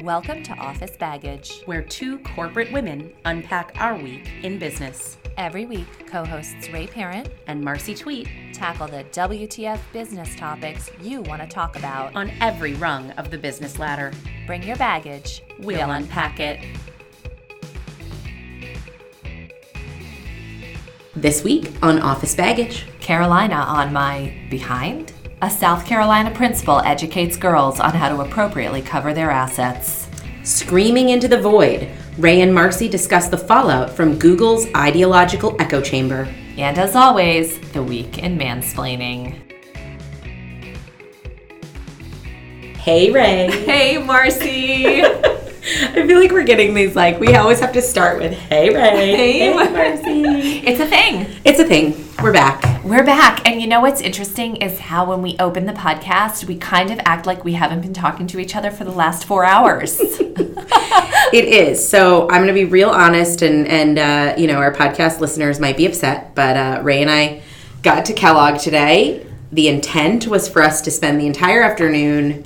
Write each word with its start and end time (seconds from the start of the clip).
Welcome 0.00 0.42
to 0.42 0.52
Office 0.54 0.96
Baggage. 0.96 1.62
where 1.64 1.80
two 1.82 2.18
corporate 2.18 2.70
women 2.70 3.12
unpack 3.24 3.72
our 3.80 3.96
week 3.96 4.28
in 4.42 4.58
business. 4.58 5.16
Every 5.38 5.64
week, 5.64 5.86
co 6.06 6.24
hosts 6.24 6.68
Ray 6.70 6.86
Parent 6.86 7.28
And 7.46 7.62
Marcy 7.62 7.94
Tweet 7.94 8.28
tackle 8.52 8.88
the 8.88 9.04
WTF 9.04 9.78
business 9.92 10.34
topics 10.36 10.90
you 11.00 11.22
want 11.22 11.40
to 11.42 11.48
talk 11.48 11.76
about. 11.76 12.14
on 12.14 12.30
every 12.40 12.74
rung 12.74 13.10
of 13.12 13.30
the 13.30 13.38
business 13.38 13.78
ladder. 13.78 14.12
Bring 14.46 14.62
your 14.62 14.76
baggage, 14.76 15.42
We'll 15.60 15.90
unpack 15.90 16.40
it. 16.40 16.60
This 21.14 21.42
week 21.42 21.72
on 21.82 22.00
Office 22.00 22.34
Baggage. 22.34 22.84
Carolina 23.00 23.54
on 23.54 23.92
my 23.92 24.34
behind. 24.50 25.12
A 25.42 25.50
South 25.50 25.84
Carolina 25.84 26.30
principal 26.30 26.80
educates 26.80 27.36
girls 27.36 27.78
on 27.78 27.90
how 27.90 28.08
to 28.08 28.22
appropriately 28.22 28.80
cover 28.80 29.12
their 29.12 29.30
assets. 29.30 30.08
Screaming 30.44 31.10
into 31.10 31.28
the 31.28 31.38
void, 31.38 31.90
Ray 32.16 32.40
and 32.40 32.54
Marcy 32.54 32.88
discuss 32.88 33.28
the 33.28 33.36
fallout 33.36 33.90
from 33.90 34.18
Google's 34.18 34.66
ideological 34.74 35.54
echo 35.60 35.82
chamber. 35.82 36.26
And 36.56 36.78
as 36.78 36.96
always, 36.96 37.58
the 37.72 37.82
week 37.82 38.16
in 38.16 38.38
mansplaining. 38.38 39.42
Hey, 42.78 43.10
Ray. 43.10 43.50
Hey, 43.50 43.98
Marcy! 43.98 45.02
I 45.04 46.06
feel 46.06 46.18
like 46.18 46.30
we're 46.30 46.44
getting 46.44 46.72
these 46.72 46.96
like 46.96 47.20
we 47.20 47.34
always 47.34 47.60
have 47.60 47.72
to 47.72 47.82
start 47.82 48.20
with 48.20 48.32
"Hey 48.32 48.72
Ray, 48.72 49.16
Hey, 49.16 49.52
Marcy." 49.52 50.60
it's 50.66 50.80
a 50.80 50.86
thing. 50.86 51.26
It's 51.44 51.58
a 51.58 51.64
thing. 51.64 52.05
We're 52.22 52.32
back. 52.32 52.82
We're 52.82 53.04
back. 53.04 53.46
And 53.46 53.60
you 53.60 53.66
know 53.66 53.80
what's 53.80 54.00
interesting 54.00 54.56
is 54.56 54.78
how 54.78 55.04
when 55.04 55.22
we 55.22 55.36
open 55.38 55.66
the 55.66 55.72
podcast, 55.72 56.44
we 56.44 56.56
kind 56.56 56.90
of 56.90 56.98
act 57.04 57.26
like 57.26 57.44
we 57.44 57.52
haven't 57.52 57.82
been 57.82 57.92
talking 57.94 58.26
to 58.28 58.40
each 58.40 58.56
other 58.56 58.70
for 58.70 58.84
the 58.84 58.90
last 58.90 59.24
four 59.24 59.44
hours. 59.44 60.00
It 61.32 61.46
is. 61.46 61.86
So 61.86 62.22
I'm 62.30 62.42
going 62.42 62.46
to 62.46 62.52
be 62.52 62.64
real 62.64 62.88
honest, 62.88 63.42
and 63.42 63.66
and 63.66 63.98
uh, 63.98 64.34
you 64.38 64.46
know 64.46 64.58
our 64.58 64.72
podcast 64.72 65.18
listeners 65.18 65.58
might 65.58 65.76
be 65.76 65.84
upset, 65.84 66.36
but 66.36 66.56
uh, 66.56 66.80
Ray 66.84 67.02
and 67.02 67.10
I 67.10 67.42
got 67.82 68.04
to 68.06 68.12
Kellogg 68.12 68.60
today. 68.60 69.26
The 69.50 69.66
intent 69.66 70.28
was 70.28 70.48
for 70.48 70.62
us 70.62 70.80
to 70.82 70.90
spend 70.92 71.20
the 71.20 71.26
entire 71.26 71.62
afternoon 71.62 72.44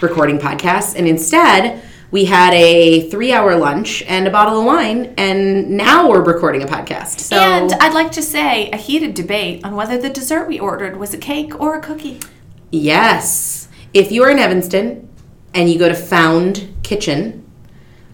recording 0.00 0.38
podcasts, 0.38 0.94
and 0.96 1.08
instead 1.08 1.82
we 2.10 2.24
had 2.24 2.52
a 2.54 3.08
three-hour 3.08 3.56
lunch 3.56 4.02
and 4.02 4.26
a 4.26 4.30
bottle 4.30 4.60
of 4.60 4.66
wine, 4.66 5.14
and 5.16 5.70
now 5.70 6.08
we're 6.08 6.22
recording 6.22 6.62
a 6.62 6.66
podcast. 6.66 7.20
So 7.20 7.36
and 7.36 7.72
I'd 7.74 7.94
like 7.94 8.10
to 8.12 8.22
say 8.22 8.68
a 8.70 8.76
heated 8.76 9.14
debate 9.14 9.64
on 9.64 9.76
whether 9.76 9.96
the 9.96 10.10
dessert 10.10 10.48
we 10.48 10.58
ordered 10.58 10.96
was 10.96 11.14
a 11.14 11.18
cake 11.18 11.60
or 11.60 11.76
a 11.76 11.80
cookie. 11.80 12.20
Yes. 12.72 13.68
If 13.94 14.10
you 14.10 14.22
are 14.24 14.30
in 14.30 14.38
Evanston 14.38 15.08
and 15.54 15.70
you 15.70 15.78
go 15.78 15.88
to 15.88 15.94
Found 15.94 16.74
Kitchen, 16.82 17.48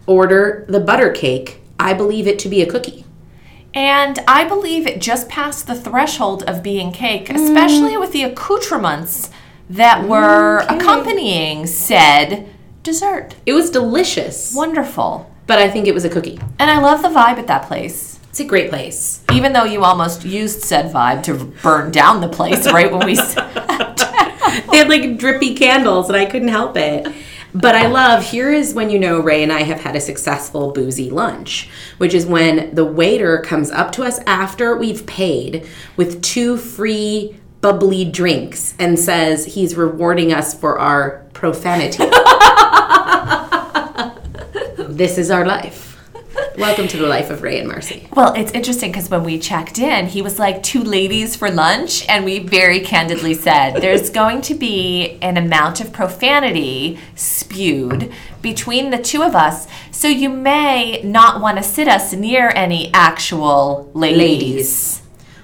order 0.07 0.65
the 0.69 0.81
butter 0.81 1.11
cake. 1.11 1.61
I 1.79 1.93
believe 1.95 2.27
it 2.27 2.39
to 2.41 2.49
be 2.49 2.63
a 2.63 2.67
cookie. 2.67 3.05
And 3.75 4.19
I 4.27 4.45
believe 4.45 4.87
it 4.87 5.01
just 5.03 5.29
passed 5.29 5.67
the 5.67 5.75
threshold 5.75 6.43
of 6.45 6.63
being 6.63 6.93
cake, 6.93 7.29
especially 7.29 7.93
mm. 7.93 8.01
with 8.01 8.13
the 8.13 8.23
accoutrements 8.23 9.31
that 9.69 10.09
were 10.09 10.63
Okay. 10.63 10.77
accompanying 10.77 11.67
said 11.67 12.49
dessert. 12.87 13.35
It 13.45 13.53
was 13.53 13.69
delicious, 13.69 14.55
Wonderful. 14.55 15.31
but 15.47 15.59
I 15.59 15.69
think 15.69 15.87
it 15.87 15.93
was 15.93 16.07
a 16.07 16.09
cookie. 16.09 16.39
And 16.59 16.71
I 16.71 16.79
love 16.81 17.03
the 17.03 17.09
vibe 17.09 17.37
at 17.39 17.49
that 17.49 17.67
place. 17.67 18.19
It's 18.31 18.41
a 18.41 18.45
great 18.45 18.71
place. 18.71 19.23
Even 19.33 19.53
though 19.53 19.65
you 19.65 19.85
almost 19.85 20.25
used 20.25 20.63
said 20.63 20.93
vibe 20.93 21.23
to 21.25 21.35
burn 21.63 21.91
down 21.91 22.21
the 22.21 22.29
place 22.29 22.71
right 22.73 22.91
when 22.91 23.05
we 23.05 23.17
sat 23.17 23.97
They 24.71 24.79
had 24.79 24.89
like 24.89 25.19
drippy 25.19 25.55
candles 25.55 26.09
and 26.09 26.17
I 26.17 26.25
couldn't 26.27 26.49
help 26.49 26.77
it. 26.77 27.07
But 27.55 27.75
I 27.75 27.87
love 27.87 28.23
here 28.23 28.53
is 28.53 28.75
when 28.75 28.91
you 28.91 28.99
know 28.99 29.19
Ray 29.21 29.43
and 29.43 29.51
I 29.53 29.63
have 29.63 29.81
had 29.81 29.97
a 29.97 30.01
successful 30.01 30.73
boozy 30.73 31.09
lunch, 31.11 31.71
which 31.97 32.13
is 32.13 32.27
when 32.27 32.75
the 32.75 32.85
waiter 32.85 33.39
comes 33.39 33.71
up 33.71 33.93
to 33.93 34.03
us 34.03 34.19
after 34.27 34.77
we've 34.77 35.07
paid 35.07 35.67
with 35.97 36.21
two 36.23 36.59
free 36.59 37.39
bubbly 37.63 38.05
drinks 38.05 38.75
and 38.79 38.99
says 38.99 39.47
he's 39.47 39.75
rewarding 39.75 40.33
us 40.33 40.53
for 40.59 40.79
our 40.79 41.25
profanity. 41.33 42.05
this 44.97 45.19
is 45.19 45.31
our 45.31 45.45
life. 45.45 45.93
Welcome 46.57 46.89
to 46.89 46.97
the 46.97 47.07
life 47.07 47.29
of 47.29 47.43
Ray 47.43 47.59
and 47.59 47.69
Marcy. 47.69 48.09
Well, 48.15 48.33
it's 48.33 48.53
interesting 48.53 48.91
because 48.91 49.11
when 49.11 49.25
we 49.25 49.39
checked 49.39 49.79
in, 49.79 50.07
he 50.07 50.23
was 50.23 50.39
like 50.39 50.63
two 50.63 50.83
ladies 50.83 51.37
for 51.37 51.51
lunch, 51.51 52.07
and 52.09 52.25
we 52.25 52.39
very 52.39 52.81
candidly 52.81 53.35
said 53.35 53.81
there's 53.81 54.09
going 54.09 54.41
to 54.43 54.55
be 54.55 55.19
an 55.21 55.37
amount 55.37 55.83
of 55.83 55.93
profanity 55.93 56.99
spewed 57.15 58.11
between 58.41 58.89
the 58.89 58.99
two 58.99 59.23
of 59.23 59.35
us, 59.35 59.67
so 59.91 60.09
you 60.09 60.31
may 60.31 61.03
not 61.03 61.43
want 61.43 61.59
to 61.59 61.63
sit 61.63 61.89
us 61.89 62.15
near 62.15 62.51
any 62.55 62.91
actual 62.95 63.91
ladies. 63.93 64.19
Ladies. 64.19 65.03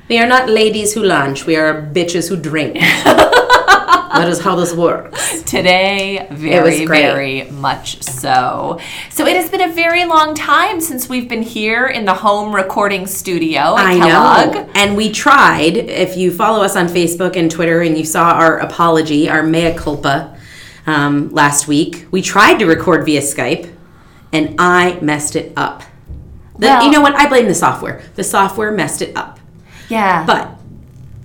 We 0.09 0.19
are 0.19 0.27
not 0.27 0.49
ladies 0.49 0.95
who 0.95 1.03
lunch, 1.03 1.45
we 1.45 1.57
are 1.57 1.83
bitches 1.83 2.29
who 2.31 2.37
drink. 2.37 2.79
that 3.87 4.29
is 4.29 4.41
how 4.41 4.57
this 4.57 4.75
works. 4.75 5.43
Today, 5.43 6.27
very, 6.31 6.87
very 6.87 7.51
much 7.51 8.03
so. 8.03 8.79
So 9.11 9.27
it 9.27 9.37
has 9.37 9.51
been 9.51 9.63
a 9.63 9.73
very 9.73 10.05
long 10.05 10.35
time 10.35 10.81
since 10.81 11.09
we've 11.09 11.29
been 11.29 11.43
here 11.43 11.87
in 11.87 12.05
the 12.05 12.15
home 12.15 12.55
recording 12.55 13.07
studio 13.07 13.61
at 13.77 13.87
I 13.87 13.97
Kellogg. 13.99 14.55
know. 14.55 14.73
And 14.75 14.97
we 14.97 15.11
tried. 15.11 15.77
If 15.77 16.17
you 16.17 16.33
follow 16.33 16.63
us 16.65 16.77
on 16.77 16.87
Facebook 16.89 17.37
and 17.37 17.51
Twitter 17.51 17.81
and 17.83 17.97
you 17.97 18.05
saw 18.05 18.33
our 18.33 18.59
apology, 18.59 19.29
our 19.29 19.43
mea 19.43 19.75
culpa 19.75 20.37
um, 20.87 21.31
last 21.31 21.69
week, 21.69 22.07
we 22.11 22.23
tried 22.23 22.59
to 22.59 22.67
record 22.67 23.05
via 23.05 23.21
Skype 23.21 23.73
and 24.33 24.57
I 24.59 24.99
messed 25.01 25.37
it 25.37 25.53
up. 25.57 25.83
The, 26.59 26.67
Well- 26.67 26.85
you 26.85 26.91
know 26.91 27.01
what? 27.01 27.15
I 27.15 27.29
blame 27.29 27.47
the 27.47 27.55
software. 27.55 28.03
The 28.15 28.25
software 28.25 28.71
messed 28.73 29.03
it 29.03 29.17
up. 29.17 29.39
Yeah. 29.89 30.25
But, 30.27 30.52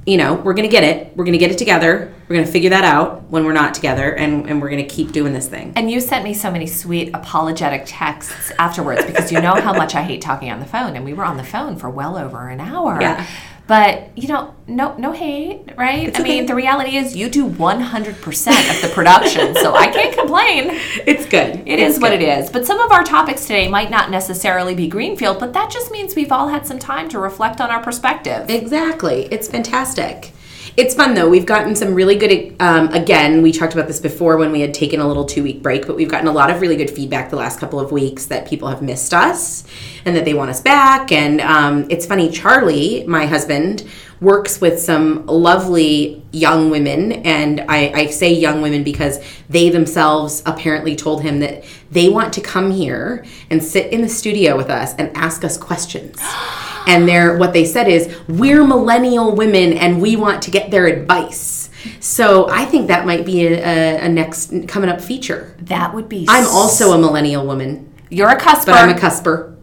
you 0.08 0.16
know, 0.16 0.36
we're 0.36 0.54
going 0.54 0.68
to 0.68 0.72
get 0.72 0.86
it. 0.86 1.16
We're 1.18 1.26
going 1.26 1.34
to 1.34 1.38
get 1.38 1.52
it 1.52 1.58
together. 1.58 2.14
We're 2.28 2.36
going 2.36 2.46
to 2.46 2.52
figure 2.52 2.70
that 2.70 2.86
out 2.86 3.24
when 3.24 3.44
we're 3.44 3.52
not 3.52 3.74
together 3.74 4.16
and, 4.16 4.50
and 4.50 4.62
we're 4.62 4.70
going 4.70 4.88
to 4.88 4.96
keep 4.96 5.12
doing 5.12 5.34
this 5.34 5.50
thing. 5.50 5.74
And 5.76 5.92
you 5.92 6.00
sent 6.00 6.24
me 6.24 6.34
so 6.34 6.50
many 6.50 6.66
sweet 6.66 7.10
apologetic 7.14 7.84
texts 7.86 8.54
afterwards 8.58 9.06
because 9.06 9.34
you 9.34 9.42
know 9.42 9.56
how 9.56 9.74
much 9.74 9.96
I 9.96 10.04
hate 10.04 10.22
talking 10.22 10.50
on 10.50 10.62
the 10.62 10.66
phone, 10.66 10.96
and 10.96 11.04
we 11.04 11.14
were 11.14 11.26
on 11.26 11.36
the 11.36 11.44
phone 11.44 11.76
for 11.76 11.90
well 11.90 12.18
over 12.18 12.48
an 12.48 12.62
hour. 12.62 13.02
Yeah. 13.02 13.28
But 13.68 14.18
you 14.18 14.30
know, 14.30 14.56
no, 14.66 14.96
no 14.98 15.12
hate, 15.12 15.74
right? 15.78 16.18
I 16.18 16.24
mean, 16.24 16.46
the 16.46 16.56
reality 16.56 16.96
is 16.96 17.16
you 17.16 17.30
do 17.30 17.46
one 17.46 17.82
hundred 17.82 18.22
percent 18.22 18.58
of 18.74 18.82
the 18.82 18.88
production, 18.94 19.56
so 19.56 19.76
I 19.76 19.88
can't 19.88 20.18
complain. 20.18 20.80
It's 21.08 21.26
good. 21.26 21.64
It 21.66 21.80
is 21.80 22.00
what 22.00 22.12
it 22.12 22.22
is. 22.22 22.50
But 22.50 22.66
some 22.66 22.80
of 22.80 22.92
our 22.92 23.04
topics 23.04 23.44
today 23.44 23.68
might 23.68 23.90
not 23.90 24.10
necessarily 24.10 24.76
be 24.76 24.88
greenfield, 24.88 25.40
but 25.40 25.54
that 25.54 25.70
just 25.72 25.92
means 25.92 26.16
we've 26.16 26.32
all 26.32 26.48
had 26.50 26.66
some 26.66 26.80
time 26.80 27.08
to 27.10 27.20
reflect 27.20 27.62
on 27.62 27.70
our 27.70 27.82
perspective. 27.82 28.50
Exactly. 28.50 29.28
It's 29.32 29.48
fantastic. 29.48 30.34
It's 30.78 30.94
fun 30.94 31.16
though. 31.16 31.28
We've 31.28 31.48
gotten 31.48 31.76
some 31.76 31.96
really 31.96 32.16
good. 32.16 32.56
Um, 32.60 32.90
again, 32.90 33.42
we 33.42 33.52
talked 33.52 33.74
about 33.74 33.88
this 33.88 34.00
before 34.00 34.38
when 34.38 34.52
we 34.52 34.62
had 34.62 34.76
taken 34.76 35.00
a 35.00 35.08
little 35.08 35.26
two 35.26 35.42
week 35.42 35.64
break, 35.64 35.88
but 35.88 35.96
we've 35.96 36.08
gotten 36.08 36.28
a 36.28 36.32
lot 36.32 36.52
of 36.52 36.62
really 36.62 36.76
good 36.76 36.92
feedback 36.92 37.32
the 37.32 37.36
last 37.36 37.60
couple 37.60 37.80
of 37.80 37.92
weeks 37.92 38.28
that 38.28 38.48
people 38.48 38.68
have 38.68 38.84
missed 38.84 39.12
us 39.12 39.64
and 40.06 40.16
that 40.16 40.24
they 40.24 40.36
want 40.36 40.52
us 40.52 40.62
back. 40.62 41.12
And 41.12 41.42
um, 41.42 41.88
it's 41.90 42.06
funny, 42.06 42.30
Charlie, 42.30 43.04
my 43.08 43.26
husband, 43.26 43.90
works 44.20 44.60
with 44.60 44.80
some 44.80 45.26
lovely 45.26 46.24
young 46.32 46.70
women, 46.70 47.12
and 47.12 47.62
I, 47.70 47.92
I 47.94 48.06
say 48.08 48.34
young 48.34 48.62
women 48.62 48.84
because 48.84 49.20
they 49.50 49.70
themselves 49.70 50.42
apparently 50.46 50.96
told 50.96 51.22
him 51.22 51.40
that 51.40 51.64
they 51.92 52.10
want 52.10 52.34
to 52.34 52.42
come 52.42 52.72
here 52.72 53.26
and 53.50 53.64
sit 53.64 53.92
in 53.94 54.02
the 54.02 54.10
studio 54.10 54.58
with 54.58 54.70
us 54.70 54.94
and 54.96 55.16
ask 55.16 55.44
us 55.44 55.58
questions. 55.58 56.20
and 56.88 57.08
they're 57.08 57.38
what 57.38 57.54
they 57.54 57.66
said 57.66 57.88
is 57.88 58.18
we're 58.30 58.66
millennial 58.66 59.36
women 59.36 59.74
and 59.74 60.02
we 60.02 60.16
want 60.16 60.42
to 60.42 60.50
get 60.50 60.72
their 60.72 60.88
advice 60.88 61.70
so 62.00 62.50
i 62.50 62.64
think 62.66 62.88
that 62.88 63.06
might 63.06 63.26
be 63.26 63.46
a, 63.46 63.62
a, 63.62 64.06
a 64.06 64.10
next 64.10 64.54
coming 64.68 64.90
up 64.90 65.02
feature 65.02 65.54
That 65.60 65.94
would 65.94 66.08
be. 66.08 66.26
i'm 66.30 66.48
also 66.48 66.94
a 66.94 66.98
millennial 66.98 67.46
woman 67.46 67.94
You're 68.10 68.30
a 68.30 68.40
cusper. 68.40 68.68
but 68.68 68.76
i'm 68.76 68.90
a 68.96 68.98
cusper 68.98 69.54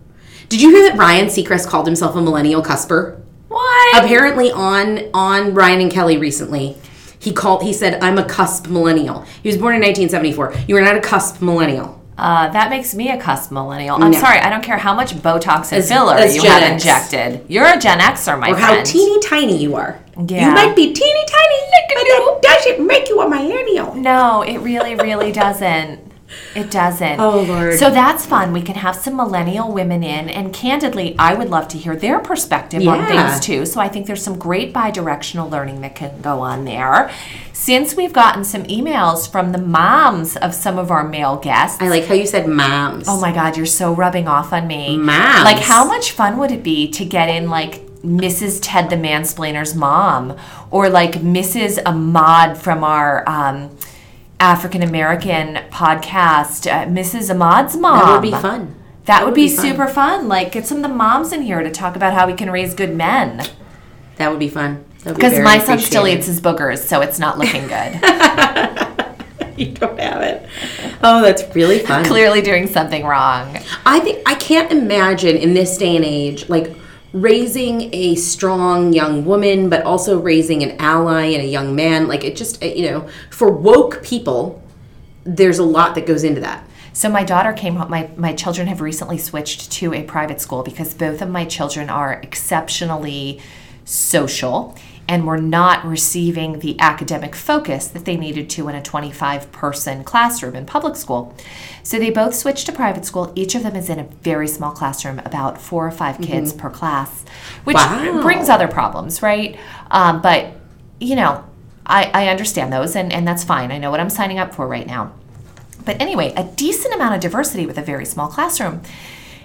did 0.51 0.61
you 0.61 0.71
hear 0.71 0.91
that 0.91 0.99
ryan 0.99 1.27
seacrest 1.27 1.67
called 1.67 1.87
himself 1.87 2.15
a 2.15 2.21
millennial 2.21 2.63
cusper 2.63 3.24
what? 3.55 4.05
apparently 4.05 4.51
on 4.53 5.01
on 5.15 5.55
ryan 5.55 5.81
and 5.81 5.91
kelly 5.93 6.17
recently 6.19 6.77
he 7.19 7.33
called 7.33 7.63
he 7.63 7.73
said 7.73 8.03
i'm 8.03 8.19
a 8.19 8.25
cusp 8.25 8.67
millennial 8.69 9.21
he 9.43 9.49
was 9.49 9.57
born 9.57 9.75
in 9.75 9.81
1974 9.81 10.55
you 10.69 10.77
are 10.77 10.83
not 10.83 10.97
a 10.97 11.01
cusp 11.01 11.41
millennial 11.41 12.01
Uh, 12.17 12.47
that 12.53 12.71
makes 12.71 12.95
me 12.95 13.11
a 13.11 13.19
cusp 13.21 13.51
millennial. 13.51 13.97
I'm 14.01 14.13
No. 14.13 14.21
sorry, 14.21 14.39
I 14.39 14.49
don't 14.49 14.63
care 14.63 14.79
how 14.79 14.95
much 14.95 15.11
Botox 15.21 15.73
and 15.73 15.81
As- 15.83 15.89
filler 15.91 16.15
as 16.15 16.37
you 16.37 16.43
Gen 16.43 16.53
have 16.53 16.63
X. 16.63 16.73
injected. 16.85 17.31
You're 17.49 17.67
a 17.67 17.77
Gen 17.77 17.99
Xer, 17.99 18.39
my 18.39 18.51
friend. 18.53 18.55
or 18.55 18.61
how 18.79 18.83
teeny 18.85 19.19
tiny 19.19 19.57
you 19.65 19.75
are 19.75 19.99
Yeah. 20.29 20.47
you 20.47 20.51
might 20.55 20.77
be 20.77 20.93
teeny 20.93 21.25
tiny 21.37 21.59
but 21.97 22.05
that 22.13 22.39
doesn't 22.49 22.87
make 22.87 23.09
you 23.09 23.21
a 23.21 23.29
millennial 23.29 23.97
no, 23.97 24.43
it 24.43 24.59
really, 24.59 24.95
really 24.95 25.33
doesn't. 25.33 25.99
It 26.55 26.71
doesn't. 26.71 27.19
Oh, 27.19 27.43
Lord. 27.43 27.79
So 27.79 27.91
that's 27.91 28.25
fun. 28.25 28.53
We 28.53 28.63
can 28.63 28.77
have 28.77 28.95
some 28.95 29.17
millennial 29.17 29.73
women 29.73 30.05
in, 30.05 30.29
and 30.29 30.53
candidly, 30.53 31.17
I 31.19 31.35
would 31.35 31.51
love 31.51 31.67
to 31.69 31.79
hear 31.79 31.97
their 31.97 32.21
perspective 32.21 32.87
on 32.87 33.07
things 33.07 33.41
too. 33.41 33.67
So 33.67 33.81
I 33.81 33.89
think 33.89 34.07
there's 34.07 34.23
some 34.23 34.39
great 34.39 34.73
bi-directional 34.73 35.51
learning 35.51 35.81
that 35.81 35.97
can 35.97 36.21
go 36.21 36.41
on 36.41 36.65
there. 36.65 37.11
Since 37.53 37.97
we've 37.97 38.13
gotten 38.13 38.45
some 38.45 38.65
emails 38.65 39.31
from 39.31 39.53
the 39.53 39.59
moms 39.59 40.37
of 40.37 40.55
some 40.55 40.79
of 40.79 40.91
our 40.91 41.07
male 41.07 41.37
guests, 41.37 41.81
I 41.81 41.89
like 41.89 42.05
how 42.05 42.15
you 42.15 42.27
said 42.27 42.49
moms. 42.49 43.07
Oh 43.09 43.21
my 43.21 43.33
God, 43.33 43.57
you're 43.57 43.67
so 43.67 43.93
rubbing 43.93 44.29
off 44.29 44.53
on 44.53 44.67
me. 44.67 44.97
Moms. 44.97 45.45
Like, 45.45 45.59
how 45.59 45.85
much 45.85 46.13
fun 46.13 46.37
would 46.39 46.53
it 46.53 46.63
be 46.63 46.89
to 46.93 47.05
get 47.05 47.29
in, 47.29 47.51
like, 47.51 47.81
Mrs. 48.05 48.59
Ted 48.63 48.91
the 48.91 48.97
Mansplainer's 48.97 49.75
mom, 49.75 50.37
or 50.71 50.91
like 50.91 51.13
Mrs. 51.13 51.81
Ahmad 51.87 52.59
from 52.59 52.85
our 52.85 53.27
um, 53.27 53.71
African 54.41 54.83
American 54.83 55.57
podcast, 55.71 56.71
uh, 56.71 56.87
Mrs. 56.87 57.31
Ahmad's 57.31 57.77
mom? 57.77 57.99
That 57.99 58.13
would 58.13 58.23
be 58.23 58.31
fun. 58.31 58.75
That, 59.07 59.25
would, 59.25 59.35
be, 59.35 59.49
be 59.49 59.55
fun. 59.55 59.65
super 59.65 59.87
fun. 59.87 60.29
Like, 60.29 60.53
get 60.53 60.67
some 60.67 60.79
of 60.79 60.83
the 60.83 60.89
moms 60.89 61.33
in 61.33 61.43
here 61.43 61.63
to 61.63 61.71
talk 61.71 61.95
about 61.97 62.15
how 62.15 62.27
we 62.27 62.33
can 62.33 62.51
raise 62.51 62.75
good 62.75 62.95
men. 62.95 63.47
That 64.17 64.31
would 64.31 64.39
be 64.39 64.49
fun. 64.49 64.85
That 65.01 65.11
be 65.11 65.17
Because 65.17 65.39
my 65.41 65.59
son 65.59 65.79
still 65.79 66.07
eats 66.07 66.27
his 66.27 66.41
boogers, 66.41 66.79
so 66.79 67.01
it's 67.03 67.19
not 67.19 67.39
looking 67.39 67.67
good. 67.67 68.01
You 69.57 69.67
don't 69.67 69.99
have 70.01 70.21
it. 70.23 70.49
Oh, 71.03 71.23
that's 71.23 71.55
really 71.55 71.79
fun. 71.79 72.05
Clearly 72.05 72.43
doing 72.43 72.67
something 72.67 73.05
wrong. 73.05 73.57
I 73.87 74.01
think 74.01 74.23
I 74.27 74.35
can't 74.35 74.73
imagine 74.73 75.37
in 75.37 75.55
this 75.55 75.79
day 75.79 75.95
and 75.95 76.05
age, 76.05 76.49
like 76.49 76.75
raising 77.15 77.95
a 77.95 78.17
strong 78.17 78.93
young 78.93 79.25
woman, 79.25 79.71
but 79.71 79.83
also 79.85 80.21
raising 80.21 80.63
an 80.63 80.77
ally 80.81 81.27
and 81.27 81.43
a 81.43 81.47
young 81.47 81.75
man. 81.75 82.09
Like 82.09 82.25
it 82.25 82.37
just, 82.37 82.63
you 82.63 82.91
know, 82.91 83.09
for 83.31 83.51
woke 83.51 84.03
people, 84.03 84.61
there's 85.23 85.59
a 85.59 85.65
lot 85.65 85.95
that 85.95 86.07
goes 86.07 86.25
into 86.25 86.41
that. 86.41 86.69
So 86.93 87.09
my 87.09 87.25
daughter 87.25 87.53
came 87.53 87.77
home. 87.77 87.89
My 87.91 88.11
my 88.17 88.35
children 88.35 88.67
have 88.67 88.81
recently 88.81 89.19
switched 89.19 89.71
to 89.73 89.95
a 89.95 90.03
private 90.03 90.41
school 90.41 90.63
because 90.63 90.93
both 90.93 91.23
of 91.23 91.29
my 91.29 91.45
children 91.45 91.89
are 91.89 92.15
exceptionally 92.15 93.41
social 93.85 94.77
and 95.07 95.27
were 95.27 95.39
not 95.39 95.85
receiving 95.85 96.61
the 96.61 96.79
academic 96.81 97.35
focus 97.35 97.87
that 97.89 98.05
they 98.07 98.17
needed 98.17 98.49
to 98.51 98.69
in 98.69 98.75
a 98.75 98.83
25 98.83 99.53
person 99.53 100.03
classroom 100.05 100.57
in 100.57 100.65
public 100.65 100.97
school. 100.97 101.35
So 101.83 101.99
they 101.99 102.11
both 102.11 102.35
switched 102.35 102.67
to 102.67 102.73
private 102.73 103.05
school. 103.05 103.33
Each 103.35 103.55
of 103.55 103.63
them 103.63 103.77
is 103.77 103.91
in 103.91 103.99
a 103.99 104.05
very 104.23 104.49
small 104.49 104.71
classroom, 104.73 105.19
about 105.21 105.61
four 105.61 105.87
or 105.87 105.91
5 105.91 106.21
kids 106.21 106.53
per 106.53 106.71
class, 106.71 107.25
which 107.65 107.75
Wow. 107.77 108.23
brings 108.23 108.49
other 108.49 108.69
problems, 108.69 109.23
right? 109.23 109.59
Um, 109.91 110.23
but 110.23 110.55
you 111.01 111.17
know, 111.17 111.45
I, 111.85 112.11
I 112.15 112.29
understand 112.29 112.73
those, 112.73 112.97
and, 112.97 113.13
and 113.13 113.29
that's 113.29 113.45
fine. 113.45 113.71
I 113.71 113.77
know 113.79 113.91
what 113.91 114.01
I'm 114.01 114.09
signing 114.09 114.39
up 114.39 114.55
for 114.55 114.67
right 114.67 114.87
now. 114.87 115.13
But 115.85 116.01
anyway, 116.01 116.33
a 116.35 116.45
decent 116.45 116.95
amount 116.95 117.15
of 117.15 117.21
diversity 117.21 117.67
with 117.67 117.77
a 117.77 117.83
very 117.83 118.07
small 118.07 118.29
classroom. 118.29 118.81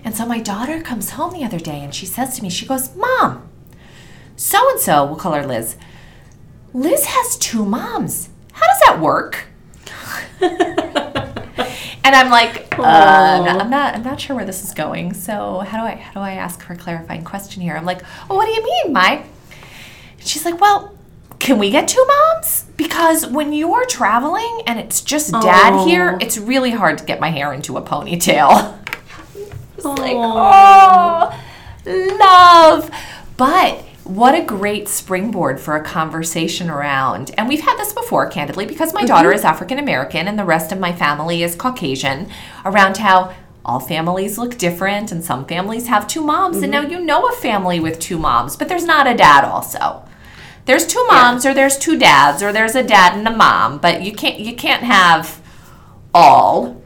And 0.05 0.15
so 0.15 0.25
my 0.25 0.39
daughter 0.39 0.81
comes 0.81 1.11
home 1.11 1.33
the 1.33 1.43
other 1.43 1.59
day 1.59 1.81
and 1.81 1.93
she 1.93 2.05
says 2.05 2.37
to 2.37 2.43
me, 2.43 2.49
she 2.49 2.65
goes, 2.65 2.95
Mom, 2.95 3.49
so 4.39 4.69
and 4.69 4.79
so, 4.79 5.05
we'll 5.05 5.17
call 5.17 5.33
her 5.33 5.45
Liz. 5.45 5.75
Liz 6.73 7.05
has 7.07 7.37
two 7.37 7.65
moms. 7.65 8.29
How 8.53 8.65
does 8.65 8.79
that 8.85 9.01
work? 9.01 9.47
and 10.41 12.15
I'm 12.15 12.29
like, 12.29 12.79
uh, 12.79 12.83
I'm 12.83 13.69
not, 13.69 13.95
I'm 13.95 14.03
not 14.03 14.21
sure 14.21 14.37
where 14.37 14.45
this 14.45 14.63
is 14.63 14.73
going. 14.73 15.13
So 15.13 15.59
how 15.59 15.81
do 15.81 15.87
I, 15.87 15.95
how 15.95 16.13
do 16.13 16.19
I 16.21 16.35
ask 16.35 16.61
her 16.63 16.73
a 16.73 16.77
clarifying 16.77 17.25
question 17.25 17.61
here? 17.61 17.75
I'm 17.75 17.83
like, 17.83 18.01
well, 18.29 18.37
what 18.37 18.45
do 18.45 18.53
you 18.53 18.63
mean, 18.63 18.93
Mike? 18.93 19.25
She's 20.19 20.45
like, 20.45 20.61
well, 20.61 20.97
can 21.39 21.59
we 21.59 21.69
get 21.69 21.89
two 21.89 22.05
moms? 22.07 22.63
Because 22.77 23.27
when 23.27 23.51
you're 23.51 23.85
traveling 23.87 24.61
and 24.65 24.79
it's 24.79 25.01
just 25.01 25.33
dad 25.33 25.73
Aw. 25.73 25.85
here, 25.85 26.17
it's 26.21 26.37
really 26.37 26.71
hard 26.71 26.97
to 26.99 27.03
get 27.03 27.19
my 27.19 27.29
hair 27.29 27.51
into 27.51 27.75
a 27.75 27.81
ponytail. 27.81 28.77
It's 29.75 29.85
like, 29.85 30.11
oh, 30.13 31.33
love. 31.85 32.91
But 33.37 33.85
what 34.09 34.33
a 34.33 34.43
great 34.43 34.87
springboard 34.87 35.59
for 35.59 35.75
a 35.75 35.83
conversation 35.83 36.67
around. 36.67 37.29
And 37.37 37.47
we've 37.47 37.61
had 37.61 37.77
this 37.77 37.93
before, 37.93 38.27
candidly, 38.27 38.65
because 38.65 38.91
my 38.91 39.01
mm-hmm. 39.01 39.07
daughter 39.07 39.31
is 39.31 39.43
African 39.43 39.77
American 39.77 40.27
and 40.27 40.37
the 40.37 40.45
rest 40.45 40.71
of 40.71 40.79
my 40.79 40.91
family 40.91 41.43
is 41.43 41.55
Caucasian, 41.55 42.27
around 42.65 42.97
how 42.97 43.35
all 43.63 43.79
families 43.79 44.39
look 44.39 44.57
different 44.57 45.11
and 45.11 45.23
some 45.23 45.45
families 45.45 45.87
have 45.87 46.07
two 46.07 46.23
moms. 46.23 46.57
And 46.57 46.71
now 46.71 46.81
mm-hmm. 46.81 46.91
you 46.91 46.99
know 47.01 47.27
a 47.27 47.33
family 47.33 47.79
with 47.79 47.99
two 47.99 48.17
moms, 48.17 48.55
but 48.55 48.67
there's 48.67 48.83
not 48.83 49.05
a 49.05 49.15
dad 49.15 49.43
also. 49.43 50.03
There's 50.65 50.87
two 50.87 51.05
moms 51.07 51.45
or 51.45 51.53
there's 51.53 51.77
two 51.77 51.97
dads 51.97 52.41
or 52.41 52.51
there's 52.51 52.75
a 52.75 52.83
dad 52.83 53.15
and 53.15 53.27
a 53.27 53.35
mom, 53.35 53.77
but 53.77 54.01
you 54.01 54.11
can't 54.11 54.39
you 54.39 54.55
can't 54.55 54.83
have 54.83 55.39
all. 56.15 56.78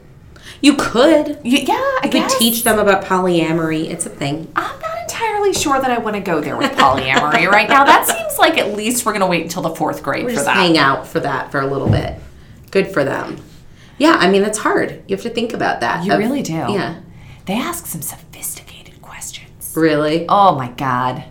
You 0.64 0.76
could. 0.76 1.40
You, 1.44 1.58
yeah, 1.58 1.74
I 1.74 2.00
You 2.04 2.10
could 2.10 2.30
teach 2.30 2.64
them 2.64 2.78
about 2.78 3.04
polyamory. 3.04 3.90
It's 3.90 4.06
a 4.06 4.08
thing. 4.08 4.50
I'm 4.56 4.80
not 4.80 4.98
entirely 5.02 5.52
sure 5.52 5.78
that 5.78 5.90
I 5.90 5.98
want 5.98 6.16
to 6.16 6.22
go 6.22 6.40
there 6.40 6.56
with 6.56 6.70
polyamory 6.72 7.46
right 7.50 7.68
now. 7.68 7.84
That 7.84 8.06
seems 8.06 8.38
like 8.38 8.56
at 8.56 8.74
least 8.74 9.04
we're 9.04 9.12
going 9.12 9.20
to 9.20 9.26
wait 9.26 9.42
until 9.42 9.60
the 9.60 9.74
fourth 9.74 10.02
grade 10.02 10.24
for 10.24 10.30
Just 10.32 10.46
that. 10.46 10.56
hang 10.56 10.78
out 10.78 11.06
for 11.06 11.20
that 11.20 11.52
for 11.52 11.60
a 11.60 11.66
little 11.66 11.90
bit. 11.90 12.18
Good 12.70 12.88
for 12.88 13.04
them. 13.04 13.36
Yeah, 13.98 14.16
I 14.18 14.30
mean 14.30 14.40
that's 14.40 14.56
hard. 14.56 15.02
You 15.06 15.14
have 15.16 15.22
to 15.24 15.28
think 15.28 15.52
about 15.52 15.80
that. 15.80 16.02
You 16.06 16.12
of- 16.14 16.18
really 16.18 16.40
do. 16.40 16.54
Yeah. 16.54 17.02
They 17.44 17.52
ask 17.58 17.84
some 17.84 18.00
sophisticated 18.00 19.02
questions. 19.02 19.74
Really? 19.76 20.24
Oh 20.30 20.54
my 20.56 20.68
god. 20.70 21.24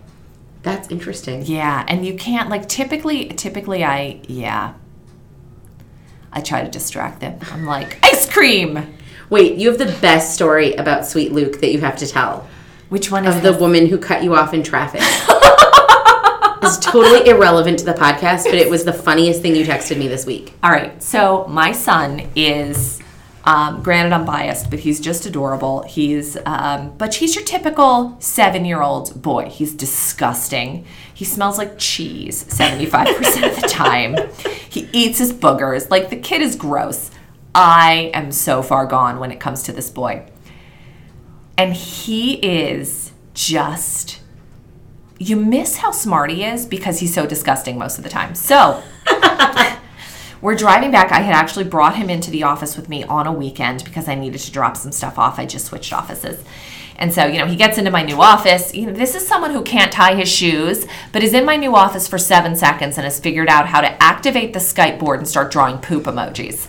That's 0.61 0.89
interesting. 0.91 1.41
Yeah, 1.47 1.83
and 1.87 2.05
you 2.05 2.13
can't 2.13 2.49
like 2.49 2.69
typically 2.69 3.29
typically 3.29 3.83
I 3.83 4.21
yeah. 4.27 4.75
I 6.31 6.41
try 6.41 6.63
to 6.63 6.69
distract 6.69 7.19
them. 7.19 7.39
I'm 7.51 7.65
like, 7.65 7.97
"Ice 8.05 8.29
cream." 8.31 8.93
Wait, 9.33 9.57
you 9.57 9.67
have 9.67 9.79
the 9.79 9.97
best 9.99 10.35
story 10.35 10.75
about 10.75 11.07
Sweet 11.07 11.31
Luke 11.31 11.59
that 11.61 11.71
you 11.71 11.81
have 11.81 11.97
to 11.97 12.05
tell. 12.05 12.47
Which 12.89 13.09
one 13.09 13.25
is 13.25 13.35
Of 13.35 13.41
the 13.41 13.53
woman 13.53 13.87
who 13.87 13.97
cut 13.97 14.23
you 14.23 14.35
off 14.35 14.53
in 14.53 14.61
traffic. 14.61 15.01
it's 16.61 16.77
totally 16.77 17.27
irrelevant 17.27 17.79
to 17.79 17.85
the 17.85 17.95
podcast, 17.95 18.43
but 18.43 18.53
it 18.53 18.69
was 18.69 18.85
the 18.85 18.93
funniest 18.93 19.41
thing 19.41 19.55
you 19.55 19.65
texted 19.65 19.97
me 19.97 20.07
this 20.07 20.27
week. 20.27 20.53
All 20.61 20.69
right. 20.69 21.01
So 21.01 21.47
my 21.47 21.71
son 21.71 22.29
is, 22.35 23.01
um, 23.43 23.81
granted, 23.81 24.13
I'm 24.13 24.23
biased, 24.23 24.69
but 24.69 24.77
he's 24.77 24.99
just 24.99 25.25
adorable. 25.25 25.81
He's, 25.81 26.37
um, 26.45 26.95
but 26.99 27.15
he's 27.15 27.35
your 27.35 27.43
typical 27.43 28.15
seven-year-old 28.19 29.19
boy. 29.19 29.49
He's 29.49 29.73
disgusting. 29.73 30.85
He 31.11 31.25
smells 31.25 31.57
like 31.57 31.79
cheese 31.79 32.43
75% 32.43 33.49
of 33.49 33.59
the 33.59 33.67
time. 33.67 34.15
He 34.73 34.89
eats 34.91 35.19
his 35.19 35.31
boogers. 35.31 35.91
Like 35.91 36.09
the 36.09 36.15
kid 36.15 36.41
is 36.41 36.55
gross. 36.55 37.11
I 37.55 38.11
am 38.13 38.31
so 38.31 38.61
far 38.61 38.85
gone 38.85 39.19
when 39.19 39.31
it 39.31 39.39
comes 39.39 39.63
to 39.63 39.71
this 39.71 39.89
boy. 39.89 40.25
And 41.57 41.73
he 41.73 42.35
is 42.35 43.11
just 43.33 44.19
you 45.19 45.35
miss 45.35 45.77
how 45.77 45.91
smart 45.91 46.31
he 46.31 46.43
is 46.43 46.65
because 46.65 46.99
he's 46.99 47.13
so 47.13 47.25
disgusting 47.25 47.77
most 47.77 47.97
of 47.97 48.03
the 48.03 48.09
time. 48.09 48.35
So, 48.35 48.83
we're 50.41 50.55
driving 50.55 50.91
back. 50.91 51.11
I 51.11 51.21
had 51.21 51.33
actually 51.33 51.65
brought 51.65 51.95
him 51.95 52.09
into 52.09 52.29
the 52.29 52.43
office 52.43 52.75
with 52.75 52.89
me 52.89 53.03
on 53.03 53.27
a 53.27 53.31
weekend 53.31 53.85
because 53.85 54.09
I 54.09 54.15
needed 54.15 54.39
to 54.41 54.51
drop 54.51 54.75
some 54.75 54.91
stuff 54.91 55.17
off. 55.17 55.39
I 55.39 55.45
just 55.45 55.65
switched 55.65 55.93
offices. 55.93 56.43
And 56.97 57.13
so, 57.13 57.25
you 57.25 57.39
know, 57.39 57.45
he 57.45 57.55
gets 57.55 57.77
into 57.77 57.91
my 57.91 58.03
new 58.03 58.21
office. 58.21 58.73
You 58.73 58.87
know, 58.87 58.93
this 58.93 59.15
is 59.15 59.27
someone 59.27 59.51
who 59.51 59.63
can't 59.63 59.91
tie 59.91 60.15
his 60.15 60.29
shoes, 60.29 60.85
but 61.11 61.23
is 61.23 61.33
in 61.33 61.45
my 61.45 61.55
new 61.55 61.75
office 61.75 62.07
for 62.07 62.17
seven 62.17 62.55
seconds 62.55 62.97
and 62.97 63.03
has 63.05 63.19
figured 63.19 63.49
out 63.49 63.67
how 63.67 63.81
to 63.81 64.03
activate 64.03 64.53
the 64.53 64.59
Skype 64.59 64.99
board 64.99 65.19
and 65.19 65.27
start 65.27 65.51
drawing 65.51 65.77
poop 65.79 66.03
emojis. 66.03 66.67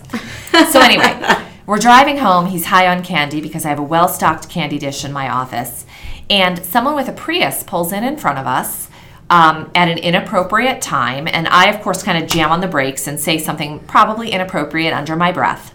so, 0.71 0.81
anyway, 0.81 1.21
we're 1.67 1.79
driving 1.79 2.19
home. 2.19 2.47
He's 2.47 2.67
high 2.67 2.89
on 2.89 3.03
candy 3.03 3.41
because 3.41 3.65
I 3.65 3.69
have 3.69 3.79
a 3.79 3.83
well 3.83 4.09
stocked 4.09 4.49
candy 4.49 4.79
dish 4.79 5.05
in 5.05 5.13
my 5.13 5.29
office. 5.29 5.85
And 6.31 6.65
someone 6.65 6.95
with 6.95 7.09
a 7.09 7.13
Prius 7.13 7.63
pulls 7.63 7.93
in 7.93 8.03
in 8.03 8.17
front 8.17 8.39
of 8.39 8.47
us 8.47 8.89
um, 9.31 9.71
at 9.75 9.89
an 9.89 9.99
inappropriate 9.99 10.81
time. 10.81 11.27
And 11.29 11.49
I, 11.49 11.71
of 11.71 11.83
course, 11.83 12.03
kind 12.03 12.23
of 12.23 12.29
jam 12.29 12.51
on 12.51 12.61
the 12.61 12.69
brakes 12.69 13.07
and 13.07 13.19
say 13.19 13.39
something 13.39 13.81
probably 13.81 14.31
inappropriate 14.31 14.95
under 14.95 15.17
my 15.17 15.33
breath. 15.33 15.74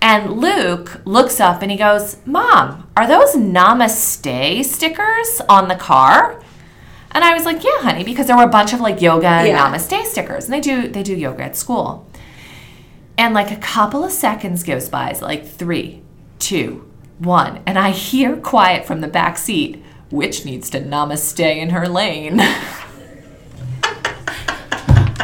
And 0.00 0.34
Luke 0.40 1.00
looks 1.04 1.40
up 1.40 1.62
and 1.62 1.70
he 1.70 1.76
goes, 1.76 2.16
Mom, 2.26 2.88
are 2.96 3.06
those 3.08 3.34
namaste 3.34 4.64
stickers 4.64 5.40
on 5.48 5.68
the 5.68 5.74
car? 5.74 6.40
And 7.12 7.24
I 7.24 7.34
was 7.34 7.44
like, 7.44 7.64
Yeah, 7.64 7.80
honey, 7.80 8.04
because 8.04 8.26
there 8.26 8.36
were 8.36 8.44
a 8.44 8.48
bunch 8.48 8.72
of 8.72 8.80
like 8.80 9.00
yoga 9.00 9.26
and 9.26 9.48
Yeah. 9.48 9.70
namaste 9.72 10.04
stickers. 10.06 10.44
And 10.44 10.52
they 10.54 10.60
do 10.60 10.86
they 10.88 11.02
do 11.02 11.14
yoga 11.14 11.44
at 11.44 11.56
school. 11.56 12.06
And 13.18 13.32
like 13.34 13.50
a 13.50 13.56
couple 13.56 14.04
of 14.04 14.12
seconds 14.12 14.62
goes 14.62 14.88
by, 14.90 15.08
it's 15.10 15.22
like 15.22 15.46
three, 15.48 16.02
two, 16.38 16.88
one. 17.18 17.60
And 17.66 17.78
I 17.78 17.90
hear 17.90 18.36
quiet 18.36 18.84
from 18.86 19.00
the 19.00 19.08
back 19.08 19.38
seat, 19.38 19.82
which 20.10 20.44
needs 20.44 20.68
to 20.70 20.80
namaste 20.80 21.40
in 21.40 21.70
her 21.70 21.88
lane. 21.88 22.40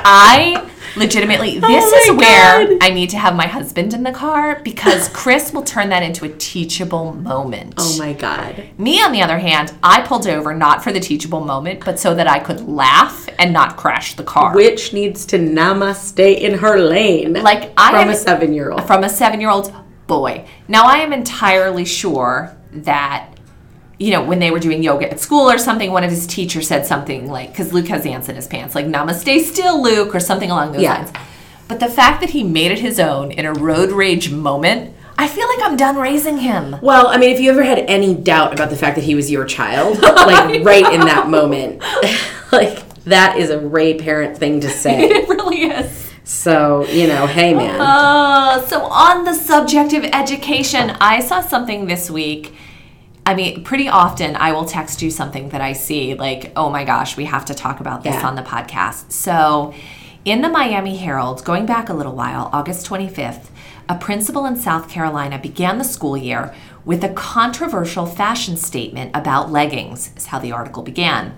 I 0.05 0.69
legitimately, 0.97 1.59
oh 1.59 1.61
this 1.69 1.85
Oh 1.87 2.13
is 2.13 2.17
where 2.19 2.67
God. 2.69 2.79
I 2.83 2.91
need 2.91 3.11
to 3.11 3.19
have 3.19 3.35
my 3.35 3.47
husband 3.47 3.95
in 3.95 4.03
the 4.03 4.13
car 4.13 4.61
because 4.63 5.09
Chris 5.13 5.53
will 5.53 5.63
turn 5.63 5.89
that 5.91 6.03
into 6.03 6.25
a 6.25 6.29
teachable 6.29 7.13
moment. 7.15 7.75
Oh 7.79 7.97
my 7.99 8.13
god. 8.13 8.65
Me, 8.79 9.01
on 9.03 9.13
the 9.13 9.23
other 9.23 9.39
hand, 9.39 9.73
I 9.83 10.03
pulled 10.03 10.27
over 10.27 10.55
not 10.55 10.83
for 10.85 10.93
the 10.93 11.01
teachable 11.01 11.41
moment, 11.45 11.85
but 11.85 11.99
so 11.99 12.15
that 12.15 12.27
I 12.27 12.39
could 12.39 12.67
laugh 12.69 13.29
and 13.39 13.53
not 13.53 13.77
crash 13.77 14.15
the 14.15 14.25
car. 14.25 14.55
Which 14.55 14.93
needs 14.93 15.25
to 15.27 15.39
namaste 15.39 16.19
in 16.19 16.59
her 16.59 16.79
lane. 16.79 17.35
Like, 17.35 17.73
I 17.77 17.91
from 17.91 18.01
am- 18.03 18.11
a 18.11 18.15
seven 18.17 18.53
year 18.53 18.71
old. 18.71 18.87
from 18.87 19.05
a 19.05 19.09
seven 19.09 19.41
year 19.41 19.51
old 19.51 19.73
boy. 20.07 20.47
Now, 20.69 20.85
I 20.87 20.99
am 20.99 21.13
entirely 21.13 21.85
sure 21.85 22.57
that, 22.73 23.32
you 24.03 24.11
know, 24.11 24.23
when 24.25 24.41
they 24.41 24.51
were 24.51 24.59
doing 24.59 24.83
yoga 24.83 25.09
at 25.11 25.21
school 25.21 25.49
or 25.49 25.59
something, 25.59 25.93
one 25.93 26.03
of 26.03 26.11
his 26.11 26.27
teachers 26.27 26.67
said 26.67 26.85
something 26.85 27.31
like, 27.31 27.51
because 27.51 27.73
Luke 27.73 27.87
has 27.87 28.05
ants 28.05 28.29
in 28.29 28.35
his 28.35 28.49
pants, 28.49 28.75
like, 28.75 28.87
namaste 28.87 29.41
still, 29.45 29.81
Luke, 29.81 30.13
or 30.13 30.19
something 30.21 30.51
along 30.51 30.73
those 30.73 30.83
Yeah. 30.83 30.95
lines. 30.95 31.13
But 31.69 31.79
the 31.79 31.89
fact 31.89 32.21
that 32.21 32.31
he 32.31 32.43
made 32.43 32.73
it 32.73 32.81
his 32.81 32.99
own 32.99 33.31
in 33.31 33.47
a 33.47 33.53
road 33.53 33.93
rage 33.93 34.31
moment, 34.33 34.93
I 35.17 35.29
feel 35.29 35.47
like 35.47 35.61
I'm 35.63 35.77
done 35.77 35.97
raising 35.97 36.39
him. 36.39 36.77
Well, 36.83 37.07
I 37.07 37.17
mean, 37.17 37.31
if 37.31 37.39
you 37.41 37.51
ever 37.53 37.63
had 37.63 37.79
any 37.79 38.13
doubt 38.13 38.53
about 38.53 38.71
the 38.71 38.77
fact 38.77 38.97
that 38.97 39.05
he 39.05 39.15
was 39.15 39.31
your 39.31 39.45
child, 39.45 40.03
like 40.03 40.65
right 40.65 40.93
in 40.93 41.03
that 41.03 41.29
moment, 41.29 41.81
like 42.53 42.83
that 43.05 43.37
is 43.39 43.51
a 43.51 43.59
Ray 43.61 43.95
parent 43.99 44.37
thing 44.37 44.61
to 44.61 44.69
say. 44.69 45.05
It 45.11 45.29
really 45.29 45.63
is. 45.63 46.11
So, 46.25 46.85
you 46.87 47.07
know, 47.07 47.27
hey 47.27 47.55
man. 47.55 47.81
Uh, 47.81 48.61
so 48.67 48.83
on 48.83 49.25
the 49.25 49.35
subject 49.35 49.93
of 49.93 50.05
education, 50.05 50.91
I 51.01 51.21
saw 51.21 51.41
something 51.41 51.87
this 51.87 52.11
week. 52.11 52.55
I 53.25 53.35
mean, 53.35 53.63
pretty 53.63 53.89
often 53.89 54.35
I 54.37 54.53
will 54.53 54.65
text 54.65 55.01
you 55.01 55.11
something 55.11 55.51
that 55.51 55.61
I 55.61 55.75
see, 55.75 56.15
like, 56.15 56.53
oh 56.57 56.71
my 56.71 56.85
gosh, 56.85 57.17
we 57.17 57.25
have 57.27 57.45
to 57.47 57.55
talk 57.55 57.81
about 57.81 58.03
this 58.03 58.15
Yeah. 58.17 58.27
on 58.27 58.35
the 58.35 58.43
podcast. 58.43 59.13
So, 59.13 59.73
in 60.25 60.41
the 60.43 60.49
Miami 60.49 60.97
Herald, 60.97 61.45
going 61.45 61.67
back 61.67 61.89
a 61.89 61.95
little 61.95 62.15
while, 62.15 62.51
August 62.53 62.87
25th, 62.87 63.51
a 63.89 63.97
principal 63.97 64.45
in 64.45 64.57
South 64.57 64.89
Carolina 64.89 65.39
began 65.39 65.79
the 65.79 65.85
school 65.85 66.17
year 66.17 66.55
with 66.85 67.05
a 67.05 67.09
controversial 67.11 68.07
fashion 68.07 68.57
statement 68.57 69.11
about 69.15 69.53
leggings, 69.53 70.11
is 70.17 70.27
how 70.27 70.39
the 70.39 70.53
article 70.53 70.83
began. 70.83 71.35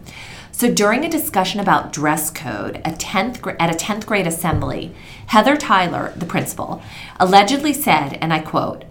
So 0.53 0.73
during 0.73 1.05
a 1.05 1.09
discussion 1.11 1.61
about 1.61 1.93
dress 1.93 2.31
code 2.31 2.77
a 2.85 2.93
10th, 2.93 3.57
at 3.59 3.75
a 3.75 3.77
10th 3.77 4.07
grade 4.07 4.27
assembly, 4.27 4.95
Heather 5.27 5.57
Taylor, 5.57 6.13
the 6.17 6.27
principal, 6.27 6.81
allegedly 7.19 7.73
said, 7.73 8.19
and 8.21 8.33
I 8.33 8.39
quote, 8.39 8.85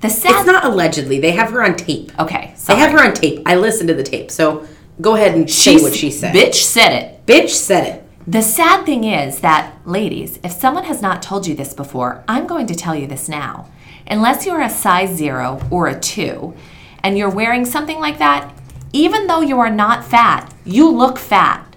the 0.00 0.08
sad... 0.08 0.32
It's 0.36 0.46
not 0.46 0.64
allegedly. 0.64 1.20
They 1.20 1.32
have 1.32 1.50
her 1.50 1.62
on 1.62 1.76
tape. 1.76 2.12
okay, 2.18 2.52
Sorry. 2.56 2.76
They 2.76 2.82
have 2.82 2.92
her 2.92 3.06
on 3.06 3.14
tape. 3.14 3.42
I 3.46 3.56
listened 3.56 3.88
to 3.88 3.94
the 3.94 4.02
tape. 4.02 4.30
So 4.30 4.66
go 5.00 5.14
ahead 5.16 5.34
and 5.34 5.48
say 5.50 5.72
She's- 5.72 5.82
what 5.82 5.94
she 5.94 6.10
said. 6.10 6.34
Bitch 6.34 6.54
said 6.54 6.92
it. 7.02 7.26
Bitch 7.26 7.50
said 7.50 7.86
it. 7.86 8.06
The 8.26 8.42
sad 8.42 8.84
thing 8.86 9.04
is 9.04 9.40
that, 9.40 9.74
ladies, 9.86 10.38
if 10.44 10.52
someone 10.52 10.84
has 10.84 11.02
not 11.02 11.22
told 11.22 11.46
you 11.46 11.54
this 11.54 11.72
before, 11.74 12.22
I'm 12.28 12.46
going 12.46 12.66
to 12.66 12.74
tell 12.74 12.94
you 12.94 13.06
this 13.06 13.28
now. 13.28 13.68
Unless 14.06 14.46
you're 14.46 14.60
a 14.60 14.70
size 14.70 15.16
zero 15.16 15.60
or 15.70 15.88
a 15.88 15.98
two, 15.98 16.54
and 17.02 17.16
you're 17.16 17.30
wearing 17.30 17.64
something 17.64 17.98
like 17.98 18.18
that, 18.18 18.52
even 18.92 19.26
though 19.26 19.40
you 19.40 19.58
are 19.58 19.70
not 19.70 20.04
fat, 20.04 20.52
you 20.64 20.90
look 20.90 21.18
fat. 21.18 21.74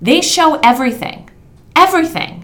They 0.00 0.20
show 0.20 0.58
everything. 0.62 1.28
Everything. 1.76 2.41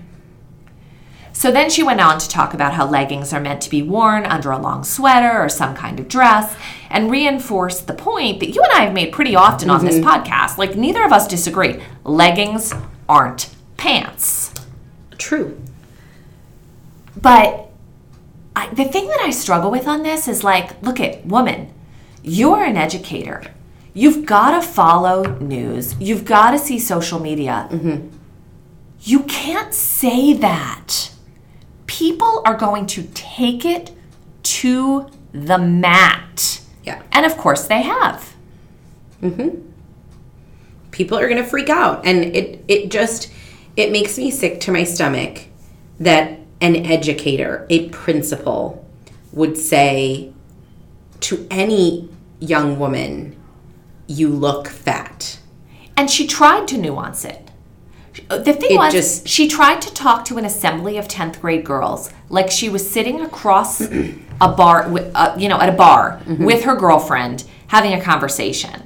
So 1.39 1.53
then 1.53 1.71
she 1.71 1.85
went 1.85 2.01
on 2.01 2.19
to 2.19 2.29
talk 2.29 2.53
about 2.53 2.73
how 2.73 2.85
leggings 2.85 3.33
are 3.33 3.39
meant 3.39 3.63
to 3.63 3.71
be 3.71 3.81
worn 3.81 4.27
under 4.27 4.51
a 4.51 4.59
long 4.59 4.83
sweater 4.83 5.41
or 5.41 5.49
some 5.49 5.77
kind 5.77 6.01
of 6.01 6.09
dress 6.09 6.57
and 6.91 7.13
reinforced 7.13 7.87
the 7.87 7.95
point 7.95 8.41
that 8.41 8.49
you 8.57 8.61
and 8.61 8.73
I 8.73 8.81
have 8.81 8.93
made 8.93 9.13
pretty 9.13 9.37
often 9.37 9.71
on 9.71 9.85
this 9.85 10.01
mm-hmm. 10.01 10.09
podcast. 10.09 10.59
Like, 10.59 10.75
neither 10.75 11.05
of 11.05 11.13
us 11.13 11.29
disagree. 11.29 11.81
Leggings 12.03 12.75
aren't 13.09 13.55
pants. 13.77 14.53
True. 15.17 15.57
But 17.17 17.71
I, 18.57 18.75
the 18.75 18.87
thing 18.87 19.07
that 19.07 19.21
I 19.21 19.31
struggle 19.31 19.71
with 19.71 19.87
on 19.87 20.03
this 20.03 20.27
is 20.27 20.43
like, 20.43 20.83
look 20.83 20.99
at 20.99 21.25
woman, 21.25 21.73
you're 22.25 22.65
an 22.65 22.77
educator. 22.77 23.45
You've 23.95 24.27
got 24.27 24.61
to 24.61 24.67
follow 24.67 25.23
news. 25.39 25.95
You've 26.01 26.25
got 26.25 26.51
to 26.51 26.59
see 26.59 26.81
social 26.81 27.21
media. 27.21 27.69
Mm-hmm. 27.71 28.09
You 29.03 29.21
can't 29.23 29.73
say 29.73 30.33
that. 30.33 31.13
People 31.99 32.43
are 32.45 32.57
going 32.57 32.87
to 32.87 33.03
take 33.15 33.65
it 33.65 33.91
to 34.45 35.09
the 35.33 35.59
mat. 35.59 36.61
Yeah. 36.85 37.03
And 37.11 37.27
of 37.27 37.37
course 37.37 37.67
they 37.67 37.83
have. 37.83 38.35
Mm-hmm. 39.21 39.49
people 40.93 41.19
are 41.19 41.29
going 41.29 41.43
to 41.43 41.49
freak 41.49 41.69
out 41.69 42.07
and 42.07 42.25
it 42.37 42.65
it 42.69 42.89
just 42.89 43.33
it 43.77 43.91
makes 43.91 44.17
me 44.17 44.31
sick 44.31 44.61
to 44.61 44.71
my 44.71 44.85
stomach 44.85 45.47
that 45.99 46.39
an 46.61 46.77
educator 46.77 47.67
a 47.69 47.89
principal 47.89 48.85
would 49.33 49.57
say 49.59 50.33
to 51.19 51.47
any 51.51 52.09
young 52.39 52.79
woman 52.79 53.35
you 54.07 54.29
look 54.29 54.69
fat 54.69 55.39
And 55.97 56.09
she 56.09 56.29
tried 56.29 56.69
to 56.69 56.79
nuance 56.79 57.25
it. 57.25 57.48
The 58.29 58.53
thing 58.53 58.73
It 58.73 58.77
was, 58.77 58.93
just- 58.93 59.29
she 59.29 59.49
tried 59.49 59.81
to 59.83 59.93
talk 59.95 60.25
to 60.27 60.39
an 60.39 60.45
assembly 60.45 60.99
of 60.99 61.07
10th 61.09 61.41
grade 61.41 61.65
girls 61.65 62.11
like 62.29 62.51
she 62.51 62.69
was 62.69 62.89
sitting 62.89 63.21
across 63.21 63.81
a 63.81 64.49
bar, 64.57 64.93
uh, 65.15 65.35
you 65.39 65.49
know, 65.49 65.61
at 65.61 65.69
a 65.69 65.73
bar 65.73 66.21
Mm-hmm. 66.27 66.45
with 66.45 66.65
her 66.65 66.77
girlfriend 66.77 67.45
having 67.69 67.93
a 67.95 68.01
conversation. 68.01 68.83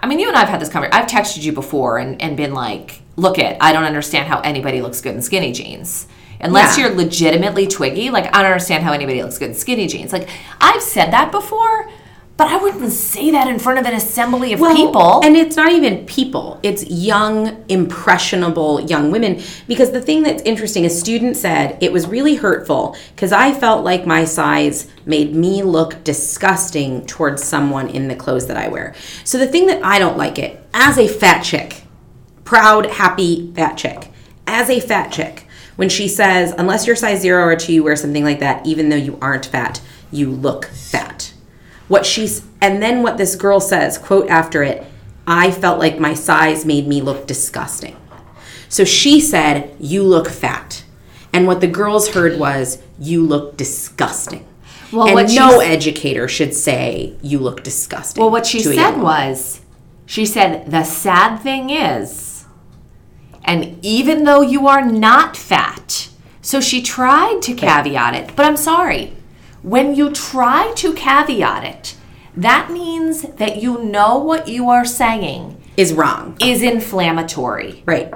I 0.00 0.06
mean, 0.06 0.18
you 0.20 0.28
and 0.28 0.36
I 0.36 0.40
have 0.40 0.48
had 0.48 0.60
this 0.60 0.68
conversation. 0.68 1.02
I've 1.02 1.08
texted 1.08 1.42
you 1.42 1.52
before 1.52 1.98
and, 1.98 2.20
and 2.22 2.36
been 2.36 2.54
like, 2.54 3.02
look 3.16 3.38
it, 3.38 3.56
I 3.60 3.72
don't 3.72 3.84
understand 3.84 4.28
how 4.28 4.40
anybody 4.40 4.80
looks 4.80 5.00
good 5.00 5.14
in 5.14 5.22
skinny 5.22 5.52
jeans. 5.52 6.06
Unless 6.40 6.78
Yeah. 6.78 6.86
you're 6.86 6.96
legitimately 6.96 7.66
twiggy, 7.66 8.10
like, 8.10 8.26
I 8.26 8.42
don't 8.42 8.52
understand 8.52 8.84
how 8.84 8.92
anybody 8.92 9.22
looks 9.24 9.38
good 9.38 9.48
in 9.50 9.54
skinny 9.56 9.88
jeans. 9.88 10.12
Like, 10.12 10.28
I've 10.60 10.82
said 10.82 11.10
that 11.12 11.32
before, 11.32 11.90
but 12.38 12.46
I 12.46 12.56
wouldn't 12.56 12.92
say 12.92 13.32
that 13.32 13.48
in 13.48 13.58
front 13.58 13.80
of 13.80 13.84
an 13.84 13.94
assembly 13.94 14.52
of 14.52 14.60
people. 14.60 15.20
And 15.24 15.36
it's 15.36 15.56
not 15.56 15.72
even 15.72 16.06
people, 16.06 16.60
it's 16.62 16.88
young, 16.88 17.64
impressionable 17.68 18.80
young 18.82 19.10
women. 19.10 19.42
Because 19.66 19.90
the 19.90 20.00
thing 20.00 20.22
that's 20.22 20.40
interesting, 20.44 20.86
a 20.86 20.90
student 20.90 21.36
said 21.36 21.76
it 21.82 21.92
was 21.92 22.06
really 22.06 22.36
hurtful 22.36 22.96
because 23.12 23.32
I 23.32 23.52
felt 23.52 23.84
like 23.84 24.06
my 24.06 24.22
size 24.24 24.88
made 25.04 25.34
me 25.34 25.64
look 25.64 26.04
disgusting 26.04 27.04
towards 27.06 27.42
someone 27.42 27.88
in 27.88 28.06
the 28.06 28.14
clothes 28.14 28.46
that 28.46 28.56
I 28.56 28.68
wear. 28.68 28.94
So 29.24 29.36
the 29.36 29.48
thing 29.48 29.66
that 29.66 29.84
I 29.84 29.98
don't 29.98 30.16
like 30.16 30.38
it, 30.38 30.64
as 30.72 30.96
a 30.96 31.08
fat 31.08 31.42
chick, 31.42 31.82
proud, 32.44 32.86
happy 32.86 33.52
fat 33.54 33.74
chick, 33.74 34.12
as 34.46 34.70
a 34.70 34.78
fat 34.78 35.10
chick, 35.10 35.44
when 35.74 35.88
she 35.88 36.06
says, 36.06 36.54
unless 36.56 36.86
you're 36.86 36.94
size 36.94 37.20
zero 37.20 37.42
or 37.42 37.56
two, 37.56 37.72
you 37.72 37.82
wear 37.82 37.96
something 37.96 38.22
like 38.22 38.38
that, 38.38 38.64
even 38.64 38.90
though 38.90 38.96
you 38.96 39.18
aren't 39.20 39.46
fat, 39.46 39.80
you 40.12 40.30
look 40.30 40.66
fat. 40.66 41.27
What 41.88 42.06
she's, 42.06 42.46
and 42.60 42.82
then 42.82 43.02
what 43.02 43.16
this 43.16 43.34
girl 43.34 43.60
says, 43.60 43.98
quote 43.98 44.28
after 44.28 44.62
it, 44.62 44.86
I 45.26 45.50
felt 45.50 45.78
like 45.78 45.98
my 45.98 46.14
size 46.14 46.64
made 46.64 46.86
me 46.86 47.00
look 47.00 47.26
disgusting. 47.26 47.96
So 48.68 48.84
she 48.84 49.20
said, 49.20 49.74
You 49.78 50.02
look 50.02 50.28
fat. 50.28 50.84
And 51.32 51.46
what 51.46 51.60
the 51.60 51.66
girls 51.66 52.10
heard 52.10 52.38
was, 52.38 52.82
You 52.98 53.24
look 53.24 53.56
disgusting. 53.56 54.46
Well, 54.92 55.06
and 55.06 55.14
what 55.14 55.30
no 55.30 55.60
educator 55.60 56.28
should 56.28 56.54
say, 56.54 57.16
You 57.22 57.38
look 57.38 57.62
disgusting. 57.62 58.22
Well, 58.22 58.30
what 58.30 58.46
she 58.46 58.60
said 58.60 58.98
was, 58.98 59.60
she 60.08 60.24
said, 60.24 60.70
the 60.70 60.84
sad 60.84 61.36
thing 61.36 61.68
is, 61.68 62.46
and 63.44 63.78
even 63.84 64.24
though 64.24 64.40
you 64.40 64.66
are 64.66 64.82
not 64.82 65.36
fat, 65.36 66.08
so 66.40 66.62
she 66.62 66.80
tried 66.80 67.42
to 67.42 67.52
caveat 67.52 68.14
it, 68.14 68.34
but 68.34 68.46
I'm 68.46 68.56
sorry, 68.56 69.12
when 69.62 69.94
you 69.94 70.10
try 70.10 70.72
to 70.76 70.94
caveat 70.94 71.64
it, 71.64 71.96
that 72.36 72.70
means 72.70 73.22
that 73.22 73.60
you 73.60 73.82
know 73.82 74.18
what 74.18 74.48
you 74.48 74.68
are 74.70 74.84
saying 74.84 75.60
is 75.76 75.92
wrong. 75.92 76.36
is 76.40 76.62
inflammatory. 76.62 77.82
Right. 77.86 78.12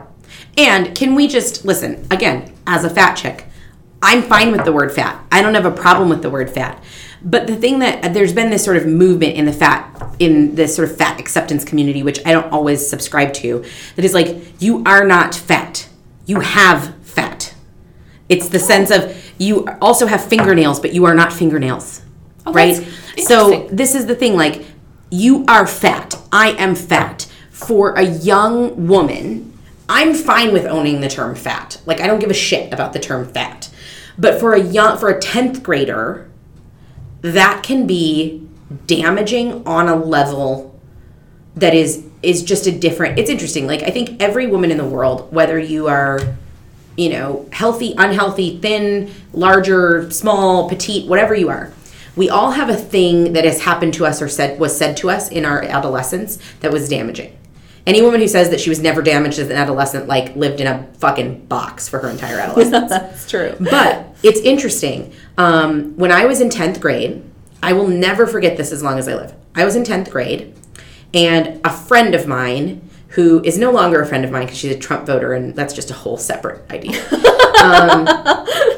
And 0.57 0.95
can 0.97 1.15
we 1.15 1.29
just 1.29 1.65
listen 1.65 2.07
again, 2.11 2.53
as 2.67 2.85
a 2.85 2.91
fat 2.91 3.15
chick, 3.15 3.47
I'm 4.03 4.23
fine 4.23 4.51
with 4.51 4.65
the 4.65 4.73
word 4.73 4.93
fat. 4.93 5.25
I 5.31 5.43
don't 5.43 5.55
have 5.55 5.65
a 5.65 5.71
problem 5.71 6.09
with 6.09 6.23
the 6.23 6.31
word 6.31 6.51
fat. 6.51 6.83
But 7.25 7.47
the 7.47 7.55
thing 7.55 7.79
that 7.79 8.13
there's 8.15 8.33
been 8.33 8.51
this 8.51 8.65
sort 8.65 8.77
of 8.77 8.85
movement 8.85 9.37
in 9.37 9.45
the 9.45 9.53
fat, 9.53 10.17
in 10.19 10.57
this 10.57 10.75
sort 10.75 10.91
of 10.91 10.97
fat 10.97 11.21
acceptance 11.21 11.65
community, 11.65 12.03
which 12.03 12.19
I 12.27 12.33
don't 12.33 12.51
always 12.53 12.87
subscribe 12.87 13.33
to, 13.35 13.65
that 13.95 14.05
is 14.05 14.13
like, 14.13 14.61
you 14.61 14.83
are 14.85 15.05
not 15.05 15.35
fat. 15.37 15.89
You 16.27 16.41
have 16.41 16.97
fat. 17.03 17.55
It's 18.29 18.49
the 18.49 18.59
sense 18.59 18.91
of 18.91 19.22
you 19.39 19.67
also 19.81 20.07
have 20.07 20.25
fingernails, 20.25 20.81
but 20.81 20.93
you 20.93 21.05
are 21.05 21.15
not 21.15 21.33
fingernails. 21.33 22.03
Oh, 22.47 22.53
right? 22.53 22.77
that's 22.77 23.27
So 23.27 23.69
this 23.71 23.95
is 23.95 24.07
the 24.07 24.15
thing 24.15 24.37
like, 24.37 24.65
you 25.11 25.45
are 25.47 25.67
fat. 25.67 26.15
I 26.33 26.53
am 26.53 26.75
fat. 26.75 27.29
For 27.51 27.95
a 27.95 28.03
young 28.03 28.89
woman, 28.89 29.57
I'm 29.89 30.15
fine 30.15 30.53
with 30.53 30.65
owning 30.67 31.01
the 31.01 31.09
term 31.09 31.35
fat. 31.35 31.81
Like 31.87 32.01
I 32.01 32.07
don't 32.07 32.19
give 32.19 32.31
a 32.31 32.35
shit 32.35 32.73
about 32.73 32.93
the 32.93 32.99
term 32.99 33.29
fat. 33.29 33.71
But 34.19 34.41
for 34.41 34.55
a 34.55 34.61
young 34.61 34.99
for 34.99 35.09
a 35.09 35.21
10th 35.21 35.63
grader, 35.63 36.31
that 37.21 37.63
can 37.63 37.87
be 37.87 38.47
damaging 38.87 39.67
on 39.67 39.89
a 39.89 39.95
level 39.95 40.81
that 41.55 41.75
is 41.75 42.07
is 42.23 42.43
just 42.43 42.67
a 42.67 42.73
different 42.73 43.19
it's 43.19 43.29
interesting 43.29 43.67
like 43.67 43.83
i 43.83 43.91
think 43.91 44.21
every 44.23 44.47
woman 44.47 44.71
in 44.71 44.79
the 44.79 44.85
world 44.85 45.31
whether 45.33 45.59
you 45.59 45.89
are 45.89 46.37
you 46.97 47.09
know 47.09 47.49
healthy 47.53 47.95
unhealthy 47.99 48.59
thin 48.59 49.11
larger 49.33 50.11
small 50.11 50.69
petite 50.69 51.09
whatever 51.09 51.35
you 51.35 51.49
are 51.49 51.73
we 52.15 52.29
all 52.29 52.51
have 52.51 52.69
a 52.69 52.77
thing 52.77 53.33
that 53.33 53.45
has 53.45 53.63
happened 53.63 53.95
to 53.95 54.05
us 54.05 54.21
or 54.21 54.29
said 54.29 54.59
was 54.61 54.77
said 54.77 54.97
to 54.97 55.09
us 55.09 55.31
in 55.31 55.45
our 55.45 55.63
adolescence 55.63 56.39
that 56.61 56.71
was 56.71 56.89
damaging 56.89 57.35
Any 57.87 58.01
woman 58.03 58.21
who 58.21 58.29
says 58.29 58.51
that 58.51 58.61
she 58.61 58.69
was 58.71 58.79
never 58.81 59.03
damaged 59.03 59.41
as 59.41 59.51
an 59.51 59.57
adolescent, 59.57 60.07
like, 60.07 60.37
lived 60.37 60.61
in 60.61 60.69
a 60.69 60.87
fucking 60.99 61.47
box 61.47 61.89
for 61.89 61.99
her 61.99 62.09
entire 62.11 62.39
adolescence. 62.39 62.91
That's 62.95 63.29
true. 63.29 63.57
but 63.59 64.15
it's 64.23 64.39
interesting. 64.41 65.13
Um, 65.37 65.97
when 65.97 66.13
I 66.13 66.27
was 66.27 66.41
in 66.41 66.49
10th 66.49 66.81
grade, 66.81 67.25
I 67.61 67.73
will 67.73 67.89
never 67.89 68.27
forget 68.29 68.57
this 68.57 68.71
as 68.71 68.83
long 68.85 68.99
as 69.01 69.09
I 69.09 69.15
live. 69.17 69.35
I 69.57 69.65
was 69.65 69.75
in 69.75 69.83
10th 69.83 70.11
grade, 70.11 70.55
and 71.13 71.61
a 71.65 71.71
friend 71.71 72.15
of 72.15 72.29
mine, 72.29 72.89
who 73.13 73.43
is 73.45 73.59
no 73.59 73.71
longer 73.71 74.01
a 74.01 74.07
friend 74.07 74.25
of 74.25 74.31
mine 74.31 74.47
because 74.47 74.59
she's 74.59 74.75
a 74.75 74.79
Trump 74.79 75.07
voter, 75.07 75.35
and 75.35 75.55
that's 75.55 75.75
just 75.75 75.91
a 75.91 75.95
whole 75.95 76.17
separate 76.17 76.71
idea. 76.71 76.99
um, 77.63 78.07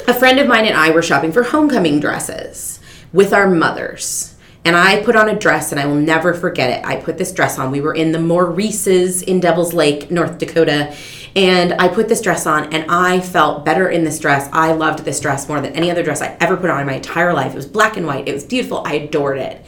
a 0.08 0.14
friend 0.18 0.40
of 0.40 0.48
mine 0.48 0.66
and 0.66 0.76
I 0.76 0.90
were 0.90 1.02
shopping 1.02 1.30
for 1.30 1.44
homecoming 1.44 2.00
dresses 2.00 2.80
with 3.12 3.32
our 3.32 3.48
mothers. 3.48 4.34
And 4.64 4.74
I 4.74 5.02
put 5.02 5.14
on 5.14 5.28
a 5.28 5.38
dress, 5.38 5.70
and 5.70 5.80
I 5.80 5.86
will 5.86 5.94
never 5.94 6.34
forget 6.34 6.70
it. 6.70 6.84
I 6.84 6.96
put 6.96 7.16
this 7.16 7.32
dress 7.32 7.58
on. 7.58 7.70
We 7.70 7.80
were 7.80 7.94
in 7.94 8.10
the 8.10 8.18
Maurice's 8.18 9.22
in 9.22 9.38
Devil's 9.38 9.72
Lake, 9.72 10.10
North 10.10 10.38
Dakota. 10.38 10.96
And 11.36 11.74
I 11.74 11.86
put 11.86 12.08
this 12.08 12.20
dress 12.20 12.46
on, 12.46 12.72
and 12.72 12.90
I 12.90 13.20
felt 13.20 13.64
better 13.64 13.88
in 13.88 14.02
this 14.02 14.18
dress. 14.18 14.48
I 14.52 14.72
loved 14.72 15.04
this 15.04 15.20
dress 15.20 15.48
more 15.48 15.60
than 15.60 15.74
any 15.74 15.90
other 15.90 16.02
dress 16.02 16.22
I 16.22 16.36
ever 16.40 16.56
put 16.56 16.70
on 16.70 16.80
in 16.80 16.86
my 16.86 16.94
entire 16.94 17.34
life. 17.34 17.52
It 17.52 17.56
was 17.56 17.66
black 17.66 17.96
and 17.96 18.06
white, 18.06 18.26
it 18.26 18.34
was 18.34 18.44
beautiful. 18.44 18.82
I 18.84 18.94
adored 18.94 19.38
it. 19.38 19.64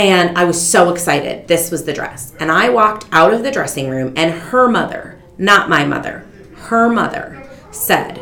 And 0.00 0.38
I 0.38 0.44
was 0.44 0.58
so 0.58 0.88
excited. 0.88 1.46
This 1.46 1.70
was 1.70 1.84
the 1.84 1.92
dress. 1.92 2.32
And 2.40 2.50
I 2.50 2.70
walked 2.70 3.04
out 3.12 3.34
of 3.34 3.42
the 3.42 3.50
dressing 3.50 3.90
room, 3.90 4.14
and 4.16 4.32
her 4.32 4.66
mother, 4.66 5.20
not 5.36 5.68
my 5.68 5.84
mother, 5.84 6.26
her 6.56 6.88
mother 6.88 7.46
said, 7.70 8.18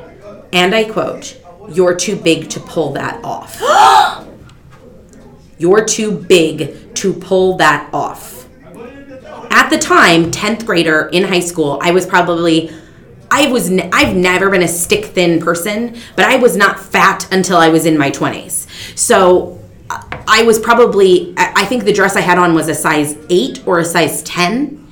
and 0.52 0.74
I 0.74 0.82
quote, 0.82 1.40
You're 1.70 1.94
too 1.94 2.16
big 2.16 2.50
to 2.50 2.58
pull 2.58 2.94
that 2.94 3.24
off. 3.24 3.62
You're 5.58 5.84
too 5.84 6.10
big 6.10 6.96
to 6.96 7.12
pull 7.12 7.56
that 7.58 7.88
off. 7.94 8.48
At 9.52 9.68
the 9.68 9.78
time, 9.78 10.32
10th 10.32 10.66
grader 10.66 11.08
in 11.12 11.22
high 11.22 11.38
school, 11.38 11.78
I 11.80 11.92
was 11.92 12.04
probably 12.06 12.72
I 13.30 13.52
was 13.52 13.70
ne- 13.70 13.88
I've 13.92 14.16
never 14.16 14.50
been 14.50 14.62
a 14.62 14.68
stick 14.68 15.04
thin 15.04 15.40
person, 15.40 15.96
but 16.16 16.24
I 16.24 16.36
was 16.36 16.56
not 16.56 16.80
fat 16.80 17.32
until 17.32 17.58
I 17.58 17.68
was 17.68 17.86
in 17.86 17.96
my 17.96 18.10
20s. 18.10 18.98
So 18.98 19.57
I 19.90 20.42
was 20.42 20.58
probably 20.58 21.34
I 21.36 21.64
think 21.64 21.84
the 21.84 21.92
dress 21.92 22.16
I 22.16 22.20
had 22.20 22.38
on 22.38 22.54
was 22.54 22.68
a 22.68 22.74
size 22.74 23.16
8 23.30 23.66
or 23.66 23.78
a 23.78 23.84
size 23.84 24.22
10 24.22 24.86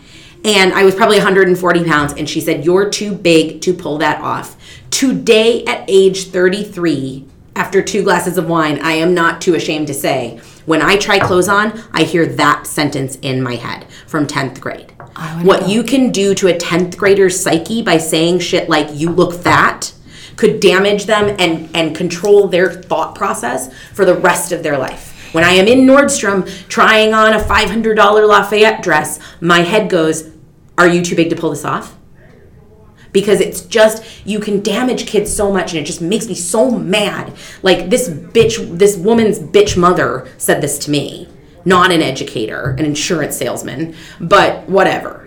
and 0.44 0.72
I 0.72 0.84
was 0.84 0.94
probably 0.94 1.16
140 1.16 1.84
pounds 1.84 2.12
and 2.14 2.28
she 2.28 2.40
said 2.40 2.64
you're 2.64 2.88
too 2.88 3.14
big 3.14 3.60
to 3.62 3.74
pull 3.74 3.98
that 3.98 4.20
off. 4.20 4.56
Today 4.90 5.64
at 5.64 5.84
age 5.88 6.28
33 6.28 7.26
after 7.54 7.82
two 7.82 8.02
glasses 8.02 8.36
of 8.36 8.48
wine, 8.48 8.78
I 8.80 8.92
am 8.92 9.14
not 9.14 9.40
too 9.40 9.54
ashamed 9.54 9.86
to 9.88 9.94
say 9.94 10.40
when 10.66 10.82
I 10.82 10.96
try 10.96 11.18
clothes 11.18 11.48
on, 11.48 11.80
I 11.92 12.02
hear 12.02 12.26
that 12.26 12.66
sentence 12.66 13.16
in 13.22 13.40
my 13.40 13.54
head 13.54 13.86
from 14.06 14.26
10th 14.26 14.60
grade. 14.60 14.92
What 15.42 15.68
you 15.68 15.82
can 15.82 16.10
do 16.10 16.34
to 16.34 16.48
a 16.48 16.54
10th 16.54 16.96
grader's 16.96 17.40
psyche 17.40 17.82
by 17.82 17.98
saying 17.98 18.40
shit 18.40 18.68
like 18.68 18.88
you 18.92 19.10
look 19.10 19.32
fat 19.32 19.94
could 20.36 20.60
damage 20.60 21.06
them 21.06 21.34
and 21.38 21.68
and 21.74 21.96
control 21.96 22.46
their 22.46 22.70
thought 22.70 23.14
process 23.14 23.72
for 23.92 24.04
the 24.04 24.14
rest 24.14 24.52
of 24.52 24.62
their 24.62 24.78
life. 24.78 25.12
When 25.32 25.44
I 25.44 25.52
am 25.52 25.66
in 25.66 25.80
Nordstrom 25.80 26.46
trying 26.68 27.12
on 27.12 27.34
a 27.34 27.38
$500 27.38 28.28
Lafayette 28.28 28.82
dress, 28.82 29.18
my 29.40 29.60
head 29.60 29.90
goes, 29.90 30.30
"Are 30.78 30.88
you 30.88 31.02
too 31.02 31.16
big 31.16 31.30
to 31.30 31.36
pull 31.36 31.50
this 31.50 31.64
off?" 31.64 31.96
because 33.12 33.40
it's 33.40 33.62
just 33.62 34.04
you 34.26 34.38
can 34.38 34.62
damage 34.62 35.06
kids 35.06 35.34
so 35.34 35.50
much 35.50 35.72
and 35.72 35.80
it 35.80 35.86
just 35.86 36.02
makes 36.02 36.28
me 36.28 36.34
so 36.34 36.70
mad 36.70 37.32
like 37.62 37.88
this 37.88 38.10
bitch 38.10 38.78
this 38.78 38.94
woman's 38.94 39.38
bitch 39.38 39.74
mother 39.74 40.28
said 40.36 40.60
this 40.60 40.78
to 40.78 40.90
me 40.90 41.26
not 41.64 41.90
an 41.90 42.02
educator 42.02 42.76
an 42.78 42.84
insurance 42.84 43.34
salesman 43.34 43.94
but 44.20 44.68
whatever 44.68 45.26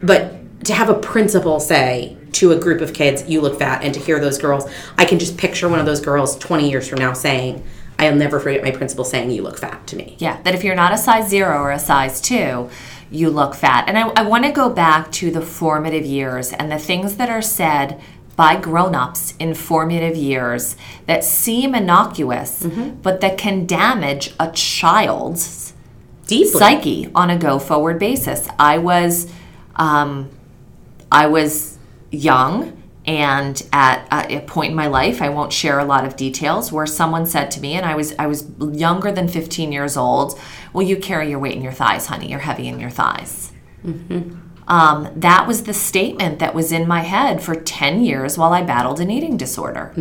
but 0.00 0.64
to 0.64 0.72
have 0.72 0.88
a 0.88 0.94
principal 0.94 1.58
say 1.58 2.17
to 2.40 2.52
a 2.52 2.58
group 2.58 2.80
of 2.80 2.92
kids 2.92 3.18
you 3.28 3.40
look 3.40 3.58
fat 3.58 3.82
and 3.84 3.92
to 3.94 4.00
hear 4.00 4.18
those 4.20 4.38
girls 4.38 4.64
i 4.96 5.04
can 5.04 5.18
just 5.18 5.36
picture 5.36 5.68
one 5.68 5.80
of 5.80 5.86
those 5.86 6.00
girls 6.00 6.36
20 6.38 6.68
years 6.70 6.88
from 6.88 6.98
now 6.98 7.12
saying 7.12 7.62
i'll 7.98 8.14
never 8.14 8.38
forget 8.40 8.62
my 8.62 8.70
principal 8.70 9.04
saying 9.04 9.30
you 9.30 9.42
look 9.42 9.58
fat 9.58 9.86
to 9.86 9.96
me 9.96 10.16
Yeah, 10.18 10.40
that 10.42 10.54
if 10.54 10.62
you're 10.64 10.74
not 10.84 10.92
a 10.92 10.98
size 10.98 11.28
zero 11.28 11.58
or 11.60 11.70
a 11.72 11.78
size 11.78 12.20
two, 12.20 12.68
you 13.10 13.30
look 13.30 13.54
fat. 13.54 13.88
And 13.88 13.96
I, 13.96 14.08
I 14.20 14.22
want 14.22 14.44
to 14.44 14.52
go 14.52 14.68
back 14.68 15.10
to 15.12 15.30
the 15.30 15.40
formative 15.40 16.04
years 16.04 16.52
and 16.52 16.70
the 16.70 16.78
things 16.78 17.16
that 17.16 17.30
are 17.30 17.40
said 17.42 17.98
by 18.36 18.54
grown-ups 18.60 19.34
in 19.38 19.54
formative 19.54 20.14
years 20.16 20.76
that 21.06 21.24
seem 21.24 21.74
innocuous 21.74 22.64
but 23.02 23.20
that 23.22 23.38
can 23.38 23.66
damage 23.66 24.34
a 24.38 24.50
child's 24.52 25.72
deeply 26.26 26.50
psyche 26.60 27.10
on 27.14 27.30
a 27.30 27.38
go 27.38 27.58
forward 27.58 27.98
basis. 27.98 28.46
I 28.58 28.76
was 28.78 29.32
um, 29.76 30.30
I 31.10 31.26
was 31.26 31.77
young 32.10 32.82
and 33.06 33.66
at 33.72 34.06
a 34.30 34.40
point 34.40 34.70
in 34.70 34.76
my 34.76 34.86
life 34.86 35.22
I 35.22 35.30
won't 35.30 35.52
share 35.52 35.78
a 35.78 35.84
lot 35.84 36.04
of 36.04 36.16
details 36.16 36.70
where 36.70 36.86
someone 36.86 37.24
said 37.26 37.50
to 37.52 37.60
me 37.60 37.74
and 37.74 37.86
I 37.86 37.94
was 37.94 38.14
I 38.18 38.26
was 38.26 38.46
younger 38.60 39.10
than 39.10 39.28
15 39.28 39.72
years 39.72 39.96
old 39.96 40.38
well 40.72 40.86
you 40.86 40.96
carry 40.96 41.30
your 41.30 41.38
weight 41.38 41.56
in 41.56 41.62
your 41.62 41.72
thighs 41.72 42.06
honey. 42.06 42.28
You're 42.30 42.40
heavy 42.40 42.68
in 42.68 42.78
your 42.78 42.90
thighs. 42.90 43.52
Um, 44.68 45.10
that 45.16 45.46
was 45.46 45.62
the 45.62 45.72
statement 45.72 46.38
that 46.40 46.54
was 46.54 46.72
in 46.72 46.86
my 46.86 47.00
head 47.00 47.42
for 47.42 47.54
10 47.54 48.02
years 48.02 48.36
while 48.36 48.52
I 48.52 48.62
battled 48.62 49.00
an 49.00 49.10
eating 49.10 49.38
disorder. 49.38 49.94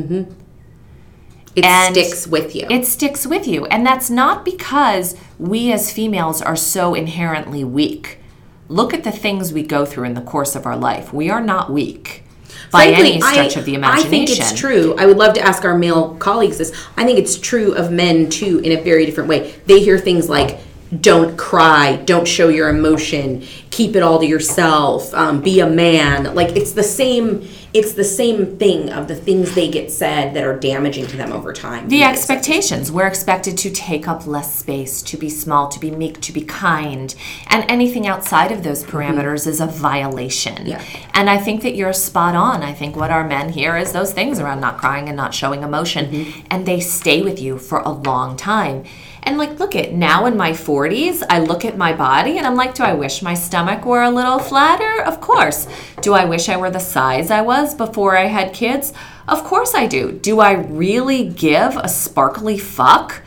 It 1.56 1.66
and 1.66 1.96
sticks 1.96 2.28
with 2.28 2.54
you. 2.56 2.68
it 2.70 2.86
sticks 2.86 3.26
with 3.26 3.48
you. 3.48 3.66
And 3.68 3.86
that's 3.86 4.10
not 4.10 4.44
because 4.46 5.16
we 5.40 5.72
as 5.72 5.92
females 5.92 6.42
are 6.42 6.56
so 6.56 6.94
inherently 6.94 7.64
weak. 7.64 8.20
Look 8.70 8.94
at 8.94 9.04
the 9.04 9.12
things 9.12 9.54
we 9.54 9.64
go 9.64 9.86
through 9.86 10.06
in 10.06 10.14
the 10.14 10.22
course 10.22 10.56
of 10.56 10.66
our 10.66 10.76
life. 10.76 11.14
We 11.14 11.30
are 11.30 11.42
not 11.42 11.72
weak 11.72 12.24
by 12.72 12.88
Frankly, 12.88 13.14
any 13.14 13.22
stretch 13.22 13.56
I, 13.56 13.60
of 13.60 13.66
the 13.66 13.76
imagination. 13.76 14.08
I 14.08 14.10
think 14.10 14.30
it's 14.30 14.60
true. 14.60 14.96
I 14.98 15.06
would 15.06 15.18
love 15.18 15.34
to 15.36 15.42
ask 15.42 15.64
our 15.64 15.78
male 15.78 16.16
colleagues 16.16 16.58
this. 16.58 16.76
I 16.98 17.06
think 17.06 17.18
it's 17.18 17.38
true 17.38 17.74
of 17.74 17.92
men 17.92 18.30
too 18.30 18.60
in 18.60 18.78
a 18.78 18.82
very 18.82 19.06
different 19.06 19.30
way. 19.30 19.56
They 19.66 19.80
hear 19.80 19.98
things 19.98 20.30
like 20.30 20.60
don't 21.02 21.38
cry, 21.38 21.98
don't 21.98 22.28
show 22.28 22.48
your 22.50 22.70
emotion, 22.70 23.46
keep 23.72 23.96
it 23.96 24.04
all 24.04 24.20
to 24.20 24.26
yourself, 24.26 25.14
um, 25.14 25.42
be 25.42 25.60
a 25.60 25.70
man. 25.70 26.34
Like 26.36 26.56
it's 26.56 26.72
the 26.72 26.84
same 26.84 27.48
it's 27.74 27.94
the 27.94 28.04
same 28.04 28.58
thing 28.58 28.90
of 28.92 29.08
the 29.08 29.16
things 29.16 29.54
they 29.54 29.70
get 29.70 29.92
said 29.92 30.34
that 30.34 30.44
are 30.44 30.58
damaging 30.58 31.06
to 31.08 31.18
them 31.18 31.32
over 31.32 31.54
time. 31.54 31.88
The 31.90 32.04
expectations. 32.04 32.92
We're 32.92 33.08
expected 33.08 33.58
to 33.60 33.70
take 33.70 34.08
up 34.08 34.26
less 34.26 34.56
space, 34.56 35.02
to 35.04 35.18
be 35.18 35.30
small, 35.30 35.68
to 35.70 35.80
be 35.80 35.92
meek, 35.92 36.22
to 36.22 36.32
be 36.32 36.42
kind. 36.42 37.14
And 37.48 37.70
anything 37.70 38.08
outside 38.08 38.52
of 38.52 38.64
those 38.64 38.84
parameters 38.84 39.46
is 39.48 39.60
a 39.60 39.68
violation. 39.68 40.56
Mm-hmm. 40.56 40.68
Yeah. 40.68 40.84
And 41.14 41.30
I 41.30 41.38
think 41.38 41.62
that 41.64 41.76
you're 41.76 41.94
spot 41.94 42.36
on. 42.36 42.64
I 42.64 42.74
think 42.74 42.96
what 42.96 43.12
our 43.12 43.28
men 43.28 43.50
hear 43.50 43.76
is 43.76 43.92
those 43.92 44.14
things 44.14 44.40
around 44.40 44.62
not 44.62 44.78
crying 44.78 45.08
and 45.08 45.18
not 45.18 45.34
showing 45.34 45.64
emotion. 45.64 46.06
Mm-hmm. 46.06 46.48
And 46.50 46.66
they 46.66 46.80
stay 46.80 47.22
with 47.22 47.40
you 47.42 47.58
for 47.58 47.80
a 47.80 47.90
long 47.90 48.38
time. 48.38 48.86
And 49.24 49.38
like, 49.38 49.60
look 49.60 49.76
at 49.76 49.94
now 49.94 50.26
in 50.26 50.38
my 50.38 50.52
40s, 50.52 51.24
I 51.30 51.40
look 51.40 51.66
at 51.66 51.78
my 51.78 51.94
body 51.94 52.38
and 52.38 52.48
I'm 52.48 52.56
like, 52.56 52.76
do 52.76 52.84
I 52.84 52.94
wish 52.94 53.22
my 53.22 53.34
stomach 53.34 53.86
were 53.86 54.04
a 54.04 54.10
little 54.10 54.40
flatter? 54.40 55.04
Of 55.04 55.20
course. 55.22 55.68
Do 56.02 56.14
I 56.14 56.26
wish 56.26 56.50
I 56.50 56.58
were 56.58 56.72
the 56.72 56.80
size 56.80 57.30
I 57.32 57.42
was 57.42 57.76
before 57.76 58.18
I 58.18 58.26
had 58.26 58.54
kids? 58.54 58.94
Of 59.28 59.44
course 59.44 59.76
I 59.76 59.88
do. 59.88 60.14
Do 60.14 60.40
I 60.40 60.54
really 60.54 61.28
give 61.28 61.76
a 61.76 61.90
sparkly 61.90 62.58
fuck? 62.58 63.22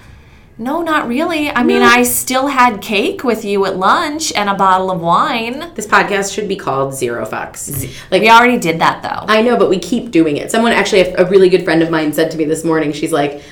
No, 0.60 0.82
not 0.82 1.08
really. 1.08 1.48
I 1.48 1.62
mean, 1.62 1.80
I 1.80 2.02
still 2.02 2.48
had 2.48 2.82
cake 2.82 3.24
with 3.24 3.46
you 3.46 3.64
at 3.64 3.78
lunch 3.78 4.30
and 4.34 4.50
a 4.50 4.54
bottle 4.54 4.90
of 4.90 5.00
wine. 5.00 5.72
This 5.74 5.86
podcast 5.86 6.34
should 6.34 6.48
be 6.48 6.56
called 6.56 6.92
Zero 6.92 7.24
Fucks. 7.24 7.90
Like 8.10 8.20
We 8.20 8.28
already 8.28 8.58
did 8.58 8.78
that 8.82 9.02
though. 9.02 9.24
I 9.32 9.40
know, 9.40 9.56
but 9.56 9.70
we 9.70 9.78
keep 9.78 10.10
doing 10.10 10.36
it. 10.36 10.50
Someone 10.50 10.72
actually, 10.72 11.00
a, 11.00 11.24
a 11.24 11.30
really 11.30 11.48
good 11.48 11.64
friend 11.64 11.82
of 11.82 11.90
mine 11.90 12.12
said 12.12 12.30
to 12.32 12.36
me 12.36 12.44
this 12.44 12.62
morning, 12.62 12.92
she's 12.92 13.10
like, 13.10 13.42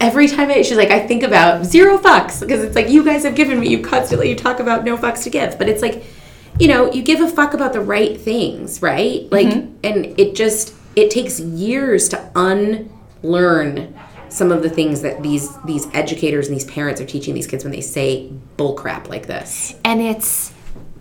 every 0.00 0.28
time 0.28 0.50
I, 0.50 0.62
she's 0.62 0.76
like, 0.76 0.90
I 0.90 1.06
think 1.06 1.22
about 1.22 1.64
zero 1.64 1.98
fucks 1.98 2.40
because 2.40 2.62
it's 2.62 2.76
like, 2.76 2.88
you 2.88 3.04
guys 3.04 3.24
have 3.24 3.34
given 3.34 3.60
me, 3.60 3.68
you 3.68 3.82
constantly, 3.82 4.28
you 4.28 4.36
talk 4.36 4.60
about 4.60 4.84
no 4.84 4.96
fucks 4.96 5.24
to 5.24 5.30
give. 5.30 5.58
But 5.58 5.68
it's 5.68 5.82
like, 5.82 6.04
you 6.58 6.68
know, 6.68 6.92
you 6.92 7.02
give 7.02 7.20
a 7.20 7.28
fuck 7.28 7.54
about 7.54 7.72
the 7.72 7.80
right 7.80 8.20
things, 8.20 8.82
right? 8.82 9.30
Like, 9.30 9.48
mm-hmm. 9.48 9.74
and 9.84 10.18
it 10.18 10.34
just, 10.34 10.74
it 10.96 11.10
takes 11.10 11.40
years 11.40 12.08
to 12.10 12.30
unlearn 12.34 13.94
some 14.28 14.52
of 14.52 14.62
the 14.62 14.68
things 14.68 15.00
that 15.02 15.22
these 15.22 15.56
these 15.62 15.86
educators 15.94 16.48
and 16.48 16.54
these 16.54 16.66
parents 16.66 17.00
are 17.00 17.06
teaching 17.06 17.34
these 17.34 17.46
kids 17.46 17.64
when 17.64 17.72
they 17.72 17.80
say 17.80 18.30
bullcrap 18.56 19.08
like 19.08 19.26
this. 19.26 19.74
And 19.84 20.02
it's, 20.02 20.52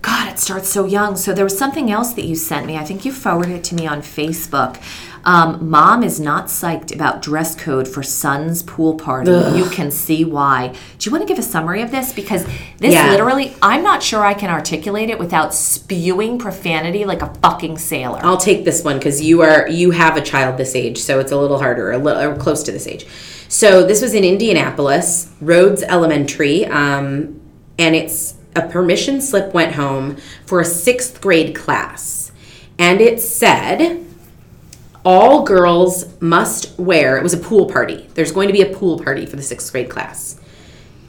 God, 0.01 0.29
it 0.31 0.39
starts 0.39 0.69
so 0.69 0.86
young. 0.86 1.15
So 1.15 1.33
there 1.33 1.43
was 1.43 1.57
something 1.57 1.91
else 1.91 2.13
that 2.13 2.25
you 2.25 2.36
sent 2.36 2.65
me. 2.65 2.77
I 2.77 2.83
think 2.86 3.03
you 3.05 3.12
forwarded 3.12 3.55
it 3.55 3.63
to 3.65 3.75
me 3.75 3.88
on 3.88 4.01
Facebook. 4.01 4.81
Um, 5.25 5.69
Mom 5.69 6.03
is 6.03 6.21
not 6.21 6.45
psyched 6.45 6.95
about 6.95 7.21
dress 7.21 7.53
code 7.53 7.86
for 7.86 8.01
son's 8.01 8.63
pool 8.63 8.95
party. 8.95 9.29
You 9.29 9.65
can 9.65 9.91
see 9.91 10.23
why. 10.23 10.73
Do 10.99 11.10
you 11.10 11.12
want 11.12 11.27
to 11.27 11.27
give 11.27 11.38
a 11.38 11.45
summary 11.45 11.81
of 11.81 11.91
this? 11.91 12.13
Because 12.13 12.45
this 12.77 12.93
Yeah. 12.93 13.10
literally, 13.12 13.53
I'm 13.62 13.83
not 13.83 14.01
sure 14.01 14.23
I 14.23 14.33
can 14.33 14.49
articulate 14.49 15.10
it 15.10 15.19
without 15.19 15.53
spewing 15.53 16.38
profanity 16.39 17.03
like 17.03 17.21
a 17.21 17.33
fucking 17.41 17.77
sailor. 17.77 18.19
I'll 18.23 18.38
take 18.38 18.63
this 18.63 18.86
one 18.86 18.99
because 18.99 19.19
you 19.21 19.41
are 19.41 19.67
you 19.67 19.91
have 19.91 20.15
a 20.15 20.21
child 20.21 20.57
this 20.57 20.75
age, 20.75 20.97
so 20.99 21.19
it's 21.19 21.33
a 21.33 21.38
little 21.38 21.60
harder, 21.60 21.91
a 21.91 21.97
little 21.97 22.21
or 22.21 22.36
close 22.38 22.63
to 22.63 22.71
this 22.71 22.88
age. 22.88 23.05
So 23.49 23.86
this 23.86 24.01
was 24.01 24.13
in 24.13 24.23
Indianapolis, 24.23 25.29
Rhodes 25.41 25.83
Elementary, 25.83 26.65
um, 26.67 27.41
and 27.77 27.95
it's 27.95 28.36
a 28.58 28.67
permission 28.67 29.22
slip 29.22 29.54
went 29.54 29.76
home 29.76 30.17
for 30.46 30.60
a 30.60 30.65
sixth 30.65 31.22
grade 31.22 31.56
class, 31.56 32.32
and 32.80 33.00
it 33.00 33.22
said 33.22 34.04
all 35.06 35.43
girls 35.43 36.20
must 36.20 36.78
wear, 36.78 37.17
it 37.17 37.24
was 37.24 37.34
a 37.34 37.38
pool 37.38 37.67
party. 37.67 38.10
There's 38.15 38.32
going 38.32 38.48
to 38.48 38.54
be 38.54 38.62
a 38.62 38.76
pool 38.76 39.00
party 39.00 39.26
for 39.26 39.36
the 39.36 39.41
sixth 39.41 39.72
grade 39.72 39.89
class. 39.89 40.39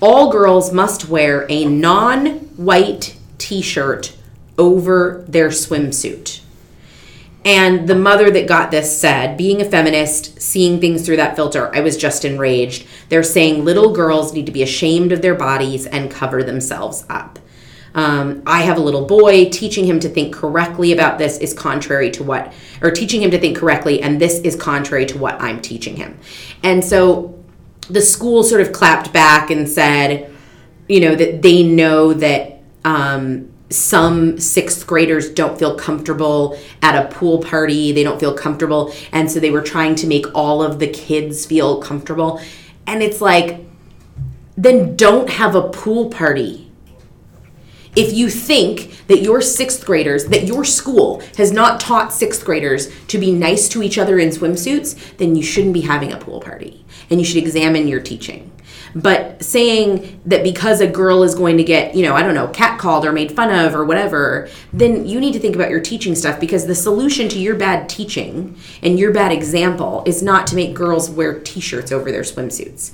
All 0.00 0.30
girls 0.30 0.72
must 0.72 1.08
wear 1.08 1.46
a 1.48 1.64
non 1.64 2.26
white 2.56 3.16
t 3.38 3.62
shirt 3.62 4.14
over 4.56 5.24
their 5.26 5.48
swimsuit. 5.48 6.40
And 7.48 7.88
the 7.88 7.94
mother 7.94 8.30
that 8.30 8.46
got 8.46 8.70
this 8.70 9.00
said, 9.00 9.38
being 9.38 9.62
a 9.62 9.64
feminist, 9.64 10.38
seeing 10.38 10.82
things 10.82 11.06
through 11.06 11.16
that 11.16 11.34
filter, 11.34 11.74
I 11.74 11.80
was 11.80 11.96
just 11.96 12.26
enraged. 12.26 12.86
They're 13.08 13.22
saying 13.22 13.64
little 13.64 13.90
girls 13.90 14.34
need 14.34 14.44
to 14.44 14.52
be 14.52 14.62
ashamed 14.62 15.12
of 15.12 15.22
their 15.22 15.34
bodies 15.34 15.86
and 15.86 16.10
cover 16.10 16.42
themselves 16.42 17.06
up. 17.08 17.38
Um, 17.94 18.42
I 18.44 18.64
have 18.64 18.76
a 18.76 18.82
little 18.82 19.06
boy. 19.06 19.48
Teaching 19.48 19.86
him 19.86 19.98
to 20.00 20.10
think 20.10 20.34
correctly 20.34 20.92
about 20.92 21.16
this 21.16 21.38
is 21.38 21.54
contrary 21.54 22.10
to 22.10 22.22
what, 22.22 22.52
or 22.82 22.90
teaching 22.90 23.22
him 23.22 23.30
to 23.30 23.38
think 23.38 23.56
correctly, 23.56 24.02
and 24.02 24.20
this 24.20 24.40
is 24.40 24.54
contrary 24.54 25.06
to 25.06 25.16
what 25.16 25.40
I'm 25.40 25.62
teaching 25.62 25.96
him. 25.96 26.18
And 26.62 26.84
so 26.84 27.42
the 27.88 28.02
school 28.02 28.42
sort 28.42 28.60
of 28.60 28.72
clapped 28.74 29.10
back 29.14 29.50
and 29.50 29.66
said, 29.66 30.30
you 30.86 31.00
know, 31.00 31.14
that 31.14 31.40
they 31.40 31.62
know 31.62 32.12
that 32.12 32.60
um, 32.84 33.50
some 33.70 34.38
sixth 34.38 34.86
graders 34.86 35.30
don't 35.30 35.58
feel 35.58 35.76
comfortable 35.76 36.58
at 36.82 36.94
a 36.94 37.08
pool 37.14 37.38
party. 37.38 37.92
They 37.92 38.02
don't 38.02 38.18
feel 38.18 38.34
comfortable. 38.34 38.92
And 39.12 39.30
so 39.30 39.40
they 39.40 39.50
were 39.50 39.62
trying 39.62 39.94
to 39.96 40.06
make 40.06 40.26
all 40.34 40.62
of 40.62 40.78
the 40.78 40.88
kids 40.88 41.44
feel 41.44 41.80
comfortable. 41.80 42.40
And 42.86 43.02
it's 43.02 43.20
like, 43.20 43.60
then 44.56 44.96
don't 44.96 45.28
have 45.28 45.54
a 45.54 45.68
pool 45.68 46.08
party. 46.08 46.70
If 47.94 48.12
you 48.12 48.30
think 48.30 49.06
that 49.08 49.22
your 49.22 49.40
sixth 49.40 49.84
graders, 49.84 50.26
that 50.26 50.44
your 50.44 50.64
school 50.64 51.20
has 51.36 51.50
not 51.50 51.80
taught 51.80 52.12
sixth 52.12 52.44
graders 52.44 52.90
to 53.08 53.18
be 53.18 53.32
nice 53.32 53.68
to 53.70 53.82
each 53.82 53.98
other 53.98 54.18
in 54.18 54.28
swimsuits, 54.30 55.16
then 55.16 55.34
you 55.34 55.42
shouldn't 55.42 55.74
be 55.74 55.80
having 55.82 56.12
a 56.12 56.18
pool 56.18 56.40
party. 56.40 56.84
And 57.10 57.20
you 57.20 57.26
should 57.26 57.38
examine 57.38 57.88
your 57.88 58.00
teaching. 58.00 58.52
But 58.94 59.42
saying 59.44 60.20
that 60.26 60.42
because 60.42 60.80
a 60.80 60.86
girl 60.86 61.22
is 61.22 61.34
going 61.34 61.56
to 61.58 61.64
get, 61.64 61.94
you 61.94 62.02
know, 62.02 62.14
I 62.14 62.22
don't 62.22 62.34
know, 62.34 62.48
catcalled 62.48 63.04
or 63.04 63.12
made 63.12 63.32
fun 63.32 63.50
of 63.52 63.74
or 63.74 63.84
whatever, 63.84 64.48
then 64.72 65.06
you 65.06 65.20
need 65.20 65.32
to 65.32 65.38
think 65.38 65.54
about 65.54 65.70
your 65.70 65.80
teaching 65.80 66.14
stuff 66.14 66.40
because 66.40 66.66
the 66.66 66.74
solution 66.74 67.28
to 67.30 67.38
your 67.38 67.54
bad 67.54 67.88
teaching 67.88 68.56
and 68.82 68.98
your 68.98 69.12
bad 69.12 69.32
example 69.32 70.02
is 70.06 70.22
not 70.22 70.46
to 70.48 70.56
make 70.56 70.74
girls 70.74 71.10
wear 71.10 71.38
t 71.38 71.60
shirts 71.60 71.92
over 71.92 72.10
their 72.10 72.22
swimsuits. 72.22 72.92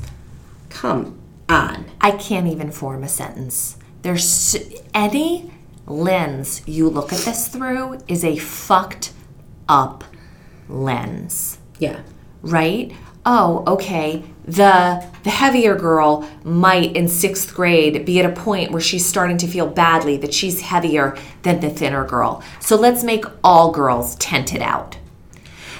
Come 0.70 1.18
on. 1.48 1.86
I 2.00 2.12
can't 2.12 2.46
even 2.48 2.70
form 2.72 3.02
a 3.04 3.08
sentence. 3.08 3.76
There's 4.02 4.56
any 4.92 5.50
lens 5.86 6.62
you 6.66 6.88
look 6.88 7.12
at 7.12 7.20
this 7.20 7.48
through 7.48 7.98
is 8.08 8.24
a 8.24 8.36
fucked 8.36 9.12
up 9.68 10.04
lens, 10.68 11.58
Yeah. 11.78 12.00
right? 12.42 12.92
Oh, 13.26 13.64
okay. 13.66 14.22
The 14.46 15.04
the 15.22 15.30
heavier 15.30 15.74
girl 15.74 16.28
might 16.44 16.94
in 16.94 17.06
6th 17.06 17.54
grade 17.54 18.04
be 18.04 18.20
at 18.20 18.26
a 18.30 18.34
point 18.34 18.72
where 18.72 18.80
she's 18.82 19.06
starting 19.06 19.38
to 19.38 19.46
feel 19.46 19.66
badly 19.66 20.18
that 20.18 20.34
she's 20.34 20.60
heavier 20.60 21.16
than 21.42 21.60
the 21.60 21.70
thinner 21.70 22.04
girl. 22.04 22.42
So 22.60 22.76
let's 22.76 23.02
make 23.02 23.24
all 23.42 23.70
girls 23.72 24.16
tented 24.16 24.60
out. 24.60 24.98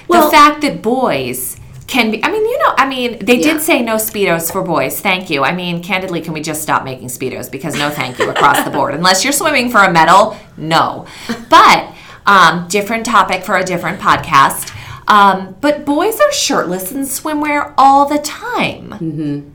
Well- 0.07 0.25
the 0.25 0.31
fact 0.31 0.61
that 0.61 0.81
boys 0.81 1.57
can 1.85 2.09
be 2.09 2.23
I 2.23 2.31
mean, 2.31 2.43
you 2.43 2.57
know, 2.57 2.73
I 2.77 2.87
mean, 2.87 3.23
they 3.23 3.35
Yeah. 3.37 3.53
did 3.53 3.61
say 3.61 3.83
no 3.83 3.97
speedos 3.97 4.51
for 4.51 4.63
boys. 4.63 4.99
Thank 4.99 5.29
you. 5.29 5.43
I 5.43 5.51
mean, 5.53 5.83
candidly, 5.83 6.21
can 6.21 6.33
we 6.33 6.41
just 6.41 6.63
stop 6.63 6.83
making 6.83 7.09
speedos 7.09 7.51
because 7.51 7.75
no 7.77 7.91
thank 7.91 8.17
you 8.17 8.27
across 8.31 8.63
the 8.63 8.71
board. 8.71 8.95
Unless 8.95 9.23
you're 9.23 9.33
swimming 9.33 9.69
for 9.69 9.83
a 9.83 9.91
medal, 9.91 10.35
no. 10.57 11.05
But 11.51 11.89
um, 12.25 12.65
different 12.69 13.05
topic 13.05 13.43
for 13.43 13.55
a 13.57 13.63
different 13.63 13.99
podcast. 13.99 14.71
Um, 15.07 15.55
but 15.61 15.85
boys 15.85 16.19
are 16.19 16.31
shirtless 16.31 16.91
in 16.91 17.01
swimwear 17.01 17.73
all 17.77 18.07
the 18.07 18.17
time. 18.19 18.89
Mm-hmm. 18.89 19.49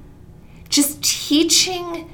Just 0.68 1.02
teaching 1.02 2.08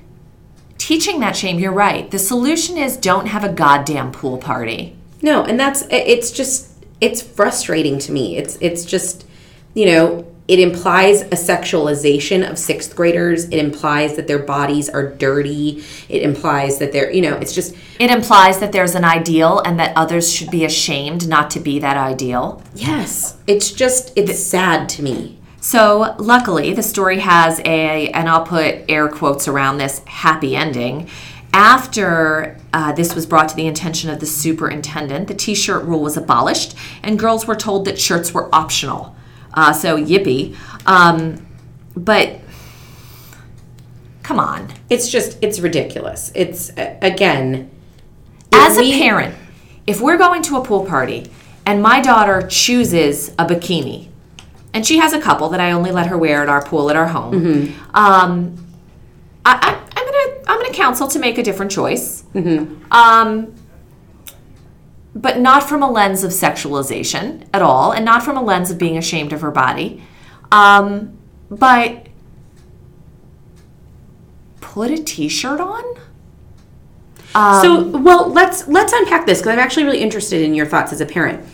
teaching 0.78 1.20
that 1.20 1.36
shame. 1.36 1.58
You're 1.58 1.72
right. 1.72 2.10
The 2.10 2.18
solution 2.18 2.76
is 2.76 2.96
don't 2.96 3.26
have 3.26 3.44
a 3.44 3.52
goddamn 3.52 4.12
pool 4.12 4.38
party. 4.38 4.96
No, 5.22 5.44
and 5.44 5.58
that's 5.58 5.84
it's 5.90 6.30
just 6.30 6.72
it's 7.00 7.20
frustrating 7.20 7.98
to 8.00 8.12
me. 8.12 8.36
It's 8.36 8.56
it's 8.60 8.84
just 8.84 9.26
you 9.74 9.86
know 9.86 10.25
it 10.48 10.60
implies 10.60 11.22
a 11.22 11.36
sexualization 11.36 12.48
of 12.48 12.58
sixth 12.58 12.94
graders. 12.94 13.44
It 13.46 13.58
implies 13.58 14.14
that 14.16 14.28
their 14.28 14.38
bodies 14.38 14.88
are 14.88 15.08
dirty. 15.08 15.82
It 16.08 16.22
implies 16.22 16.78
that 16.78 16.92
they're 16.92 17.12
you 17.12 17.22
know 17.22 17.36
it's 17.36 17.54
just 17.54 17.74
It 17.98 18.10
implies 18.10 18.60
that 18.60 18.72
there's 18.72 18.94
an 18.94 19.04
ideal 19.04 19.60
and 19.60 19.78
that 19.80 19.96
others 19.96 20.32
should 20.32 20.50
be 20.50 20.64
ashamed 20.64 21.28
not 21.28 21.50
to 21.50 21.60
be 21.60 21.78
that 21.80 21.96
ideal. 21.96 22.62
yes, 22.74 23.36
it's 23.46 23.72
just 23.72 24.12
it's 24.16 24.38
sad 24.38 24.88
to 24.90 25.02
me. 25.02 25.38
So, 25.60 26.14
luckily, 26.18 26.74
the 26.74 26.82
story 26.84 27.18
has 27.18 27.58
a, 27.64 28.08
and 28.10 28.28
I'll 28.28 28.46
put 28.46 28.84
air 28.88 29.08
quotes 29.08 29.48
around 29.48 29.78
this, 29.78 30.00
happy 30.06 30.54
ending. 30.54 31.08
After 31.52 32.56
uh, 32.72 32.92
this 32.92 33.16
was 33.16 33.26
brought 33.26 33.48
to 33.48 33.56
the 33.56 33.66
attention 33.66 34.08
of 34.08 34.20
the 34.20 34.26
superintendent, 34.26 35.26
the 35.26 35.34
t 35.34 35.56
shirt 35.56 35.84
rule 35.84 36.02
was 36.02 36.16
abolished, 36.16 36.76
and 37.02 37.18
girls 37.18 37.48
were 37.48 37.56
told 37.56 37.84
that 37.86 37.98
shirts 37.98 38.32
were 38.32 38.54
optional. 38.54 39.15
Uh, 39.56 39.72
so, 39.72 39.96
yippee. 39.96 40.54
Um, 40.86 41.44
but 41.96 42.38
come 44.22 44.38
on. 44.38 44.72
It's 44.90 45.08
just 45.08 45.38
it's 45.42 45.58
ridiculous. 45.60 46.30
It's 46.34 46.70
uh, 46.76 46.96
again 47.02 47.70
As 48.52 48.76
a 48.78 48.82
parent, 49.00 49.34
if 49.86 50.00
we're 50.00 50.18
going 50.18 50.42
to 50.42 50.56
a 50.56 50.64
pool 50.64 50.84
party 50.84 51.30
and 51.64 51.82
my 51.82 52.00
daughter 52.00 52.46
chooses 52.48 53.30
a 53.38 53.46
bikini, 53.46 54.08
and 54.72 54.86
she 54.86 54.98
has 54.98 55.12
a 55.12 55.20
couple 55.20 55.48
that 55.48 55.60
I 55.60 55.72
only 55.72 55.90
let 55.90 56.06
her 56.08 56.18
wear 56.18 56.42
at 56.42 56.48
our 56.48 56.62
pool 56.64 56.90
at 56.90 56.96
our 56.96 57.06
home, 57.08 57.32
Mm-hmm. 57.34 57.96
um, 57.96 58.56
I, 59.44 59.52
I, 59.62 60.00
I'm 60.00 60.06
gonna 60.06 60.44
I'm 60.48 60.58
gonna 60.62 60.74
counsel 60.74 61.08
to 61.08 61.18
make 61.18 61.38
a 61.38 61.42
different 61.42 61.70
choice, 61.72 62.22
Mm-hmm. 62.34 62.92
um, 62.92 63.54
but 65.16 65.40
not 65.40 65.62
from 65.62 65.82
a 65.82 65.90
lens 65.90 66.22
of 66.22 66.30
sexualization 66.30 67.46
at 67.52 67.62
all, 67.62 67.92
and 67.92 68.04
not 68.04 68.22
from 68.22 68.36
a 68.36 68.42
lens 68.42 68.70
of 68.70 68.78
being 68.78 68.96
ashamed 68.96 69.32
of 69.32 69.40
her 69.40 69.50
body, 69.50 70.02
um, 70.52 71.16
but 71.50 72.06
put 74.60 74.90
a 74.90 75.02
t-shirt 75.02 75.60
on. 75.60 75.82
so 77.62 77.88
well 77.98 78.28
let's 78.30 78.66
let's 78.68 78.92
unpack 78.94 79.26
this 79.26 79.40
because 79.40 79.52
i'm 79.52 79.58
actually 79.58 79.84
really 79.84 80.00
interested 80.00 80.40
in 80.40 80.54
your 80.54 80.64
thoughts 80.64 80.90
as 80.92 81.02
a 81.02 81.06
parent 81.06 81.44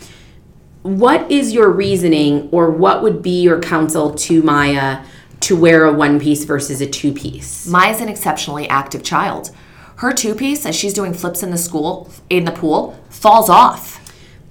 what 0.83 1.29
is 1.29 1.51
your 1.51 1.69
reasoning 1.69 2.47
or 2.51 2.69
what 2.71 3.03
would 3.03 3.21
be 3.21 3.41
your 3.41 3.59
counsel 3.59 4.13
to 4.13 4.41
maya 4.43 5.03
to 5.43 5.57
wear 5.57 5.83
a 5.83 5.91
one 5.91 6.21
piece 6.21 6.45
versus 6.45 6.79
a 6.79 6.87
two 6.87 7.11
piece 7.11 7.67
Maya's 7.67 7.99
an 7.99 8.07
exceptionally 8.07 8.67
active 8.69 9.03
child. 9.03 9.51
Her 10.03 10.11
two 10.11 10.35
piece, 10.35 10.65
as 10.65 10.75
she's 10.75 10.93
doing 10.93 11.13
flips 11.13 11.43
in 11.43 11.49
the 11.49 11.57
school 11.57 12.09
in 12.29 12.43
the 12.43 12.51
pool, 12.51 12.99
falls 13.09 13.49
off. 13.49 14.01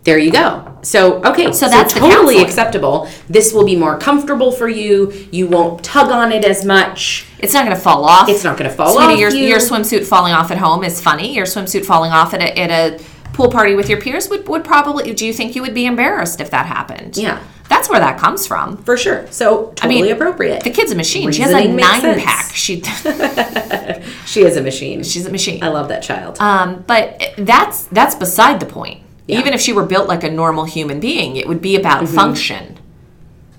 there 0.04 0.16
you 0.16 0.32
go 0.32 0.78
so 0.80 1.22
okay 1.22 1.52
so, 1.52 1.68
that's 1.68 1.92
the 1.92 2.00
totally 2.00 2.42
acceptable 2.42 3.06
this 3.28 3.52
will 3.52 3.64
be 3.64 3.76
more 3.76 3.96
comfortable 3.98 4.50
for 4.50 4.68
you 4.68 5.12
you 5.30 5.46
won't 5.46 5.84
tug 5.84 6.10
on 6.10 6.32
it 6.32 6.44
as 6.44 6.64
much 6.64 7.26
It's 7.38 7.52
not 7.52 7.64
going 7.66 7.76
to 7.76 7.82
fall 7.82 8.04
off. 8.04 8.28
It's 8.28 8.44
not 8.44 8.56
gonna 8.56 8.70
fall 8.70 8.94
Sweetie, 8.94 9.12
off 9.12 9.18
Your, 9.18 9.30
you. 9.30 9.46
your 9.46 9.58
swimsuit 9.58 10.06
falling 10.06 10.32
off 10.32 10.50
at 10.50 10.58
home 10.58 10.84
is 10.84 11.00
funny. 11.02 11.34
Your 11.34 11.44
swimsuit 11.44 11.84
falling 11.84 12.12
off 12.12 12.32
at 12.34 12.40
a, 12.40 12.58
at 12.58 12.70
a 12.70 13.04
pool 13.32 13.50
party 13.50 13.74
with 13.74 13.88
your 13.88 14.00
peers 14.00 14.28
would, 14.28 14.46
would 14.48 14.64
probably. 14.64 15.12
Do 15.14 15.26
you 15.26 15.32
think 15.32 15.54
you 15.56 15.62
would 15.62 15.74
be 15.74 15.86
embarrassed 15.86 16.40
if 16.40 16.50
that 16.50 16.66
happened? 16.66 17.16
Yeah. 17.16 17.42
That's 17.68 17.88
where 17.88 18.00
that 18.00 18.18
comes 18.18 18.46
from. 18.46 18.76
for 18.84 18.98
sure 18.98 19.26
so 19.30 19.68
totally 19.76 20.02
mean, 20.02 20.12
appropriate 20.12 20.62
The 20.62 20.68
kid's 20.70 20.92
a 20.92 20.94
machine. 20.94 21.32
she 21.32 21.40
has 21.40 21.52
a 21.52 21.66
nine 21.68 22.00
sense. 22.02 22.22
pack. 22.22 22.52
She, 22.54 22.82
she 24.26 24.42
is 24.42 24.56
a 24.58 24.62
machine 24.62 25.02
she's 25.02 25.24
a 25.26 25.30
machine. 25.30 25.62
i 25.64 25.68
love 25.68 25.88
that 25.88 26.02
child 26.02 26.36
Um, 26.38 26.84
but 26.86 27.32
that's 27.38 27.84
that's 27.86 28.14
beside 28.14 28.60
the 28.60 28.66
point. 28.66 29.02
Yeah. 29.26 29.38
Even 29.38 29.54
if 29.54 29.60
she 29.60 29.72
were 29.72 29.86
built 29.86 30.06
like 30.08 30.22
a 30.24 30.30
normal 30.30 30.64
human 30.64 31.00
being, 31.00 31.36
it 31.36 31.46
would 31.48 31.62
be 31.62 31.76
about 31.76 32.02
Mm-hmm. 32.04 32.14
function. 32.14 32.78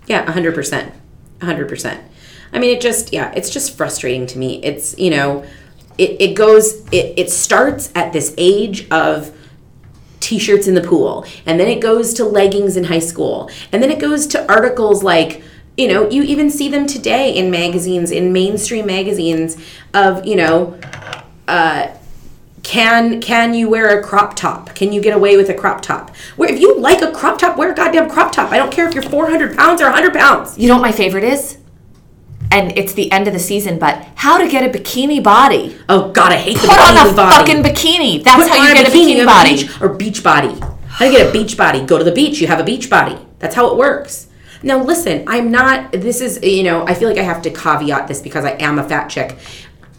Yeah, 0.08 0.26
100%. 0.26 0.92
100%. 1.40 2.02
I 2.52 2.60
mean, 2.60 2.76
it 2.78 2.82
just, 2.82 3.14
yeah, 3.14 3.32
it's 3.36 3.50
just 3.50 3.76
frustrating 3.78 4.28
to 4.28 4.38
me. 4.38 4.62
It's, 4.64 4.96
you 5.00 5.10
know, 5.10 5.44
it, 5.98 6.22
it 6.22 6.36
goes, 6.36 6.86
it, 6.92 7.14
it 7.18 7.32
starts 7.32 7.92
at 7.96 8.12
this 8.14 8.36
age 8.38 8.88
of 8.92 9.32
t 10.24 10.40
shirts 10.40 10.68
in 10.68 10.74
the 10.74 10.82
pool, 10.82 11.26
and 11.46 11.60
then 11.60 11.68
it 11.68 11.82
goes 11.82 12.14
to 12.16 12.24
leggings 12.24 12.78
in 12.78 12.86
high 12.86 13.00
school, 13.00 13.50
and 13.72 13.84
then 13.84 13.92
it 13.92 14.00
goes 14.00 14.26
to 14.28 14.52
articles 14.52 15.04
like, 15.04 15.44
you 15.78 15.88
know, 15.88 16.10
you 16.10 16.24
even 16.24 16.50
see 16.50 16.70
them 16.70 16.88
today 16.88 17.32
in 17.36 17.52
magazines, 17.52 18.10
in 18.10 18.32
mainstream 18.32 18.86
magazines, 18.86 19.58
of, 19.94 20.26
you 20.26 20.36
know, 20.36 20.80
uh, 21.48 21.88
can 22.64 23.20
can 23.20 23.54
you 23.54 23.70
wear 23.70 24.00
a 24.00 24.02
crop 24.02 24.38
top? 24.38 24.74
Can 24.74 24.94
you 24.94 25.02
get 25.02 25.14
away 25.14 25.36
with 25.36 25.50
a 25.50 25.54
crop 25.54 25.82
top? 25.82 26.16
Where 26.38 26.50
if 26.50 26.62
you 26.62 26.80
like 26.80 27.02
a 27.02 27.12
crop 27.12 27.38
top, 27.38 27.58
wear 27.58 27.74
a 27.74 27.76
goddamn 27.76 28.10
crop 28.10 28.32
top. 28.32 28.54
I 28.54 28.58
don't 28.58 28.72
care 28.72 28.88
if 28.88 28.94
you're 28.94 29.04
400 29.04 29.58
pounds 29.58 29.82
or 29.82 29.86
100 29.86 30.14
pounds. 30.14 30.58
You 30.58 30.70
know 30.70 30.76
what 30.76 30.82
my 30.82 30.94
favorite 30.94 31.26
is? 31.26 31.58
And 32.54 32.78
it's 32.78 32.94
the 32.94 33.12
end 33.12 33.28
of 33.28 33.34
the 33.34 33.40
season, 33.40 33.80
but 33.80 33.96
how 34.16 34.38
to 34.38 34.48
get 34.48 34.64
a 34.64 34.70
bikini 34.78 35.22
body. 35.24 35.76
Oh 35.90 36.12
God, 36.12 36.32
I 36.32 36.38
hate 36.38 36.58
the 36.60 36.68
Put 36.68 36.80
on 36.80 37.08
a 37.12 37.16
body. 37.16 37.36
fucking 37.36 37.64
bikini. 37.64 38.24
That's 38.24 38.44
Put 38.48 38.52
how 38.58 38.68
you 38.68 38.74
get 38.74 38.88
a 38.88 38.92
bikini, 38.92 39.16
bikini 39.22 39.26
body. 39.26 39.50
beach- 39.56 39.82
or 39.82 39.90
beach 39.90 40.24
body. 40.24 40.54
How 40.88 41.06
to 41.06 41.12
get 41.12 41.28
a 41.28 41.32
beach 41.32 41.58
body? 41.58 41.82
Go 41.82 41.98
to 41.98 42.04
the 42.04 42.12
beach. 42.12 42.40
You 42.40 42.48
have 42.48 42.60
a 42.60 42.64
beach 42.64 42.90
body. 42.90 43.18
That's 43.40 43.56
how 43.56 43.72
it 43.72 43.78
works. 43.78 44.28
Now 44.62 44.82
listen, 44.84 45.24
I'm 45.28 45.52
not. 45.52 45.92
This 45.92 46.22
is 46.22 46.40
you 46.44 46.64
know. 46.64 46.86
I 46.88 46.94
feel 46.94 47.10
like 47.10 47.18
I 47.18 47.24
have 47.24 47.42
to 47.42 47.50
caveat 47.50 48.08
this 48.08 48.22
because 48.22 48.46
I 48.46 48.52
am 48.52 48.78
a 48.80 48.88
fat 48.88 49.08
chick. 49.10 49.36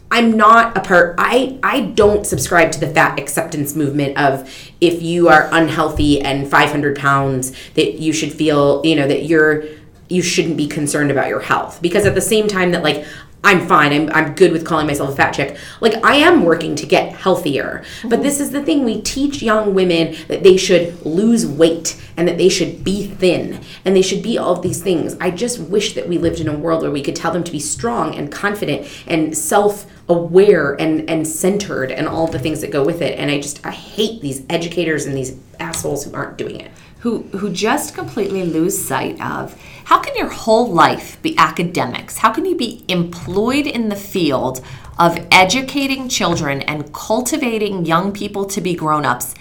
I'm 0.09 0.37
not 0.37 0.77
a 0.77 0.81
part. 0.81 1.15
I 1.17 1.59
I 1.61 1.81
don't 1.81 2.25
subscribe 2.25 2.71
to 2.71 2.79
the 2.79 2.87
fat 2.87 3.19
acceptance 3.19 3.75
movement 3.75 4.17
of 4.17 4.49
if 4.79 5.01
you 5.01 5.27
are 5.29 5.49
unhealthy 5.51 6.21
and 6.21 6.49
500 6.49 6.97
pounds 6.97 7.51
that 7.73 7.95
you 7.99 8.13
should 8.13 8.31
feel 8.33 8.81
you 8.85 8.95
know 8.95 9.07
that 9.07 9.25
you're 9.25 9.65
you 10.09 10.21
shouldn't 10.21 10.57
be 10.57 10.67
concerned 10.67 11.11
about 11.11 11.27
your 11.27 11.39
health 11.39 11.81
because 11.81 12.05
at 12.05 12.15
the 12.15 12.21
same 12.21 12.47
time 12.47 12.71
that 12.71 12.83
like 12.83 13.05
I'm 13.45 13.67
fine. 13.67 13.93
I'm, 13.93 14.09
I'm 14.09 14.33
good 14.33 14.51
with 14.51 14.65
calling 14.65 14.87
myself 14.87 15.11
a 15.11 15.15
fat 15.15 15.31
chick. 15.31 15.55
Like, 15.79 16.03
I 16.03 16.15
am 16.15 16.43
working 16.43 16.75
to 16.77 16.85
get 16.87 17.13
healthier. 17.13 17.83
But 18.03 18.23
this 18.23 18.39
is 18.39 18.49
the 18.49 18.63
thing 18.63 18.83
we 18.83 19.01
teach 19.01 19.43
young 19.43 19.75
women 19.75 20.15
that 20.29 20.41
they 20.41 20.57
should 20.57 21.05
lose 21.05 21.45
weight 21.45 22.01
and 22.17 22.27
that 22.27 22.39
they 22.39 22.49
should 22.49 22.83
be 22.83 23.05
thin 23.05 23.61
and 23.85 23.95
they 23.95 24.01
should 24.01 24.23
be 24.23 24.39
all 24.39 24.53
of 24.53 24.63
these 24.63 24.81
things. 24.81 25.15
I 25.21 25.29
just 25.29 25.59
wish 25.59 25.93
that 25.93 26.09
we 26.09 26.17
lived 26.17 26.39
in 26.39 26.47
a 26.47 26.57
world 26.57 26.81
where 26.81 26.89
we 26.89 27.03
could 27.03 27.15
tell 27.15 27.31
them 27.31 27.43
to 27.43 27.51
be 27.51 27.59
strong 27.59 28.15
and 28.15 28.31
confident 28.31 28.87
and 29.05 29.37
self 29.37 29.85
aware 30.07 30.73
and, 30.79 31.09
and 31.09 31.27
centered 31.27 31.91
and 31.91 32.07
all 32.07 32.27
the 32.27 32.39
things 32.39 32.61
that 32.61 32.71
go 32.71 32.83
with 32.85 33.01
it. 33.01 33.17
And 33.17 33.31
I 33.31 33.39
just, 33.39 33.65
I 33.65 33.71
hate 33.71 34.21
these 34.21 34.43
educators 34.49 35.05
and 35.05 35.15
these 35.17 35.37
assholes 35.59 36.05
who 36.05 36.13
aren't 36.13 36.37
doing 36.37 36.59
it. 36.61 36.71
who 36.99 37.21
who 37.37 37.51
just 37.51 37.93
completely 37.93 38.43
lose 38.43 38.75
sight 38.83 39.21
of 39.21 39.55
how 39.85 39.99
can 39.99 40.15
your 40.15 40.29
whole 40.29 40.71
life 40.73 41.21
be 41.21 41.37
academics? 41.37 42.17
How 42.17 42.33
can 42.33 42.45
you 42.45 42.55
be 42.55 42.83
employed 42.87 43.67
in 43.67 43.89
the 43.89 43.95
field 43.95 44.65
of 44.97 45.15
educating 45.29 46.09
children 46.09 46.61
and 46.63 46.91
cultivating 46.93 47.85
young 47.85 48.11
people 48.11 48.45
to 48.45 48.59
be 48.59 48.73
grown-ups 48.73 49.35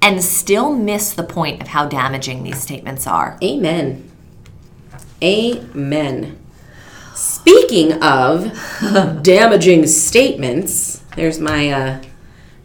and 0.00 0.22
still 0.22 0.72
miss 0.72 1.12
the 1.12 1.24
point 1.24 1.60
of 1.60 1.68
how 1.68 1.88
damaging 1.88 2.44
these 2.44 2.60
statements 2.60 3.04
are? 3.06 3.36
Amen. 3.42 4.08
Amen. 5.20 6.38
Speaking 7.18 8.00
of 8.00 8.52
damaging 9.24 9.88
statements, 9.88 11.02
there's 11.16 11.40
my 11.40 11.68
uh, 11.68 12.02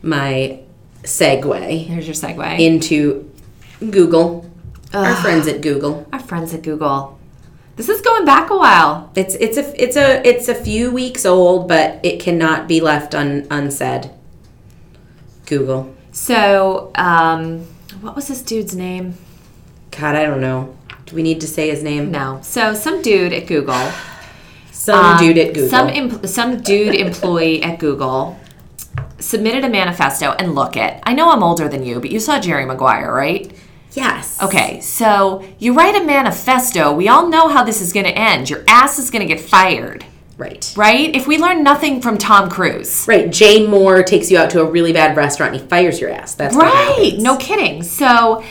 my 0.03 0.59
segue 1.01 1.85
Here's 1.87 2.05
your 2.05 2.13
segue. 2.13 2.59
into 2.59 3.31
Google. 3.79 4.47
Our 4.93 5.15
friends 5.15 5.47
at 5.47 5.61
Google. 5.61 6.07
Our 6.13 6.19
friends 6.19 6.53
at 6.53 6.61
Google. 6.61 7.19
This 7.77 7.89
is 7.89 8.01
going 8.01 8.25
back 8.25 8.51
a 8.51 8.55
while. 8.55 9.11
It's 9.15 9.33
it's 9.33 9.57
a 9.57 9.83
it's 9.83 9.95
a 9.97 10.21
it's 10.27 10.47
a 10.47 10.53
few 10.53 10.91
weeks 10.91 11.25
old, 11.25 11.67
but 11.67 11.99
it 12.03 12.19
cannot 12.19 12.67
be 12.67 12.79
left 12.79 13.15
un, 13.15 13.47
unsaid. 13.49 14.11
Google. 15.47 15.95
So, 16.11 16.91
um, 16.93 17.61
what 18.01 18.15
was 18.15 18.27
this 18.27 18.43
dude's 18.43 18.75
name? 18.75 19.15
God, 19.89 20.15
I 20.15 20.25
don't 20.25 20.41
know. 20.41 20.77
Do 21.07 21.15
we 21.15 21.23
need 21.23 21.41
to 21.41 21.47
say 21.47 21.69
his 21.71 21.81
name? 21.81 22.11
No. 22.11 22.39
So, 22.43 22.75
some 22.75 23.01
dude 23.01 23.33
at 23.33 23.47
Google. 23.47 23.91
Some 24.83 24.99
Um, 25.05 25.17
dude 25.17 25.37
at 25.37 25.53
Google. 25.53 25.69
Some 25.69 25.87
em- 25.87 26.27
some 26.27 26.57
dude 26.59 26.93
employee 26.95 27.63
at 27.63 27.79
Google 27.79 28.37
submitted 29.19 29.63
a 29.63 29.69
manifesto 29.69 30.35
and 30.37 30.53
look 30.55 30.75
it. 30.75 30.99
I 31.03 31.13
know 31.13 31.31
I'm 31.31 31.41
older 31.41 31.69
than 31.69 31.85
you, 31.85 32.01
but 32.01 32.11
you 32.11 32.19
saw 32.19 32.37
Jerry 32.39 32.65
Maguire, 32.65 33.13
right? 33.13 33.49
yes. 33.93 34.41
Okay, 34.43 34.81
so 34.81 35.43
you 35.59 35.71
write 35.73 35.95
a 35.95 36.03
manifesto. 36.03 36.91
We 36.91 37.07
all 37.07 37.29
know 37.29 37.47
how 37.47 37.63
this 37.63 37.79
is 37.79 37.93
going 37.93 38.07
to 38.07 38.11
end. 38.17 38.49
Your 38.49 38.63
ass 38.67 38.97
is 38.99 39.09
going 39.11 39.25
to 39.25 39.31
get 39.33 39.39
fired, 39.39 40.03
Right. 40.37 40.73
right? 40.75 41.15
If 41.15 41.27
we 41.27 41.37
learn 41.37 41.63
nothing 41.63 42.01
from 42.01 42.17
Tom 42.17 42.49
Cruise. 42.49 43.05
Right. 43.07 43.31
Jay 43.31 43.65
Mohr 43.67 44.03
takes 44.05 44.31
you 44.31 44.37
out 44.39 44.49
to 44.49 44.61
a 44.61 44.65
really 44.65 44.91
bad 44.93 45.15
restaurant 45.15 45.53
and 45.53 45.61
he 45.61 45.67
fires 45.67 46.01
your 46.01 46.09
ass. 46.09 46.33
That's 46.33 46.55
Right. 46.55 47.13
No 47.19 47.37
kidding. 47.37 47.83
So, 47.83 48.43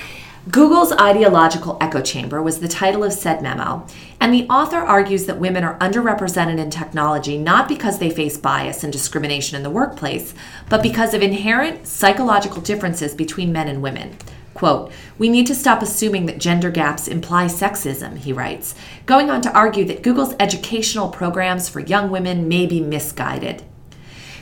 Google's 0.50 0.92
ideological 0.92 1.76
echo 1.80 2.00
chamber 2.00 2.40
was 2.40 2.60
the 2.60 2.68
title 2.68 3.02
of 3.04 3.12
said 3.12 3.42
memo, 3.42 3.84
and 4.22 4.32
the 4.32 4.48
author 4.48 4.76
argues 4.76 5.26
that 5.26 5.40
women 5.40 5.64
are 5.64 5.76
underrepresented 5.80 6.56
in 6.56 6.70
technology 6.70 7.36
not 7.36 7.66
because 7.66 7.98
they 7.98 8.08
face 8.08 8.36
bias 8.36 8.84
and 8.84 8.92
discrimination 8.92 9.56
in 9.56 9.64
the 9.64 9.68
workplace, 9.68 10.32
but 10.68 10.80
because 10.80 11.12
of 11.12 11.22
inherent 11.22 11.88
psychological 11.88 12.62
differences 12.62 13.16
between 13.16 13.52
men 13.52 13.66
and 13.66 13.82
women. 13.82 14.16
Quote, 14.54 14.92
we 15.18 15.28
need 15.28 15.48
to 15.48 15.56
stop 15.56 15.82
assuming 15.82 16.26
that 16.26 16.38
gender 16.38 16.70
gaps 16.70 17.08
imply 17.08 17.46
sexism, 17.46 18.16
he 18.16 18.32
writes, 18.32 18.76
going 19.06 19.28
on 19.28 19.40
to 19.40 19.52
argue 19.52 19.84
that 19.86 20.04
Google's 20.04 20.36
educational 20.38 21.08
programs 21.08 21.68
for 21.68 21.80
young 21.80 22.08
women 22.08 22.46
may 22.46 22.64
be 22.64 22.80
misguided. 22.80 23.64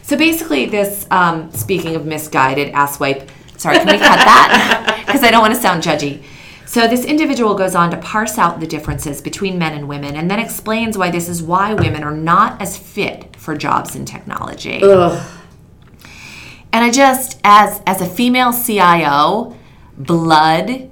So 0.02 0.14
basically, 0.14 0.66
this, 0.66 1.06
um, 1.10 1.50
speaking 1.52 1.96
of 1.96 2.04
misguided 2.04 2.74
asswipe, 2.74 3.30
sorry, 3.56 3.78
can 3.78 3.86
we 3.86 3.92
cut 3.92 4.18
that? 4.18 4.96
Because 5.06 5.24
I 5.24 5.30
don't 5.30 5.40
want 5.40 5.54
to 5.54 5.60
sound 5.60 5.82
judgy. 5.82 6.22
So 6.70 6.86
this 6.86 7.04
individual 7.04 7.56
goes 7.56 7.74
on 7.74 7.90
to 7.90 7.96
parse 7.96 8.38
out 8.38 8.60
the 8.60 8.66
differences 8.68 9.20
between 9.20 9.58
men 9.58 9.72
and 9.72 9.88
women 9.88 10.14
and 10.14 10.30
then 10.30 10.38
explains 10.38 10.96
why 10.96 11.10
this 11.10 11.28
is 11.28 11.42
why 11.42 11.74
women 11.74 12.04
are 12.04 12.14
not 12.14 12.62
as 12.62 12.78
fit 12.78 13.34
for 13.34 13.56
jobs 13.56 13.96
in 13.96 14.04
technology. 14.04 14.80
Ugh. 14.80 15.20
And 16.72 16.84
I 16.84 16.92
just, 16.92 17.40
as 17.42 17.82
as 17.88 18.00
a 18.00 18.06
female 18.06 18.52
CIO, 18.52 19.58
blood 19.98 20.88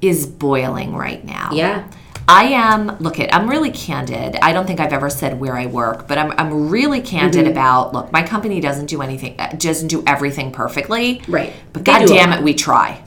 is 0.00 0.28
boiling 0.28 0.94
right 0.94 1.24
now. 1.24 1.50
Yeah. 1.52 1.90
I 2.28 2.44
am, 2.44 2.96
look 2.98 3.18
it, 3.18 3.28
I'm 3.34 3.50
really 3.50 3.72
candid. 3.72 4.36
I 4.36 4.52
don't 4.52 4.64
think 4.68 4.78
I've 4.78 4.92
ever 4.92 5.10
said 5.10 5.40
where 5.40 5.56
I 5.56 5.66
work, 5.66 6.06
but 6.06 6.18
I'm, 6.18 6.34
I'm 6.38 6.70
really 6.70 7.00
candid 7.00 7.46
Mm-hmm. 7.46 7.50
about, 7.50 7.92
look, 7.92 8.12
my 8.12 8.22
company 8.22 8.60
doesn't 8.60 8.86
do 8.86 9.02
anything, 9.02 9.34
uh, 9.40 9.56
doesn't 9.58 9.88
do 9.88 10.04
everything 10.06 10.52
perfectly. 10.52 11.20
Right. 11.26 11.52
But 11.72 11.84
They 11.84 11.92
God 11.92 12.06
damn 12.06 12.32
it, 12.32 12.44
we 12.44 12.54
try. 12.54 13.02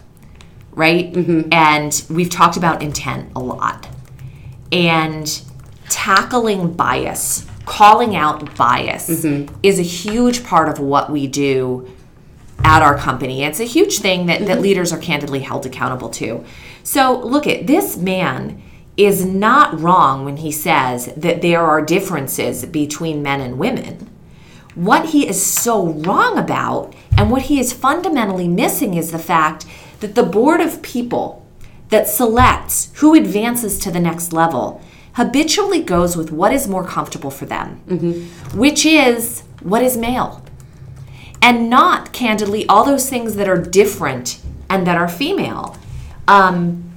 Right? 0.80 1.12
Mm-hmm. 1.12 1.52
And 1.52 2.06
we've 2.10 2.30
talked 2.30 2.56
about 2.56 2.82
intent 2.82 3.32
a 3.36 3.40
lot. 3.40 3.88
And 4.72 5.28
tackling 5.90 6.74
bias, 6.74 7.46
calling 7.66 8.16
out 8.16 8.56
bias 8.56 9.10
Mm-hmm. 9.10 9.54
is 9.62 9.78
a 9.78 9.84
huge 9.84 10.44
part 10.46 10.70
of 10.70 10.80
what 10.80 11.12
we 11.12 11.28
do 11.28 11.90
at 12.64 12.82
our 12.82 12.98
company. 12.98 13.44
It's 13.44 13.60
a 13.60 13.66
huge 13.66 14.00
thing 14.00 14.28
that, 14.28 14.46
that 14.48 14.62
leaders 14.62 14.94
are 14.94 14.98
candidly 15.00 15.40
held 15.40 15.66
accountable 15.66 16.10
to. 16.12 16.46
So, 16.84 17.20
look 17.20 17.46
at 17.46 17.68
this 17.68 17.98
man 17.98 18.62
is 18.96 19.26
not 19.26 19.80
wrong 19.80 20.24
when 20.24 20.38
he 20.38 20.52
says 20.52 21.08
that 21.16 21.42
there 21.42 21.62
are 21.62 21.82
differences 21.82 22.66
between 22.66 23.22
men 23.22 23.42
and 23.42 23.58
women. 23.58 24.10
What 24.76 25.08
he 25.08 25.28
is 25.28 25.44
so 25.44 25.88
wrong 25.88 26.38
about 26.38 26.94
and 27.18 27.32
what 27.32 27.44
he 27.44 27.60
is 27.60 27.74
fundamentally 27.74 28.48
missing 28.48 28.94
is 28.94 29.12
the 29.12 29.20
fact 29.20 29.66
that 30.00 30.16
the 30.16 30.24
board 30.24 30.62
of 30.62 30.82
people 30.82 31.46
that 31.90 32.08
selects 32.08 32.92
who 32.96 33.16
advances 33.16 33.80
to 33.80 33.92
the 33.92 34.00
next 34.00 34.32
level 34.34 34.82
habitually 35.14 35.82
goes 35.82 36.16
with 36.16 36.32
what 36.32 36.54
is 36.54 36.68
more 36.68 36.86
comfortable 36.86 37.32
for 37.32 37.46
them, 37.46 37.82
which 38.54 38.86
is 38.86 39.44
what 39.62 39.82
is 39.84 39.98
male 39.98 40.44
and 41.42 41.70
not 41.70 42.12
candidly 42.14 42.66
all 42.68 42.84
those 42.86 43.10
things 43.10 43.36
that 43.36 43.48
are 43.48 43.58
different 43.58 44.40
and 44.70 44.86
that 44.86 44.98
are 44.98 45.08
female. 45.08 45.76
Um, 46.28 46.92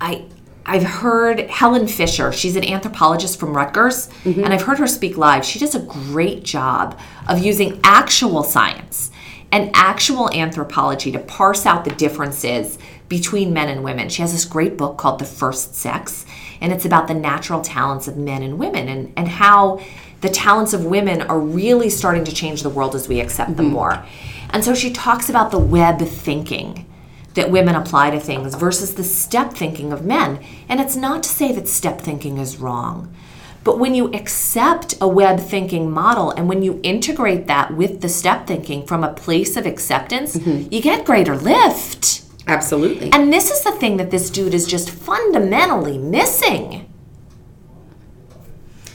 I 0.00 0.24
I've 0.66 0.84
heard 0.84 1.40
Helen 1.50 1.88
Fisher. 1.88 2.30
She's 2.32 2.54
an 2.54 2.64
anthropologist 2.64 3.40
from 3.40 3.56
Rutgers, 3.56 4.08
and 4.44 4.52
I've 4.52 4.62
heard 4.62 4.78
her 4.78 4.86
speak 4.86 5.16
live. 5.16 5.44
She 5.44 5.58
does 5.58 5.74
a 5.74 5.80
great 5.80 6.44
job 6.44 6.98
of 7.28 7.38
using 7.40 7.80
actual 7.82 8.44
science 8.44 9.10
and 9.52 9.70
actual 9.74 10.30
anthropology 10.32 11.10
to 11.12 11.18
parse 11.18 11.66
out 11.66 11.84
the 11.84 11.90
differences 11.90 12.78
between 13.08 13.52
men 13.52 13.68
and 13.68 13.82
women. 13.82 14.08
She 14.08 14.22
has 14.22 14.32
this 14.32 14.44
great 14.44 14.76
book 14.76 14.96
called 14.96 15.18
The 15.18 15.24
First 15.24 15.74
Sex, 15.74 16.24
and 16.60 16.72
it's 16.72 16.84
about 16.84 17.08
the 17.08 17.14
natural 17.14 17.60
talents 17.60 18.06
of 18.06 18.16
men 18.16 18.42
and 18.42 18.58
women 18.58 18.88
and, 18.88 19.12
and 19.16 19.28
how 19.28 19.80
the 20.20 20.28
talents 20.28 20.72
of 20.72 20.84
women 20.84 21.22
are 21.22 21.40
really 21.40 21.90
starting 21.90 22.24
to 22.24 22.32
change 22.32 22.62
the 22.62 22.70
world 22.70 22.94
as 22.94 23.08
we 23.08 23.20
accept 23.20 23.56
them 23.56 23.66
mm-hmm. 23.66 23.74
more. 23.74 24.06
And 24.50 24.64
so 24.64 24.74
she 24.74 24.92
talks 24.92 25.28
about 25.28 25.50
the 25.50 25.58
web 25.58 26.00
thinking 26.00 26.86
that 27.34 27.50
women 27.50 27.74
apply 27.74 28.10
to 28.10 28.20
things 28.20 28.54
versus 28.54 28.94
the 28.94 29.04
step 29.04 29.52
thinking 29.52 29.92
of 29.92 30.04
men. 30.04 30.40
And 30.68 30.80
it's 30.80 30.96
not 30.96 31.22
to 31.22 31.28
say 31.28 31.52
that 31.52 31.68
step 31.68 32.00
thinking 32.00 32.38
is 32.38 32.58
wrong. 32.58 33.14
But 33.62 33.78
when 33.78 33.94
you 33.94 34.10
accept 34.12 34.94
a 35.00 35.08
web 35.08 35.38
thinking 35.38 35.90
model 35.90 36.30
and 36.30 36.48
when 36.48 36.62
you 36.62 36.80
integrate 36.82 37.46
that 37.46 37.74
with 37.76 38.00
the 38.00 38.08
step 38.08 38.46
thinking 38.46 38.86
from 38.86 39.04
a 39.04 39.12
place 39.12 39.56
of 39.56 39.66
acceptance, 39.66 40.38
you 40.46 40.80
get 40.80 41.04
greater 41.04 41.36
lift. 41.36 42.24
Absolutely. 42.46 43.12
And 43.12 43.32
this 43.32 43.50
is 43.50 43.62
the 43.62 43.72
thing 43.72 43.98
that 43.98 44.10
this 44.10 44.30
dude 44.30 44.54
is 44.54 44.66
just 44.66 44.90
fundamentally 44.90 45.98
missing. 45.98 46.90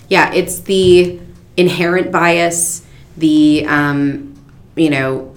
Yeah, 0.10 0.34
it's 0.34 0.60
the 0.60 1.20
inherent 1.58 2.12
bias, 2.12 2.86
the 3.18 3.66
um, 3.68 4.36
you 4.76 4.90
know, 4.90 5.36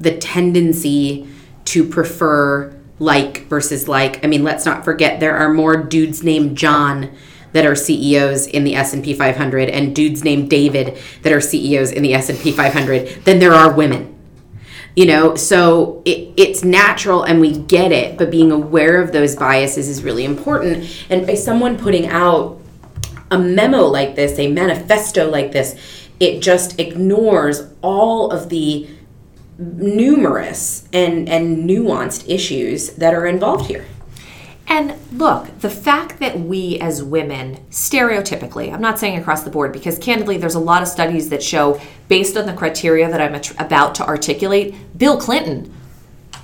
the 0.00 0.16
tendency 0.16 1.28
to 1.66 1.84
prefer 1.84 2.77
like 2.98 3.46
versus 3.46 3.88
like. 3.88 4.24
I 4.24 4.28
mean, 4.28 4.44
let's 4.44 4.64
not 4.64 4.84
forget 4.84 5.20
there 5.20 5.36
are 5.36 5.52
more 5.52 5.76
dudes 5.76 6.22
named 6.22 6.56
John 6.56 7.10
that 7.52 7.64
are 7.64 7.74
CEOs 7.74 8.46
in 8.46 8.64
the 8.64 8.74
S&P 8.74 9.14
500 9.14 9.68
and 9.70 9.94
dudes 9.94 10.22
named 10.22 10.50
David 10.50 10.98
that 11.22 11.32
are 11.32 11.40
CEOs 11.40 11.92
in 11.92 12.02
the 12.02 12.14
S&P 12.14 12.52
500 12.52 13.24
than 13.24 13.38
there 13.38 13.52
are 13.52 13.72
women. 13.72 14.14
You 14.96 15.06
know, 15.06 15.36
so 15.36 16.02
it, 16.04 16.32
it's 16.36 16.64
natural 16.64 17.22
and 17.22 17.40
we 17.40 17.56
get 17.56 17.92
it, 17.92 18.18
but 18.18 18.30
being 18.30 18.50
aware 18.50 19.00
of 19.00 19.12
those 19.12 19.36
biases 19.36 19.88
is 19.88 20.02
really 20.02 20.24
important. 20.24 21.06
And 21.08 21.26
by 21.26 21.34
someone 21.34 21.78
putting 21.78 22.08
out 22.08 22.60
a 23.30 23.38
memo 23.38 23.82
like 23.82 24.16
this, 24.16 24.38
a 24.38 24.50
manifesto 24.50 25.30
like 25.30 25.52
this, 25.52 26.08
it 26.18 26.40
just 26.40 26.80
ignores 26.80 27.62
all 27.80 28.30
of 28.32 28.48
the 28.48 28.88
numerous 29.58 30.88
and, 30.92 31.28
and 31.28 31.68
nuanced 31.68 32.28
issues 32.28 32.90
that 32.90 33.12
are 33.12 33.26
involved 33.26 33.66
here. 33.66 33.84
And 34.70 34.94
look, 35.12 35.60
the 35.60 35.70
fact 35.70 36.20
that 36.20 36.38
we 36.38 36.78
as 36.78 37.02
women, 37.02 37.56
stereotypically, 37.70 38.72
I'm 38.72 38.82
not 38.82 38.98
saying 38.98 39.18
across 39.18 39.42
the 39.42 39.50
board, 39.50 39.72
because 39.72 39.98
candidly, 39.98 40.36
there's 40.36 40.54
a 40.54 40.60
lot 40.60 40.82
of 40.82 40.88
studies 40.88 41.30
that 41.30 41.42
show, 41.42 41.80
based 42.08 42.36
on 42.36 42.46
the 42.46 42.52
criteria 42.52 43.10
that 43.10 43.20
I'm 43.20 43.40
about 43.58 43.94
to 43.96 44.06
articulate, 44.06 44.74
Bill 44.96 45.18
Clinton 45.18 45.74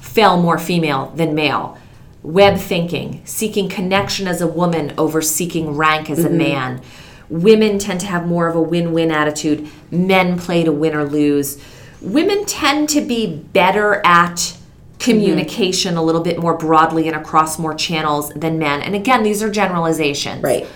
fell 0.00 0.40
more 0.40 0.58
female 0.58 1.12
than 1.14 1.34
male. 1.34 1.78
Web 2.22 2.56
thinking, 2.56 3.20
seeking 3.26 3.68
connection 3.68 4.26
as 4.26 4.40
a 4.40 4.46
woman 4.46 4.94
over 4.96 5.20
seeking 5.20 5.76
rank 5.76 6.08
as 6.08 6.24
a 6.24 6.28
Mm-hmm. 6.28 6.38
man. 6.38 6.82
Women 7.28 7.78
tend 7.78 8.00
to 8.00 8.06
have 8.06 8.26
more 8.26 8.48
of 8.48 8.56
a 8.56 8.62
win 8.62 8.92
win 8.92 9.10
attitude, 9.10 9.68
men 9.90 10.38
play 10.38 10.64
to 10.64 10.72
win 10.72 10.94
or 10.94 11.04
lose. 11.04 11.62
Women 12.04 12.44
tend 12.44 12.88
to 12.90 13.00
be 13.00 13.26
better 13.26 14.00
at 14.04 14.56
communication 14.98 15.96
a 15.96 16.02
little 16.02 16.20
bit 16.22 16.38
more 16.38 16.56
broadly 16.56 17.08
and 17.08 17.16
across 17.16 17.58
more 17.58 17.74
channels 17.74 18.30
than 18.30 18.58
men. 18.58 18.80
And 18.80 18.94
again, 18.94 19.22
these 19.22 19.42
are 19.42 19.50
generalizations. 19.50 20.42
Right. 20.42 20.66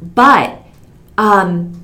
But 0.00 0.58
um, 1.18 1.80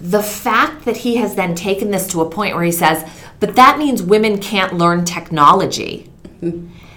the 0.00 0.22
fact 0.22 0.84
that 0.84 0.98
he 0.98 1.16
has 1.16 1.34
then 1.34 1.54
taken 1.54 1.90
this 1.90 2.06
to 2.08 2.20
a 2.20 2.30
point 2.30 2.54
where 2.54 2.64
he 2.64 2.72
says, 2.72 3.08
but 3.40 3.56
that 3.56 3.78
means 3.78 4.02
women 4.02 4.38
can't 4.38 4.74
learn 4.74 5.04
technology. 5.04 6.10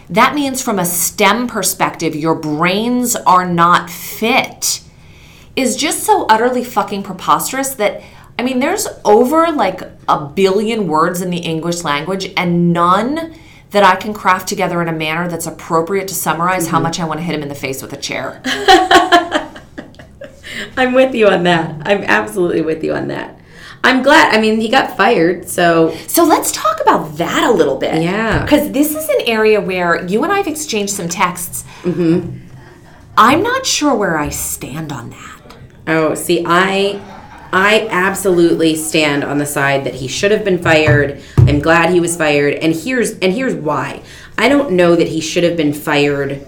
That 0.10 0.36
means, 0.36 0.62
from 0.62 0.78
a 0.78 0.86
STEM 0.86 1.48
perspective, 1.48 2.16
your 2.16 2.36
brains 2.36 3.16
are 3.16 3.46
not 3.46 3.90
fit, 3.90 4.82
is 5.56 5.76
just 5.76 6.04
so 6.04 6.26
utterly 6.28 6.64
fucking 6.64 7.04
preposterous 7.04 7.74
that, 7.76 8.02
I 8.38 8.44
mean, 8.44 8.60
there's 8.60 8.88
over 9.06 9.52
like 9.52 9.82
a 10.08 10.26
billion 10.26 10.88
words 10.88 11.22
in 11.22 11.30
the 11.30 11.38
English 11.38 11.84
language 11.84 12.32
and 12.36 12.74
none 12.74 13.36
that 13.72 13.84
I 13.84 13.96
can 13.96 14.14
craft 14.14 14.48
together 14.50 14.82
in 14.82 14.88
a 14.88 14.94
manner 14.94 15.28
that's 15.28 15.48
appropriate 15.48 16.08
to 16.10 16.16
summarize 16.16 16.68
how 16.68 16.80
much 16.80 17.00
I 17.00 17.06
want 17.06 17.20
to 17.20 17.24
hit 17.24 17.36
him 17.36 17.42
in 17.42 17.50
the 17.50 17.56
face 17.56 17.82
with 17.82 17.94
a 17.94 17.98
chair. 17.98 18.42
I'm 20.78 20.94
with 20.94 21.16
you 21.16 21.28
on 21.28 21.44
that. 21.44 21.88
I'm 21.88 22.04
absolutely 22.04 22.62
with 22.62 22.84
you 22.84 22.94
on 22.94 23.08
that. 23.08 23.40
I'm 23.84 24.04
glad. 24.04 24.36
I 24.36 24.40
mean, 24.40 24.60
he 24.60 24.70
got 24.70 24.96
fired, 24.96 25.48
so 25.50 25.96
So 26.08 26.24
let's 26.24 26.52
talk 26.52 26.82
about 26.82 27.18
that 27.18 27.50
a 27.50 27.52
little 27.52 27.78
bit. 27.78 28.02
Yeah. 28.02 28.44
Because 28.44 28.72
this 28.72 28.96
is 28.96 29.10
an 29.10 29.22
area 29.26 29.60
where 29.60 30.06
you 30.06 30.24
and 30.24 30.32
I 30.32 30.38
have 30.38 30.48
exchanged 30.48 30.94
some 30.94 31.10
texts. 31.10 31.64
Mm-hmm. 31.82 32.38
I'm 33.18 33.42
not 33.44 33.66
sure 33.66 33.96
where 33.96 34.18
I 34.18 34.30
stand 34.30 34.92
on 34.92 35.10
that. 35.12 35.56
oh, 35.88 36.14
see, 36.16 36.44
I 36.46 37.02
I 37.54 37.88
absolutely 37.90 38.76
stand 38.76 39.24
on 39.24 39.38
the 39.38 39.46
side 39.46 39.84
that 39.84 39.96
he 39.96 40.08
should 40.08 40.32
have 40.32 40.46
been 40.46 40.62
fired. 40.62 41.22
I'm 41.38 41.60
glad 41.60 41.90
he 41.90 42.00
was 42.00 42.16
fired, 42.16 42.54
and 42.56 42.74
here's 42.74 43.12
and 43.20 43.34
here's 43.34 43.54
why. 43.54 44.02
I 44.38 44.48
don't 44.48 44.72
know 44.72 44.96
that 44.96 45.08
he 45.08 45.20
should 45.20 45.44
have 45.44 45.58
been 45.58 45.74
fired. 45.74 46.48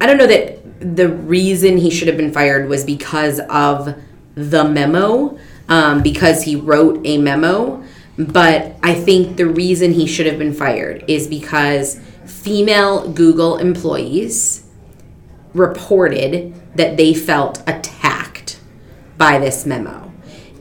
I 0.00 0.06
don't 0.06 0.18
know 0.18 0.26
that 0.26 0.94
the 0.96 1.08
reason 1.08 1.78
he 1.78 1.90
should 1.90 2.08
have 2.08 2.16
been 2.16 2.32
fired 2.32 2.68
was 2.68 2.84
because 2.84 3.40
of 3.50 3.96
the 4.34 4.64
memo, 4.64 5.38
um, 5.68 6.02
because 6.02 6.42
he 6.42 6.54
wrote 6.54 7.00
a 7.04 7.18
memo. 7.18 7.82
But 8.18 8.76
I 8.82 8.94
think 8.94 9.36
the 9.36 9.46
reason 9.46 9.92
he 9.92 10.06
should 10.06 10.26
have 10.26 10.38
been 10.38 10.54
fired 10.54 11.04
is 11.08 11.26
because 11.26 12.00
female 12.24 13.10
Google 13.10 13.58
employees 13.58 14.64
reported 15.52 16.54
that 16.76 16.96
they 16.96 17.14
felt 17.14 17.62
attacked 17.66 17.75
by 19.16 19.38
this 19.38 19.66
memo. 19.66 20.12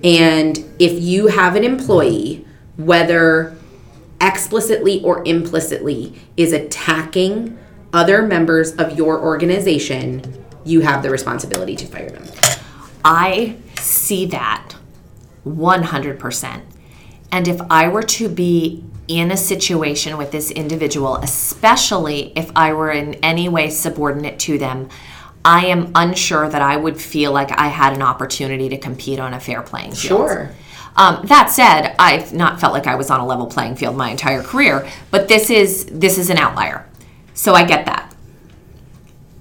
And 0.04 0.58
if 0.80 1.02
you 1.02 1.28
have 1.28 1.56
an 1.56 1.64
employee, 1.64 2.46
whether 2.78 3.56
explicitly 4.22 5.02
or 5.04 5.24
implicitly, 5.26 6.14
is 6.38 6.54
attacking 6.54 7.58
other 7.94 8.22
members 8.22 8.76
of 8.76 8.98
your 8.98 9.20
organization, 9.20 10.46
you 10.66 10.82
have 10.82 11.04
the 11.04 11.10
responsibility 11.10 11.76
to 11.76 11.86
fire 11.86 12.10
them. 12.10 12.26
I 13.04 13.58
see 13.80 14.26
that 14.28 14.76
100%. 15.46 16.62
And 17.32 17.48
if 17.48 17.62
I 17.70 17.88
were 17.88 18.04
to 18.04 18.30
be 18.30 18.84
in 19.08 19.32
a 19.32 19.38
situation 19.38 20.18
with 20.18 20.32
this 20.32 20.50
individual, 20.52 21.18
especially 21.18 22.34
if 22.36 22.52
I 22.56 22.74
were 22.74 22.92
in 22.92 23.16
any 23.16 23.48
way 23.48 23.70
subordinate 23.70 24.40
to 24.40 24.58
them, 24.58 24.90
I 25.46 25.68
am 25.68 25.92
unsure 25.94 26.50
that 26.50 26.62
I 26.62 26.76
would 26.76 27.00
feel 27.00 27.32
like 27.32 27.52
I 27.52 27.68
had 27.68 27.94
an 27.94 28.02
opportunity 28.02 28.68
to 28.70 28.78
compete 28.78 29.20
on 29.20 29.34
a 29.34 29.40
fair 29.40 29.62
playing 29.62 29.92
field. 29.92 30.30
Sure. 30.30 30.52
Um, 30.98 31.26
that 31.26 31.52
said, 31.52 31.96
I've 32.00 32.34
not 32.34 32.60
felt 32.60 32.74
like 32.74 32.88
I 32.88 32.96
was 32.96 33.10
on 33.10 33.20
a 33.20 33.26
level 33.26 33.46
playing 33.46 33.76
field 33.76 33.96
my 33.96 34.10
entire 34.10 34.42
career, 34.42 34.90
but 35.12 35.28
this 35.28 35.50
is 35.50 35.86
this 35.86 36.18
is 36.18 36.30
an 36.30 36.38
outlier, 36.38 36.88
so 37.34 37.54
I 37.54 37.64
get 37.66 37.86
that. 37.86 38.16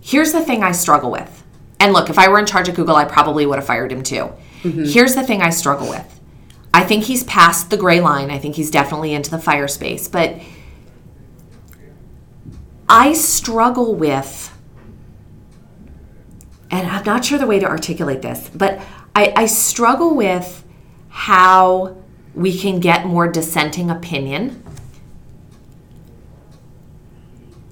Here's 0.00 0.32
the 0.32 0.42
thing 0.42 0.62
I 0.62 0.72
struggle 0.72 1.10
with, 1.10 1.42
and 1.80 1.92
look, 1.92 2.10
if 2.10 2.18
I 2.18 2.28
were 2.28 2.38
in 2.38 2.46
charge 2.46 2.68
of 2.68 2.74
Google, 2.74 2.96
I 2.96 3.04
probably 3.04 3.46
would 3.46 3.56
have 3.56 3.66
fired 3.66 3.90
him 3.90 4.02
too. 4.02 4.30
Here's 4.62 5.14
the 5.14 5.22
thing 5.22 5.42
I 5.42 5.50
struggle 5.50 5.88
with. 5.88 6.20
I 6.72 6.84
think 6.84 7.04
he's 7.04 7.22
past 7.24 7.70
the 7.70 7.76
gray 7.76 8.00
line. 8.00 8.30
I 8.30 8.38
think 8.38 8.56
he's 8.56 8.70
definitely 8.70 9.14
into 9.14 9.30
the 9.30 9.38
fire 9.38 9.68
space, 9.68 10.08
but 10.08 10.40
I 12.88 13.12
struggle 13.12 13.94
with 13.94 14.53
and 16.70 16.86
I'm 16.88 17.04
not 17.04 17.24
sure 17.24 17.38
the 17.38 17.46
way 17.46 17.58
to 17.58 17.66
articulate 17.66 18.22
this, 18.22 18.50
but 18.54 18.80
I, 19.14 19.32
I 19.36 19.46
struggle 19.46 20.14
with 20.14 20.64
how 21.08 21.96
we 22.34 22.58
can 22.58 22.80
get 22.80 23.06
more 23.06 23.28
dissenting 23.28 23.90
opinion 23.90 24.62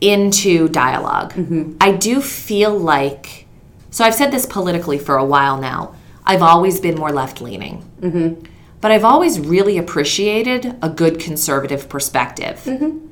into 0.01 0.69
dialog 0.69 1.33
mm-hmm. 1.33 1.77
I 1.81 1.93
do 1.93 2.21
feel 2.21 2.77
like, 2.77 3.47
so 3.91 4.05
I've 4.05 4.15
said 4.15 4.31
this 4.33 4.47
politically 4.47 4.99
for 4.99 5.17
a 5.17 5.25
while 5.25 5.61
now. 5.61 5.95
I've 6.25 6.43
always 6.43 6.81
been 6.81 6.97
more 6.97 7.13
left 7.13 7.41
leaning, 7.41 7.89
mm-hmm. 8.01 8.45
but 8.81 8.91
I've 8.91 9.05
always 9.05 9.41
really 9.41 9.79
appreciated 9.79 10.77
a 10.83 10.89
good 10.89 11.19
conservative 11.19 11.89
perspective. 11.89 12.61
Mm-hmm. 12.65 13.09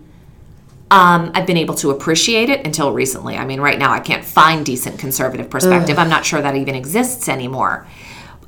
Um, 0.91 1.31
I've 1.35 1.47
been 1.47 1.57
able 1.57 1.75
to 1.77 1.91
appreciate 1.91 2.51
it 2.51 2.67
until 2.67 2.93
recently. 2.93 3.37
I 3.37 3.45
mean, 3.45 3.61
right 3.61 3.79
now 3.79 3.93
I 3.93 4.01
can't 4.01 4.25
find 4.25 4.67
decent 4.67 4.99
conservative 4.99 5.49
perspective. 5.49 5.99
I'm 5.99 6.09
not 6.11 6.25
sure 6.25 6.43
that 6.43 6.57
even 6.57 6.75
exists 6.75 7.29
anymore, 7.29 7.87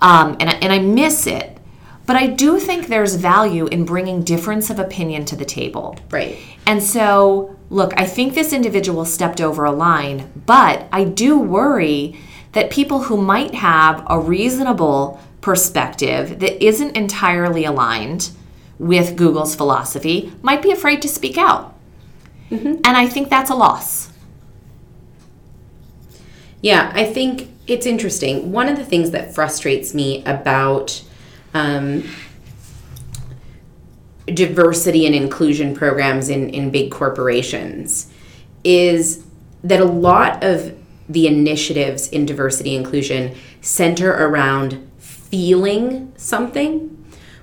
um, 0.01 0.37
and 0.41 0.51
I- 0.51 0.59
and 0.61 0.73
I 0.73 0.79
miss 0.81 1.27
it. 1.27 1.59
But 2.05 2.17
I 2.17 2.27
do 2.27 2.59
think 2.59 2.89
there's 2.89 3.15
value 3.15 3.67
in 3.67 3.85
bringing 3.85 4.23
difference 4.25 4.71
of 4.71 4.81
opinion 4.81 5.25
to 5.27 5.37
the 5.37 5.45
table. 5.45 5.97
Right. 6.11 6.37
And 6.67 6.83
so, 6.83 7.55
look, 7.71 7.93
I 7.97 8.07
think 8.07 8.35
this 8.35 8.53
individual 8.53 9.05
stepped 9.05 9.41
over 9.41 9.65
a 9.65 9.71
line, 9.71 10.25
but 10.45 10.89
I 10.93 11.05
do 11.05 11.39
worry 11.39 12.17
that 12.55 12.71
people 12.71 13.05
who 13.05 13.17
might 13.17 13.55
have 13.55 14.03
a 14.11 14.19
reasonable 14.19 15.21
perspective 15.41 16.41
that 16.41 16.63
isn't 16.65 16.97
entirely 16.97 17.65
aligned 17.65 18.31
with 18.81 19.15
Google's 19.15 19.55
philosophy 19.55 20.33
might 20.43 20.61
be 20.61 20.73
afraid 20.73 21.01
to 21.03 21.09
speak 21.09 21.39
out. 21.39 21.72
And 22.53 22.97
I 22.97 23.07
think 23.07 23.31
that's 23.31 23.51
a 23.51 23.55
loss. 23.55 24.11
Yeah, 26.61 26.93
I 26.95 27.05
think 27.05 27.49
it's 27.67 27.87
interesting. 27.87 28.53
One 28.53 28.69
of 28.69 28.77
the 28.77 28.85
things 28.85 29.11
that 29.13 29.35
frustrates 29.35 29.95
me 29.95 30.23
about 30.25 31.03
um, 31.55 32.05
diversity 34.27 35.07
and 35.07 35.15
inclusion 35.15 35.75
programs 35.75 36.29
in, 36.29 36.51
in 36.51 36.71
big 36.71 36.91
corporations 36.91 38.13
is 38.65 39.25
that 39.65 39.81
a 39.81 39.85
lot 39.85 40.45
of 40.45 40.77
the 41.09 41.27
initiatives 41.27 42.09
in 42.09 42.27
diversity 42.27 42.77
inclusion 42.77 43.35
center 43.61 44.11
around 44.11 44.89
feeling 44.99 46.13
something. 46.17 46.89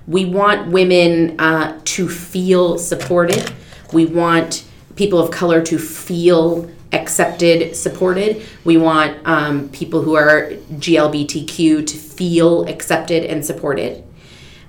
We 0.06 0.24
want 0.24 0.70
women 0.70 1.38
uh, 1.38 1.80
to 1.84 2.08
feel 2.08 2.78
supported. 2.78 3.52
We 3.92 4.06
want 4.06 4.64
people 5.00 5.18
of 5.18 5.30
color 5.30 5.62
to 5.62 5.78
feel 5.78 6.70
accepted, 6.92 7.74
supported. 7.74 8.46
We 8.64 8.76
want 8.76 9.16
um, 9.26 9.70
people 9.70 10.02
who 10.02 10.14
are 10.14 10.50
GLBTQ 10.72 11.86
to 11.86 11.96
feel 11.96 12.68
accepted 12.68 13.24
and 13.24 13.42
supported. 13.42 14.04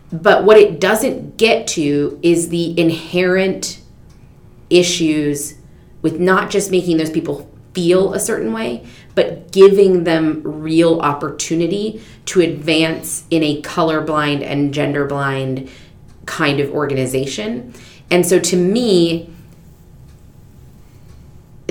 But 0.09 0.45
what 0.45 0.55
it 0.55 0.79
doesn't 0.79 1.35
get 1.35 1.67
to 1.75 2.17
is 2.23 2.47
the 2.47 2.79
inherent 2.79 3.81
issues 4.69 5.55
with 6.01 6.17
not 6.17 6.49
just 6.49 6.71
making 6.71 6.95
those 6.95 7.11
people 7.11 7.51
feel 7.73 8.13
a 8.13 8.19
certain 8.19 8.53
way, 8.53 8.87
but 9.15 9.51
giving 9.51 10.05
them 10.05 10.43
real 10.45 11.01
opportunity 11.01 12.01
to 12.27 12.39
advance 12.39 13.25
in 13.29 13.43
a 13.43 13.61
colorblind 13.63 14.43
and 14.45 14.73
genderblind 14.73 15.69
kind 16.25 16.61
of 16.61 16.71
organization. 16.71 17.73
And 18.09 18.25
so 18.25 18.39
to 18.39 18.55
me, 18.55 19.29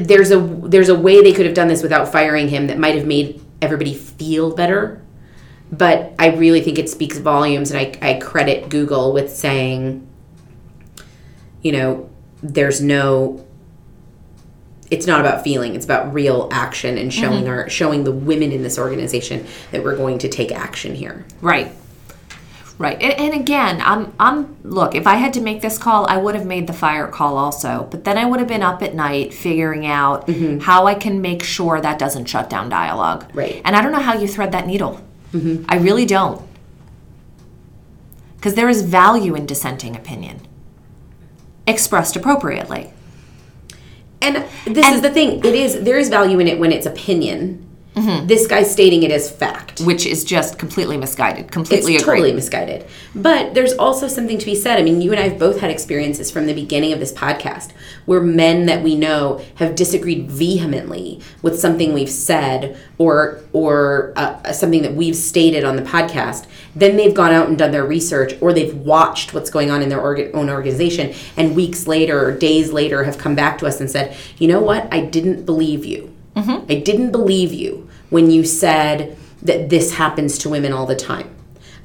there's 0.06 0.30
a 0.30 0.38
there's 0.38 0.88
a 0.88 0.98
way 0.98 1.22
they 1.22 1.32
could 1.32 1.46
have 1.46 1.54
done 1.54 1.68
this 1.68 1.82
without 1.82 2.10
firing 2.10 2.48
him 2.48 2.66
that 2.68 2.78
might 2.78 2.94
have 2.94 3.06
made 3.06 3.40
everybody 3.62 3.94
feel 3.94 4.54
better. 4.54 5.02
But 5.72 6.14
I 6.18 6.28
really 6.34 6.62
think 6.62 6.78
it 6.78 6.88
speaks 6.88 7.18
volumes, 7.18 7.70
and 7.70 7.78
I, 7.78 7.96
I 8.02 8.14
credit 8.18 8.68
Google 8.68 9.12
with 9.12 9.32
saying, 9.32 10.06
you 11.62 11.70
know, 11.72 12.10
there's 12.42 12.80
no 12.80 13.46
it's 14.90 15.06
not 15.06 15.20
about 15.20 15.44
feeling 15.44 15.76
it's 15.76 15.84
about 15.84 16.12
real 16.12 16.48
action 16.50 16.98
and 16.98 17.14
showing 17.14 17.44
mm-hmm. 17.44 17.50
our 17.50 17.70
showing 17.70 18.02
the 18.04 18.10
women 18.10 18.50
in 18.50 18.62
this 18.62 18.78
organization 18.78 19.46
that 19.70 19.84
we're 19.84 19.96
going 19.96 20.18
to 20.18 20.28
take 20.28 20.50
action 20.50 20.94
here 20.94 21.24
Right. 21.40 21.72
Right. 22.80 22.96
And, 23.02 23.12
and 23.12 23.34
again, 23.38 23.82
I'm 23.84 24.14
I'm 24.18 24.56
look, 24.62 24.94
if 24.94 25.06
I 25.06 25.16
had 25.16 25.34
to 25.34 25.42
make 25.42 25.60
this 25.60 25.76
call, 25.76 26.06
I 26.06 26.16
would 26.16 26.34
have 26.34 26.46
made 26.46 26.66
the 26.66 26.72
fire 26.72 27.06
call 27.08 27.36
also. 27.36 27.86
But 27.90 28.04
then 28.04 28.16
I 28.16 28.24
would 28.24 28.40
have 28.40 28.48
been 28.48 28.62
up 28.62 28.82
at 28.82 28.94
night 28.94 29.34
figuring 29.34 29.84
out 29.84 30.26
mm-hmm. 30.26 30.60
how 30.60 30.86
I 30.86 30.94
can 30.94 31.20
make 31.20 31.42
sure 31.42 31.78
that 31.78 31.98
doesn't 31.98 32.24
shut 32.24 32.48
down 32.48 32.70
dialogue. 32.70 33.30
Right. 33.34 33.60
And 33.66 33.76
I 33.76 33.82
don't 33.82 33.92
know 33.92 34.00
how 34.00 34.14
you 34.14 34.26
thread 34.26 34.52
that 34.52 34.66
needle. 34.66 34.98
Mm-hmm. 35.34 35.66
I 35.68 35.76
really 35.76 36.06
don't. 36.06 36.40
Because 38.36 38.54
there 38.54 38.70
is 38.70 38.80
value 38.80 39.34
in 39.34 39.44
dissenting 39.44 39.94
opinion. 39.94 40.40
Expressed 41.66 42.16
appropriately. 42.16 42.94
and 44.22 44.46
this 44.64 44.88
is 44.88 45.02
the 45.02 45.10
thing 45.10 45.40
it 45.40 45.54
is 45.54 45.82
there 45.82 45.98
is 45.98 46.08
value 46.08 46.38
in 46.38 46.48
it 46.48 46.58
when 46.58 46.72
it's 46.72 46.86
opinion 46.86 47.69
Mm-hmm. 47.94 48.28
this 48.28 48.46
guy's 48.46 48.70
stating 48.70 49.02
it 49.02 49.10
as 49.10 49.28
fact 49.28 49.80
Which 49.80 50.06
is 50.06 50.24
just 50.24 50.58
completely 50.58 50.96
misguided. 50.96 51.50
Completely 51.50 51.96
it's 51.96 52.04
totally 52.04 52.32
misguided. 52.32 52.86
But 53.14 53.54
there's 53.54 53.72
also 53.72 54.06
something 54.08 54.38
to 54.38 54.46
be 54.46 54.54
said. 54.54 54.78
I 54.78 54.82
mean, 54.82 55.00
you 55.00 55.10
and 55.10 55.20
I 55.20 55.28
have 55.28 55.38
both 55.38 55.60
had 55.60 55.70
experiences 55.70 56.30
from 56.30 56.46
the 56.46 56.54
beginning 56.54 56.92
of 56.92 57.00
this 57.00 57.12
podcast 57.12 57.72
where 58.06 58.20
men 58.20 58.66
that 58.66 58.82
we 58.82 58.94
know 58.96 59.42
have 59.56 59.74
disagreed 59.74 60.30
vehemently 60.30 61.20
with 61.42 61.58
something 61.58 61.92
we've 61.92 62.10
said 62.10 62.78
or 62.98 63.40
or 63.52 64.12
uh, 64.16 64.52
something 64.52 64.82
that 64.82 64.94
we've 64.94 65.16
stated 65.16 65.64
on 65.64 65.76
the 65.76 65.82
podcast. 65.82 66.46
Then 66.74 66.96
they've 66.96 67.14
gone 67.14 67.32
out 67.32 67.48
and 67.48 67.58
done 67.58 67.72
their 67.72 67.84
research, 67.84 68.34
or 68.40 68.52
they've 68.52 68.74
watched 68.74 69.34
what's 69.34 69.50
going 69.50 69.70
on 69.70 69.82
in 69.82 69.88
their 69.88 69.98
orga- 69.98 70.32
own 70.34 70.48
organization, 70.48 71.14
and 71.36 71.56
weeks 71.56 71.86
later 71.86 72.24
or 72.24 72.32
days 72.32 72.72
later 72.72 73.04
have 73.04 73.18
come 73.18 73.34
back 73.34 73.58
to 73.58 73.66
us 73.66 73.80
and 73.80 73.90
said, 73.90 74.16
"You 74.38 74.48
know 74.48 74.60
what? 74.60 74.86
I 74.92 75.00
didn't 75.00 75.44
believe 75.44 75.84
you." 75.84 76.14
I 76.68 76.74
didn't 76.74 77.10
believe 77.10 77.52
you 77.52 77.88
when 78.10 78.30
you 78.30 78.44
said 78.44 79.16
that 79.42 79.70
this 79.70 79.94
happens 79.94 80.38
to 80.38 80.48
women 80.48 80.72
all 80.72 80.86
the 80.86 80.96
time. 80.96 81.34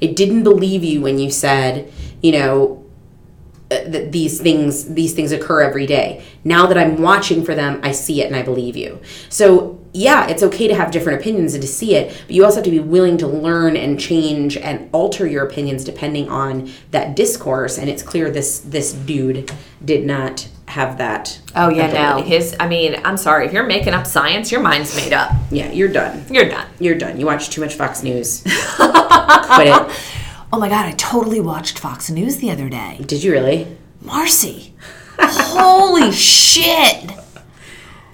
I 0.02 0.06
didn't 0.06 0.44
believe 0.44 0.84
you 0.84 1.00
when 1.00 1.18
you 1.18 1.30
said, 1.30 1.92
you 2.22 2.32
know, 2.32 2.84
uh, 3.70 3.82
that 3.88 4.12
these 4.12 4.40
things 4.40 4.94
these 4.94 5.12
things 5.12 5.32
occur 5.32 5.60
every 5.62 5.86
day. 5.86 6.24
Now 6.44 6.66
that 6.66 6.78
I'm 6.78 7.02
watching 7.02 7.44
for 7.44 7.54
them, 7.54 7.80
I 7.82 7.90
see 7.90 8.22
it 8.22 8.26
and 8.26 8.36
I 8.36 8.42
believe 8.42 8.76
you. 8.76 9.00
So, 9.28 9.80
yeah, 9.92 10.28
it's 10.28 10.42
okay 10.44 10.68
to 10.68 10.74
have 10.74 10.92
different 10.92 11.20
opinions 11.20 11.54
and 11.54 11.62
to 11.62 11.68
see 11.68 11.96
it, 11.96 12.16
but 12.26 12.34
you 12.34 12.44
also 12.44 12.56
have 12.56 12.64
to 12.64 12.70
be 12.70 12.78
willing 12.78 13.16
to 13.18 13.26
learn 13.26 13.76
and 13.76 13.98
change 13.98 14.56
and 14.56 14.88
alter 14.92 15.26
your 15.26 15.44
opinions 15.44 15.82
depending 15.82 16.28
on 16.28 16.70
that 16.92 17.16
discourse 17.16 17.76
and 17.76 17.90
it's 17.90 18.04
clear 18.04 18.30
this 18.30 18.60
this 18.60 18.92
dude 18.92 19.50
did 19.84 20.06
not 20.06 20.48
have 20.68 20.98
that. 20.98 21.40
Oh 21.54 21.68
yeah, 21.68 21.92
no. 21.92 22.22
His 22.22 22.56
I 22.58 22.68
mean, 22.68 23.00
I'm 23.04 23.16
sorry, 23.16 23.46
if 23.46 23.52
you're 23.52 23.66
making 23.66 23.94
up 23.94 24.06
science, 24.06 24.50
your 24.50 24.60
mind's 24.60 24.94
made 24.96 25.12
up. 25.12 25.32
Yeah, 25.50 25.70
you're 25.70 25.88
done. 25.88 26.24
You're 26.30 26.48
done. 26.48 26.66
You're 26.78 26.98
done. 26.98 27.18
You 27.18 27.26
watch 27.26 27.50
too 27.50 27.60
much 27.60 27.74
Fox 27.74 28.02
News. 28.02 28.42
Quit 28.76 29.68
it. 29.68 30.00
Oh 30.52 30.58
my 30.58 30.68
god, 30.68 30.86
I 30.86 30.92
totally 30.92 31.40
watched 31.40 31.78
Fox 31.78 32.10
News 32.10 32.38
the 32.38 32.50
other 32.50 32.68
day. 32.68 32.98
Did 33.04 33.22
you 33.22 33.32
really? 33.32 33.76
Marcy. 34.00 34.74
Holy 35.18 36.12
shit. 36.12 37.10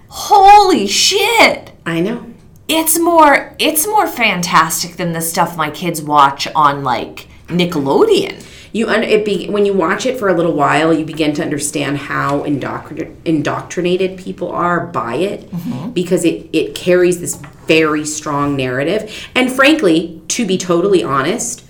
Holy 0.08 0.86
shit. 0.86 1.72
I 1.84 2.00
know. 2.00 2.26
It's 2.68 2.98
more 2.98 3.54
it's 3.58 3.86
more 3.86 4.06
fantastic 4.06 4.96
than 4.96 5.12
the 5.12 5.20
stuff 5.20 5.56
my 5.56 5.70
kids 5.70 6.00
watch 6.00 6.46
on 6.54 6.84
like 6.84 7.28
Nickelodeon. 7.48 8.42
You 8.72 8.88
un- 8.88 9.04
it 9.04 9.24
be 9.24 9.48
when 9.48 9.66
you 9.66 9.74
watch 9.74 10.06
it 10.06 10.18
for 10.18 10.28
a 10.28 10.34
little 10.34 10.54
while, 10.54 10.92
you 10.92 11.04
begin 11.04 11.34
to 11.34 11.42
understand 11.42 11.98
how 11.98 12.42
indoctrin- 12.44 13.14
indoctrinated 13.24 14.18
people 14.18 14.50
are 14.50 14.86
by 14.86 15.16
it 15.16 15.50
mm-hmm. 15.50 15.90
because 15.90 16.24
it 16.24 16.48
it 16.52 16.74
carries 16.74 17.20
this 17.20 17.36
very 17.66 18.04
strong 18.04 18.56
narrative. 18.56 19.28
And 19.34 19.52
frankly, 19.52 20.22
to 20.28 20.46
be 20.46 20.58
totally 20.58 21.02
honest, 21.04 21.64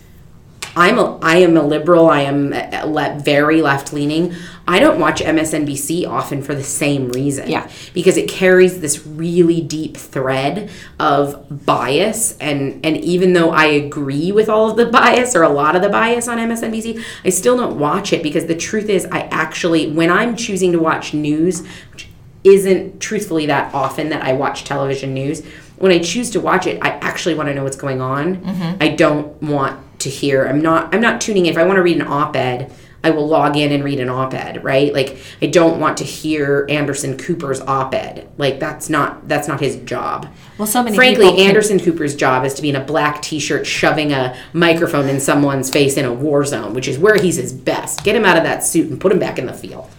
I'm 0.76 0.98
a 0.98 1.18
I 1.18 1.36
am 1.38 1.56
a 1.56 1.62
liberal. 1.62 2.08
I 2.08 2.22
am 2.22 2.52
uh, 2.52 2.56
uh, 2.72 2.84
le- 2.86 3.20
very 3.22 3.62
left 3.62 3.92
leaning. 3.92 4.34
I 4.66 4.78
don't 4.78 5.00
watch 5.00 5.20
MSNBC 5.20 6.06
often 6.06 6.42
for 6.42 6.54
the 6.54 6.62
same 6.62 7.08
reason. 7.10 7.50
Yeah. 7.50 7.68
because 7.94 8.16
it 8.16 8.28
carries 8.28 8.80
this 8.80 9.06
really 9.06 9.60
deep 9.60 9.96
thread 9.96 10.70
of 10.98 11.66
bias, 11.66 12.36
and 12.38 12.84
and 12.84 12.96
even 12.98 13.32
though 13.32 13.50
I 13.50 13.66
agree 13.66 14.32
with 14.32 14.48
all 14.48 14.70
of 14.70 14.76
the 14.76 14.86
bias 14.86 15.34
or 15.34 15.42
a 15.42 15.48
lot 15.48 15.76
of 15.76 15.82
the 15.82 15.88
bias 15.88 16.28
on 16.28 16.38
MSNBC, 16.38 17.02
I 17.24 17.30
still 17.30 17.56
don't 17.56 17.78
watch 17.78 18.12
it 18.12 18.22
because 18.22 18.46
the 18.46 18.56
truth 18.56 18.88
is, 18.88 19.06
I 19.06 19.20
actually 19.30 19.90
when 19.92 20.10
I'm 20.10 20.36
choosing 20.36 20.72
to 20.72 20.78
watch 20.78 21.12
news, 21.12 21.66
which 21.92 22.08
isn't 22.44 23.00
truthfully 23.00 23.46
that 23.46 23.72
often 23.74 24.08
that 24.08 24.22
I 24.24 24.32
watch 24.32 24.64
television 24.64 25.14
news. 25.14 25.44
When 25.76 25.90
I 25.92 25.98
choose 25.98 26.30
to 26.30 26.40
watch 26.40 26.66
it, 26.66 26.78
I 26.80 26.90
actually 26.90 27.34
want 27.34 27.48
to 27.48 27.54
know 27.54 27.64
what's 27.64 27.76
going 27.76 28.00
on. 28.00 28.36
Mm-hmm. 28.36 28.82
I 28.82 28.88
don't 28.88 29.42
want 29.42 29.80
to 30.02 30.10
hear. 30.10 30.46
I'm 30.46 30.60
not. 30.60 30.94
I'm 30.94 31.00
not 31.00 31.20
tuning 31.20 31.46
in. 31.46 31.52
If 31.52 31.58
I 31.58 31.64
want 31.64 31.76
to 31.76 31.82
read 31.82 31.96
an 31.96 32.06
op-ed, 32.06 32.72
I 33.04 33.10
will 33.10 33.26
log 33.26 33.56
in 33.56 33.72
and 33.72 33.82
read 33.82 33.98
an 33.98 34.08
op-ed. 34.08 34.62
Right? 34.62 34.92
Like 34.92 35.18
I 35.40 35.46
don't 35.46 35.80
want 35.80 35.96
to 35.98 36.04
hear 36.04 36.66
Anderson 36.68 37.18
Cooper's 37.18 37.60
op-ed. 37.60 38.28
Like 38.38 38.60
that's 38.60 38.88
not. 38.88 39.28
That's 39.28 39.48
not 39.48 39.60
his 39.60 39.76
job. 39.76 40.28
Well, 40.58 40.66
so 40.68 40.82
many 40.82 40.96
Frankly, 40.96 41.30
can- 41.30 41.48
Anderson 41.48 41.80
Cooper's 41.80 42.14
job 42.14 42.44
is 42.44 42.54
to 42.54 42.62
be 42.62 42.70
in 42.70 42.76
a 42.76 42.84
black 42.84 43.22
T-shirt, 43.22 43.66
shoving 43.66 44.12
a 44.12 44.36
microphone 44.52 45.08
in 45.08 45.18
someone's 45.18 45.70
face 45.70 45.96
in 45.96 46.04
a 46.04 46.12
war 46.12 46.44
zone, 46.44 46.74
which 46.74 46.86
is 46.86 46.98
where 46.98 47.16
he's 47.16 47.36
his 47.36 47.52
best. 47.52 48.04
Get 48.04 48.14
him 48.14 48.24
out 48.24 48.36
of 48.36 48.44
that 48.44 48.62
suit 48.64 48.90
and 48.90 49.00
put 49.00 49.10
him 49.10 49.18
back 49.18 49.38
in 49.38 49.46
the 49.46 49.54
field. 49.54 49.90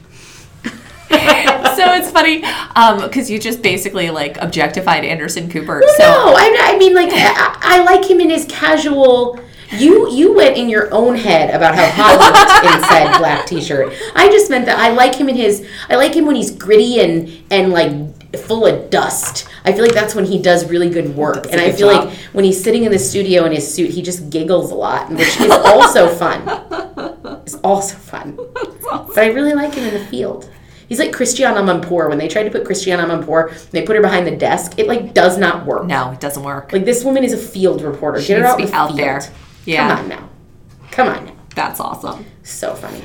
so 1.13 1.93
it's 1.93 2.09
funny 2.09 2.43
um, 2.75 3.01
because 3.01 3.29
you 3.29 3.37
just 3.37 3.61
basically 3.61 4.09
like 4.09 4.37
objectified 4.37 5.03
Anderson 5.03 5.49
Cooper. 5.49 5.83
so 5.97 6.03
no, 6.03 6.33
I, 6.35 6.73
I 6.73 6.77
mean, 6.77 6.93
like, 6.93 7.09
I, 7.11 7.57
I 7.61 7.83
like 7.83 8.09
him 8.09 8.19
in 8.19 8.29
his 8.29 8.45
casual. 8.45 9.39
You 9.79 10.09
you 10.11 10.33
went 10.33 10.57
in 10.57 10.69
your 10.69 10.93
own 10.93 11.15
head 11.15 11.53
about 11.53 11.75
how 11.75 11.87
hot 11.89 12.61
he 12.61 12.67
looked 12.67 12.75
in 12.75 12.89
said 12.89 13.17
black 13.17 13.45
T-shirt. 13.47 13.93
I 14.15 14.29
just 14.29 14.49
meant 14.49 14.65
that 14.65 14.79
I 14.79 14.89
like 14.89 15.15
him 15.15 15.29
in 15.29 15.35
his. 15.35 15.67
I 15.89 15.95
like 15.95 16.13
him 16.15 16.25
when 16.25 16.35
he's 16.35 16.51
gritty 16.51 16.99
and 17.01 17.29
and 17.51 17.71
like 17.71 17.91
full 18.37 18.65
of 18.65 18.89
dust. 18.89 19.47
I 19.65 19.71
feel 19.71 19.83
like 19.83 19.93
that's 19.93 20.15
when 20.15 20.25
he 20.25 20.41
does 20.41 20.69
really 20.69 20.89
good 20.89 21.15
work. 21.15 21.45
And 21.51 21.55
a 21.61 21.63
I 21.63 21.69
good 21.69 21.77
feel 21.77 21.91
job. 21.91 22.05
like 22.07 22.17
when 22.33 22.43
he's 22.45 22.61
sitting 22.61 22.83
in 22.83 22.91
the 22.91 22.99
studio 22.99 23.45
in 23.45 23.51
his 23.51 23.73
suit, 23.73 23.91
he 23.91 24.01
just 24.01 24.29
giggles 24.29 24.71
a 24.71 24.75
lot, 24.75 25.09
which 25.09 25.39
is 25.39 25.51
also 25.51 26.07
fun. 26.09 26.41
It's 27.45 27.55
also 27.55 27.95
fun. 27.95 28.37
But 28.83 29.17
I 29.17 29.27
really 29.27 29.53
like 29.53 29.73
him 29.75 29.85
in 29.85 29.93
the 29.93 30.05
field. 30.07 30.49
He's 30.89 30.99
like 30.99 31.13
Christiane 31.13 31.55
Amanpour. 31.55 32.09
When 32.09 32.17
they 32.17 32.27
tried 32.27 32.43
to 32.43 32.51
put 32.51 32.65
Christiane 32.65 32.99
Amanpour, 32.99 33.69
they 33.71 33.83
put 33.83 33.95
her 33.95 34.01
behind 34.01 34.27
the 34.27 34.35
desk. 34.35 34.77
It 34.77 34.87
like 34.87 35.13
does 35.13 35.37
not 35.37 35.65
work. 35.65 35.85
no, 35.85 36.11
it 36.11 36.19
doesn't 36.19 36.43
work. 36.43 36.73
Like 36.73 36.85
this 36.85 37.03
woman 37.03 37.23
is 37.23 37.33
a 37.33 37.37
field 37.37 37.81
reporter. 37.81 38.19
Get 38.21 38.39
her 38.41 38.43
needs 38.43 38.49
out, 38.49 38.57
to 38.57 38.63
be 38.65 38.69
the 38.69 38.75
out 38.75 38.87
field. 38.87 38.99
there. 38.99 39.21
Yeah. 39.65 39.89
Come 39.95 39.99
on 40.03 40.09
now. 40.09 40.29
Come 40.91 41.07
on 41.09 41.25
now. 41.25 41.35
That's 41.55 41.79
awesome. 41.79 42.25
So 42.43 42.75
funny. 42.75 43.01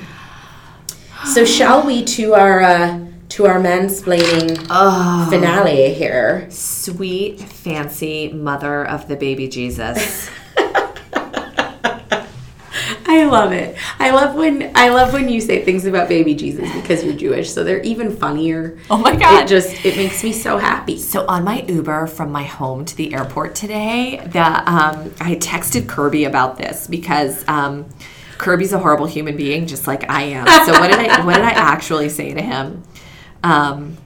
So 1.33 1.45
shall 1.45 1.85
we 1.87 2.05
to 2.05 2.35
our 2.35 2.61
uh, 2.63 3.01
to 3.31 3.47
our 3.47 3.59
mansplaining 3.61 4.67
Oh. 4.71 5.27
finale 5.31 5.93
here? 5.95 6.47
Sweet, 6.51 7.41
fancy 7.41 8.33
mother 8.33 8.85
of 8.87 9.09
the 9.09 9.17
baby 9.17 9.49
Jesus. 9.49 10.31
I 13.11 13.25
love 13.25 13.53
it. 13.53 13.75
I 13.99 14.11
love 14.11 14.35
when 14.35 14.71
I 14.75 14.91
love 14.91 15.15
when 15.15 15.31
you 15.31 15.41
say 15.41 15.65
things 15.65 15.87
about 15.87 16.11
baby 16.11 16.35
Jesus 16.35 16.71
because 16.75 17.03
you're 17.03 17.15
Jewish, 17.15 17.51
so 17.51 17.65
they're 17.65 17.81
even 17.81 18.15
funnier. 18.15 18.79
Oh 18.91 18.99
my 18.99 19.17
God. 19.17 19.45
It 19.45 19.49
just 19.49 19.83
it 19.83 19.97
makes 19.97 20.23
me 20.23 20.35
so 20.35 20.59
happy. 20.59 20.99
So 20.99 21.25
on 21.27 21.43
my 21.43 21.63
Uber 21.63 22.07
from 22.07 22.31
my 22.31 22.43
home 22.43 22.85
to 22.85 22.95
the 22.95 23.15
airport 23.15 23.55
today, 23.55 24.21
the 24.27 24.45
um, 24.45 25.15
I 25.21 25.37
texted 25.37 25.89
Kirby 25.89 26.25
about 26.25 26.59
this 26.59 26.87
because 26.87 27.49
um, 27.49 27.89
Kirby's 28.37 28.75
a 28.75 28.79
horrible 28.79 29.07
human 29.07 29.39
being, 29.39 29.67
just 29.67 29.87
like 29.87 30.11
I 30.11 30.25
am. 30.25 30.47
So 30.67 30.73
what 30.79 30.91
did 30.91 30.99
I 31.01 31.25
what 31.25 31.37
did 31.37 31.45
I 31.45 31.51
actually 31.53 32.11
say 32.11 32.35
to 32.35 32.43
him? 32.43 32.83
Um, 33.43 33.97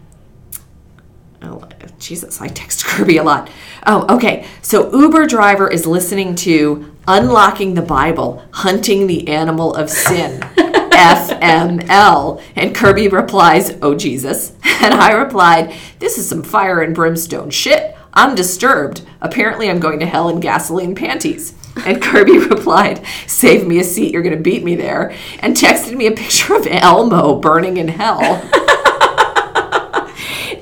oh, 1.45 1.69
Jesus, 1.99 2.41
I 2.41 2.49
text 2.49 2.85
Kirby 2.87 3.19
a 3.19 3.23
lot. 3.23 3.51
Oh, 3.87 4.17
okay. 4.17 4.47
So 4.63 4.93
Uber 4.93 5.27
driver 5.27 5.71
is 5.71 5.87
listening 5.87 6.35
to 6.37 6.95
Unlocking 7.09 7.75
the 7.75 7.83
Bible, 7.83 8.45
Hunting 8.53 9.07
the 9.07 9.29
Animal 9.29 9.75
of 9.75 9.91
Sin 9.91 10.41
FML. 10.93 12.43
And 12.55 12.75
Kirby 12.75 13.09
replies, 13.09 13.77
Oh 13.83 13.95
Jesus. 13.95 14.53
And 14.83 14.95
I 14.95 15.13
replied, 15.13 15.73
This 16.01 16.19
is 16.19 16.29
some 16.29 16.43
fire 16.43 16.83
and 16.83 16.93
brimstone 16.93 17.51
shit. 17.51 17.97
I'm 18.15 18.35
disturbed. 18.35 19.03
Apparently, 19.21 19.71
I'm 19.71 19.79
going 19.79 20.01
to 20.01 20.07
hell 20.07 20.29
in 20.29 20.41
gasoline 20.41 20.97
panties. 20.97 21.55
And 21.85 22.03
Kirby 22.03 22.39
replied, 22.39 23.05
Save 23.29 23.67
me 23.67 23.79
a 23.79 23.85
seat, 23.85 24.13
you're 24.13 24.23
going 24.23 24.37
to 24.37 24.43
beat 24.43 24.65
me 24.65 24.75
there. 24.75 25.15
And 25.39 25.57
texted 25.57 25.97
me 25.97 26.07
a 26.07 26.13
picture 26.13 26.57
of 26.57 26.67
Elmo 26.67 27.37
burning 27.37 27.77
in 27.77 27.89
hell. 27.89 28.21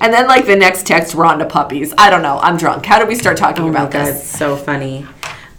And 0.00 0.12
then, 0.12 0.26
like, 0.26 0.46
the 0.46 0.56
next 0.56 0.86
text, 0.86 1.14
we're 1.14 1.26
on 1.26 1.38
to 1.40 1.46
puppies. 1.46 1.92
I 1.98 2.10
don't 2.10 2.22
know. 2.22 2.38
I'm 2.38 2.56
drunk. 2.56 2.86
How 2.86 2.98
do 2.98 3.06
we 3.06 3.14
start 3.14 3.36
talking 3.36 3.64
Oh 3.66 3.70
about 3.70 3.90
god, 3.90 4.06
this? 4.06 4.28
so 4.28 4.56
funny. 4.56 5.06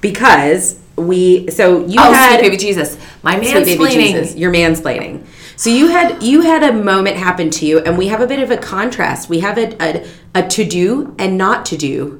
Because 0.01 0.79
we 0.97 1.49
so 1.49 1.85
you 1.85 1.95
Oh, 1.99 2.11
had 2.11 2.29
sweet 2.39 2.41
baby 2.41 2.57
Jesus. 2.57 2.97
My 3.23 3.35
Sweet 3.41 3.65
baby 3.65 3.85
Jesus, 3.91 4.33
mansplaining. 4.33 4.39
you're 4.39 4.51
mansplaining. 4.53 5.25
So 5.55 5.69
you 5.69 5.87
had 5.87 6.21
you 6.23 6.41
had 6.41 6.63
a 6.63 6.73
moment 6.73 7.17
happen 7.17 7.49
to 7.51 7.65
you, 7.65 7.79
and 7.79 7.97
we 7.97 8.07
have 8.07 8.19
a 8.21 8.27
bit 8.27 8.39
of 8.39 8.51
a 8.51 8.57
contrast. 8.57 9.29
We 9.29 9.39
have 9.39 9.57
a 9.57 9.75
a, 9.81 10.07
a 10.35 10.47
to 10.49 10.65
do 10.65 11.15
and 11.19 11.37
not 11.37 11.65
to 11.67 11.77
do 11.77 12.19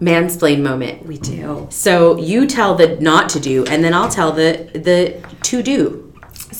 mansplain 0.00 0.62
moment. 0.62 1.04
We 1.06 1.18
do. 1.18 1.66
So 1.70 2.16
you 2.18 2.46
tell 2.46 2.74
the 2.74 2.96
not 3.00 3.28
to 3.30 3.40
do, 3.40 3.64
and 3.66 3.84
then 3.84 3.92
I'll 3.94 4.08
tell 4.10 4.32
the 4.32 4.70
the 4.74 5.22
to 5.42 5.62
do. 5.62 6.09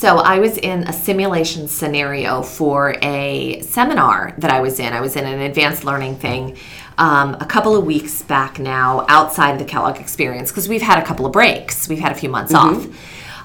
So 0.01 0.17
I 0.17 0.39
was 0.39 0.57
in 0.57 0.85
a 0.85 0.95
simulation 0.95 1.69
scenario 1.69 2.41
for 2.41 2.97
a 3.03 3.61
seminar 3.61 4.33
that 4.39 4.51
I 4.51 4.61
was 4.61 4.81
in. 4.81 4.95
I 4.95 5.03
was 5.03 5.15
in 5.15 5.27
an 5.27 5.41
advanced 5.41 5.85
learning 5.85 6.17
thing 6.17 6.57
um, 6.97 7.35
a 7.39 7.45
couple 7.45 7.77
of 7.77 7.85
weeks 7.85 8.23
back 8.23 8.59
now 8.59 9.05
outside 9.11 9.51
of 9.51 9.59
the 9.59 9.67
Kellogg 9.67 10.01
experience 10.01 10.51
because 10.51 10.71
we've 10.71 10.81
had 10.81 11.03
a 11.03 11.05
couple 11.05 11.27
of 11.27 11.33
breaks. 11.33 11.87
We've 11.87 11.99
had 11.99 12.13
a 12.13 12.15
few 12.15 12.31
months 12.31 12.55
off. 12.55 12.87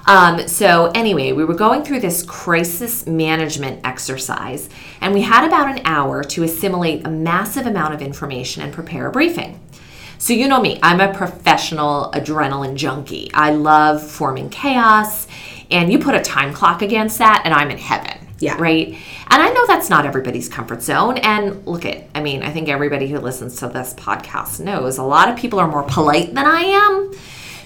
Um, 0.06 0.48
so 0.48 0.90
anyway, 0.94 1.32
we 1.32 1.44
were 1.44 1.52
going 1.52 1.84
through 1.84 2.00
this 2.00 2.22
crisis 2.22 3.06
management 3.06 3.84
exercise, 3.84 4.70
and 5.02 5.12
we 5.12 5.20
had 5.20 5.46
about 5.46 5.68
an 5.68 5.82
hour 5.84 6.24
to 6.24 6.42
assimilate 6.42 7.06
a 7.06 7.10
massive 7.10 7.66
amount 7.66 7.92
of 7.92 8.00
information 8.00 8.62
and 8.62 8.72
prepare 8.72 9.08
a 9.08 9.12
briefing. 9.12 9.60
So 10.18 10.32
you 10.32 10.48
know 10.48 10.62
me, 10.62 10.78
I'm 10.82 11.00
a 11.00 11.12
professional 11.12 12.10
adrenaline 12.14 12.76
junkie. 12.76 13.30
I 13.34 13.50
love 13.50 14.02
forming 14.02 14.48
chaos, 14.48 15.26
and 15.70 15.90
you 15.90 15.98
put 15.98 16.14
a 16.14 16.22
time 16.22 16.52
clock 16.52 16.82
against 16.82 17.18
that, 17.18 17.42
and 17.44 17.52
I'm 17.54 17.70
in 17.70 17.78
heaven. 17.78 18.26
Yeah. 18.38 18.56
Right. 18.58 18.88
And 18.88 19.42
I 19.42 19.48
know 19.48 19.66
that's 19.66 19.88
not 19.88 20.04
everybody's 20.04 20.48
comfort 20.48 20.82
zone. 20.82 21.16
And 21.18 21.66
look 21.66 21.86
at, 21.86 22.04
I 22.14 22.20
mean, 22.20 22.42
I 22.42 22.52
think 22.52 22.68
everybody 22.68 23.08
who 23.08 23.18
listens 23.18 23.56
to 23.60 23.68
this 23.68 23.94
podcast 23.94 24.60
knows 24.60 24.98
a 24.98 25.02
lot 25.02 25.30
of 25.30 25.36
people 25.36 25.58
are 25.58 25.66
more 25.66 25.84
polite 25.84 26.34
than 26.34 26.44
I 26.44 26.60
am. 26.60 27.14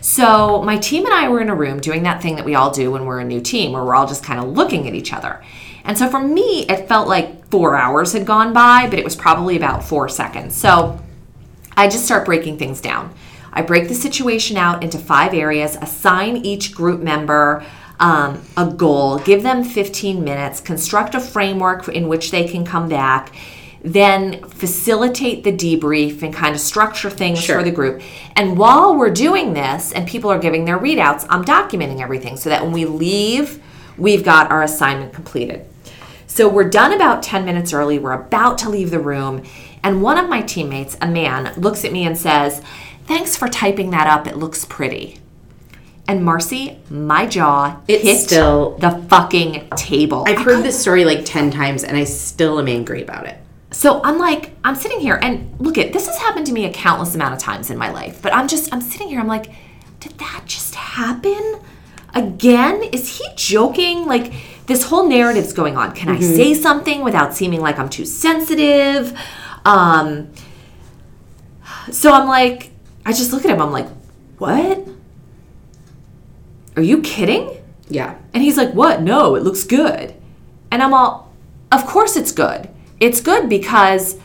So 0.00 0.62
my 0.62 0.78
team 0.78 1.04
and 1.06 1.12
I 1.12 1.28
were 1.28 1.40
in 1.40 1.50
a 1.50 1.54
room 1.54 1.80
doing 1.80 2.04
that 2.04 2.22
thing 2.22 2.36
that 2.36 2.44
we 2.44 2.54
all 2.54 2.70
do 2.70 2.92
when 2.92 3.04
we're 3.04 3.18
a 3.18 3.24
new 3.24 3.40
team, 3.40 3.72
where 3.72 3.84
we're 3.84 3.96
all 3.96 4.06
just 4.06 4.24
kind 4.24 4.38
of 4.38 4.50
looking 4.50 4.86
at 4.86 4.94
each 4.94 5.12
other. 5.12 5.42
And 5.84 5.98
so 5.98 6.08
for 6.08 6.20
me, 6.20 6.66
it 6.68 6.86
felt 6.86 7.08
like 7.08 7.48
four 7.48 7.76
hours 7.76 8.12
had 8.12 8.24
gone 8.24 8.52
by, 8.52 8.86
but 8.88 8.98
it 8.98 9.04
was 9.04 9.16
probably 9.16 9.56
about 9.56 9.82
four 9.82 10.08
seconds. 10.08 10.54
So 10.54 11.00
I 11.76 11.88
just 11.88 12.04
start 12.04 12.24
breaking 12.26 12.58
things 12.58 12.80
down. 12.80 13.12
I 13.52 13.62
break 13.62 13.88
the 13.88 13.94
situation 13.94 14.56
out 14.56 14.84
into 14.84 14.98
five 14.98 15.34
areas, 15.34 15.76
assign 15.76 16.36
each 16.38 16.74
group 16.74 17.00
member 17.00 17.64
um, 18.00 18.42
a 18.56 18.66
goal, 18.66 19.18
give 19.18 19.42
them 19.42 19.62
15 19.62 20.24
minutes, 20.24 20.60
construct 20.60 21.14
a 21.14 21.20
framework 21.20 21.86
in 21.88 22.08
which 22.08 22.30
they 22.30 22.48
can 22.48 22.64
come 22.64 22.88
back, 22.88 23.32
then 23.82 24.42
facilitate 24.48 25.44
the 25.44 25.52
debrief 25.52 26.22
and 26.22 26.34
kind 26.34 26.54
of 26.54 26.60
structure 26.60 27.10
things 27.10 27.40
Sure. 27.40 27.58
for 27.58 27.62
the 27.62 27.70
group. 27.70 28.02
And 28.36 28.58
while 28.58 28.96
we're 28.96 29.10
doing 29.10 29.52
this 29.52 29.92
and 29.92 30.08
people 30.08 30.30
are 30.30 30.38
giving 30.38 30.64
their 30.64 30.78
readouts, 30.78 31.26
I'm 31.28 31.44
documenting 31.44 32.00
everything 32.00 32.36
so 32.36 32.48
that 32.48 32.62
when 32.62 32.72
we 32.72 32.86
leave, 32.86 33.62
we've 33.96 34.24
got 34.24 34.50
our 34.50 34.62
assignment 34.62 35.12
completed. 35.12 35.66
So 36.26 36.48
we're 36.48 36.68
done 36.68 36.92
about 36.92 37.22
10 37.22 37.44
minutes 37.44 37.72
early. 37.72 37.98
We're 37.98 38.12
about 38.12 38.56
to 38.58 38.70
leave 38.70 38.90
the 38.90 39.00
room. 39.00 39.42
And 39.82 40.02
one 40.02 40.18
of 40.18 40.28
my 40.28 40.42
teammates, 40.42 40.96
a 41.00 41.08
man, 41.08 41.52
looks 41.56 41.84
at 41.84 41.92
me 41.92 42.04
and 42.06 42.16
says, 42.16 42.62
Thanks 43.06 43.34
for 43.34 43.48
typing 43.48 43.90
that 43.90 44.06
up. 44.06 44.28
It 44.28 44.36
looks 44.36 44.64
pretty. 44.64 45.19
And 46.10 46.24
Marcy, 46.24 46.76
my 46.90 47.24
jaw 47.24 47.76
It's 47.86 48.02
hit 48.02 48.18
still- 48.18 48.76
the 48.80 48.90
fucking 49.08 49.68
table. 49.76 50.24
I've 50.26 50.38
heard 50.40 50.64
this 50.64 50.76
story 50.76 51.04
like 51.04 51.24
ten 51.24 51.52
times, 51.52 51.84
and 51.84 51.96
I 51.96 52.02
still 52.02 52.58
am 52.58 52.66
angry 52.66 53.00
about 53.00 53.26
it. 53.28 53.36
So 53.70 54.02
I'm 54.02 54.18
like, 54.18 54.50
I'm 54.64 54.74
sitting 54.74 54.98
here 54.98 55.20
and 55.22 55.54
look 55.60 55.78
at 55.78 55.92
this 55.92 56.08
has 56.08 56.18
happened 56.18 56.46
to 56.48 56.52
me 56.52 56.64
a 56.64 56.72
countless 56.72 57.14
amount 57.14 57.34
of 57.34 57.38
times 57.38 57.70
in 57.70 57.78
my 57.78 57.92
life. 57.92 58.20
But 58.20 58.34
I'm 58.34 58.48
just, 58.48 58.74
I'm 58.74 58.80
sitting 58.80 59.06
here, 59.06 59.20
I'm 59.20 59.28
like, 59.28 59.52
did 60.00 60.18
that 60.18 60.42
just 60.46 60.74
happen? 60.74 61.60
Again? 62.12 62.82
Is 62.92 63.18
he 63.18 63.24
joking? 63.36 64.06
Like, 64.06 64.32
this 64.66 64.82
whole 64.82 65.08
narrative's 65.08 65.52
going 65.52 65.76
on. 65.76 65.92
Can 65.94 66.08
I 66.08 66.18
say 66.18 66.54
something 66.54 67.04
without 67.04 67.36
seeming 67.36 67.60
like 67.60 67.78
I'm 67.78 67.88
too 67.88 68.04
sensitive? 68.04 69.16
Um, 69.64 70.30
so 71.92 72.12
I'm 72.12 72.26
like, 72.26 72.72
I 73.06 73.12
just 73.12 73.32
look 73.32 73.44
at 73.44 73.50
him, 73.52 73.62
I'm 73.62 73.70
like, 73.70 73.88
what? 74.38 74.88
Are 76.76 76.82
you 76.82 77.00
kidding? 77.02 77.62
Yeah. 77.88 78.16
And 78.32 78.42
he's 78.42 78.56
like, 78.56 78.72
What? 78.72 79.02
No, 79.02 79.34
it 79.34 79.42
looks 79.42 79.64
good. 79.64 80.14
And 80.70 80.82
I'm 80.82 80.94
all, 80.94 81.32
Of 81.72 81.86
course 81.86 82.16
it's 82.16 82.32
good. 82.32 82.68
It's 83.00 83.20
good 83.20 83.48
because 83.48 84.18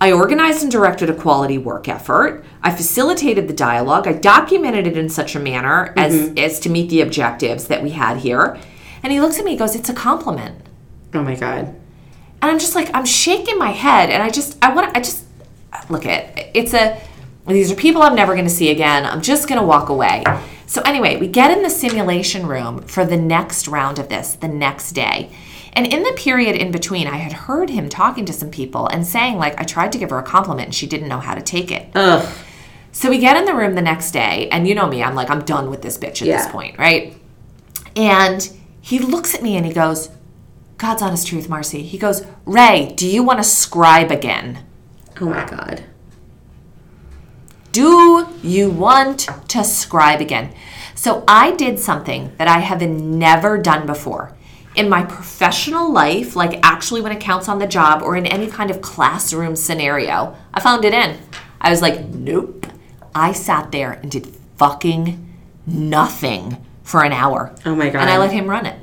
I 0.00 0.12
organized 0.12 0.62
and 0.62 0.70
directed 0.70 1.08
a 1.08 1.14
quality 1.14 1.56
work 1.58 1.88
effort. 1.88 2.44
I 2.62 2.74
facilitated 2.74 3.48
the 3.48 3.54
dialogue. 3.54 4.06
I 4.06 4.12
documented 4.12 4.86
it 4.86 4.98
in 4.98 5.08
such 5.08 5.34
a 5.34 5.40
manner 5.40 5.94
as, 5.96 6.14
mm-hmm. 6.14 6.38
as 6.38 6.60
to 6.60 6.68
meet 6.68 6.90
the 6.90 7.00
objectives 7.00 7.68
that 7.68 7.82
we 7.82 7.90
had 7.90 8.18
here. 8.18 8.58
And 9.02 9.12
he 9.12 9.20
looks 9.20 9.38
at 9.38 9.44
me 9.44 9.52
and 9.52 9.58
goes, 9.58 9.74
It's 9.74 9.88
a 9.88 9.94
compliment. 9.94 10.62
Oh 11.14 11.22
my 11.22 11.34
god. 11.34 11.74
And 12.42 12.50
I'm 12.50 12.58
just 12.58 12.74
like, 12.74 12.90
I'm 12.94 13.06
shaking 13.06 13.58
my 13.58 13.70
head. 13.70 14.10
And 14.10 14.22
I 14.22 14.28
just, 14.28 14.62
I 14.62 14.74
want 14.74 14.92
to, 14.92 14.98
I 14.98 15.00
just, 15.00 15.24
look 15.88 16.04
at 16.06 16.36
it. 16.38 16.50
it's 16.54 16.74
a, 16.74 17.00
these 17.48 17.70
are 17.70 17.74
people 17.74 18.02
I'm 18.02 18.14
never 18.14 18.34
going 18.34 18.46
to 18.46 18.50
see 18.50 18.70
again. 18.70 19.06
I'm 19.06 19.22
just 19.22 19.48
going 19.48 19.60
to 19.60 19.66
walk 19.66 19.88
away. 19.88 20.24
So, 20.66 20.82
anyway, 20.82 21.16
we 21.16 21.28
get 21.28 21.56
in 21.56 21.62
the 21.62 21.70
simulation 21.70 22.46
room 22.46 22.82
for 22.82 23.04
the 23.04 23.16
next 23.16 23.68
round 23.68 23.98
of 23.98 24.08
this, 24.08 24.34
the 24.34 24.48
next 24.48 24.92
day. 24.92 25.30
And 25.72 25.86
in 25.86 26.02
the 26.02 26.12
period 26.16 26.56
in 26.56 26.72
between, 26.72 27.06
I 27.06 27.16
had 27.16 27.32
heard 27.32 27.70
him 27.70 27.88
talking 27.88 28.24
to 28.26 28.32
some 28.32 28.50
people 28.50 28.86
and 28.88 29.06
saying, 29.06 29.36
like, 29.36 29.60
I 29.60 29.64
tried 29.64 29.92
to 29.92 29.98
give 29.98 30.10
her 30.10 30.18
a 30.18 30.22
compliment 30.22 30.66
and 30.66 30.74
she 30.74 30.86
didn't 30.86 31.08
know 31.08 31.20
how 31.20 31.34
to 31.34 31.42
take 31.42 31.70
it. 31.70 31.90
Ugh. 31.94 32.26
So 32.92 33.10
we 33.10 33.18
get 33.18 33.36
in 33.36 33.44
the 33.44 33.54
room 33.54 33.74
the 33.74 33.82
next 33.82 34.12
day, 34.12 34.48
and 34.48 34.66
you 34.66 34.74
know 34.74 34.86
me, 34.86 35.02
I'm 35.02 35.14
like, 35.14 35.28
I'm 35.28 35.44
done 35.44 35.68
with 35.68 35.82
this 35.82 35.98
bitch 35.98 36.22
at 36.22 36.28
this 36.28 36.48
point, 36.48 36.78
right? 36.78 37.14
And 37.94 38.50
he 38.80 38.98
looks 38.98 39.34
at 39.34 39.42
me 39.42 39.56
and 39.56 39.66
he 39.66 39.72
goes, 39.72 40.10
God's 40.78 41.02
honest 41.02 41.26
truth, 41.26 41.48
Marcy. 41.48 41.82
He 41.82 41.98
goes, 41.98 42.24
Ray, 42.46 42.94
do 42.96 43.06
you 43.06 43.22
want 43.22 43.38
to 43.38 43.44
scribe 43.44 44.10
again? 44.10 44.64
Oh 45.20 45.26
my 45.26 45.44
god. 45.44 45.84
Do 47.72 48.25
you 48.46 48.70
want 48.70 49.28
to 49.48 49.64
scribe 49.64 50.20
again? 50.20 50.54
So 50.94 51.24
I 51.28 51.52
did 51.52 51.78
something 51.78 52.32
that 52.38 52.48
I 52.48 52.60
have 52.60 52.80
never 52.82 53.58
done 53.58 53.86
before. 53.86 54.34
In 54.74 54.88
my 54.88 55.04
professional 55.04 55.92
life, 55.92 56.36
like 56.36 56.60
actually 56.62 57.00
when 57.00 57.12
it 57.12 57.20
counts 57.20 57.48
on 57.48 57.58
the 57.58 57.66
job 57.66 58.02
or 58.02 58.16
in 58.16 58.26
any 58.26 58.46
kind 58.46 58.70
of 58.70 58.80
classroom 58.80 59.56
scenario, 59.56 60.36
I 60.52 60.60
found 60.60 60.84
it 60.84 60.94
in. 60.94 61.18
I 61.60 61.70
was 61.70 61.82
like, 61.82 62.06
nope. 62.06 62.66
I 63.14 63.32
sat 63.32 63.72
there 63.72 63.92
and 63.92 64.10
did 64.10 64.26
fucking 64.56 65.34
nothing 65.66 66.64
for 66.82 67.04
an 67.04 67.12
hour. 67.12 67.54
Oh 67.64 67.74
my 67.74 67.90
God. 67.90 68.02
And 68.02 68.10
I 68.10 68.18
let 68.18 68.32
him 68.32 68.48
run 68.48 68.66
it. 68.66 68.78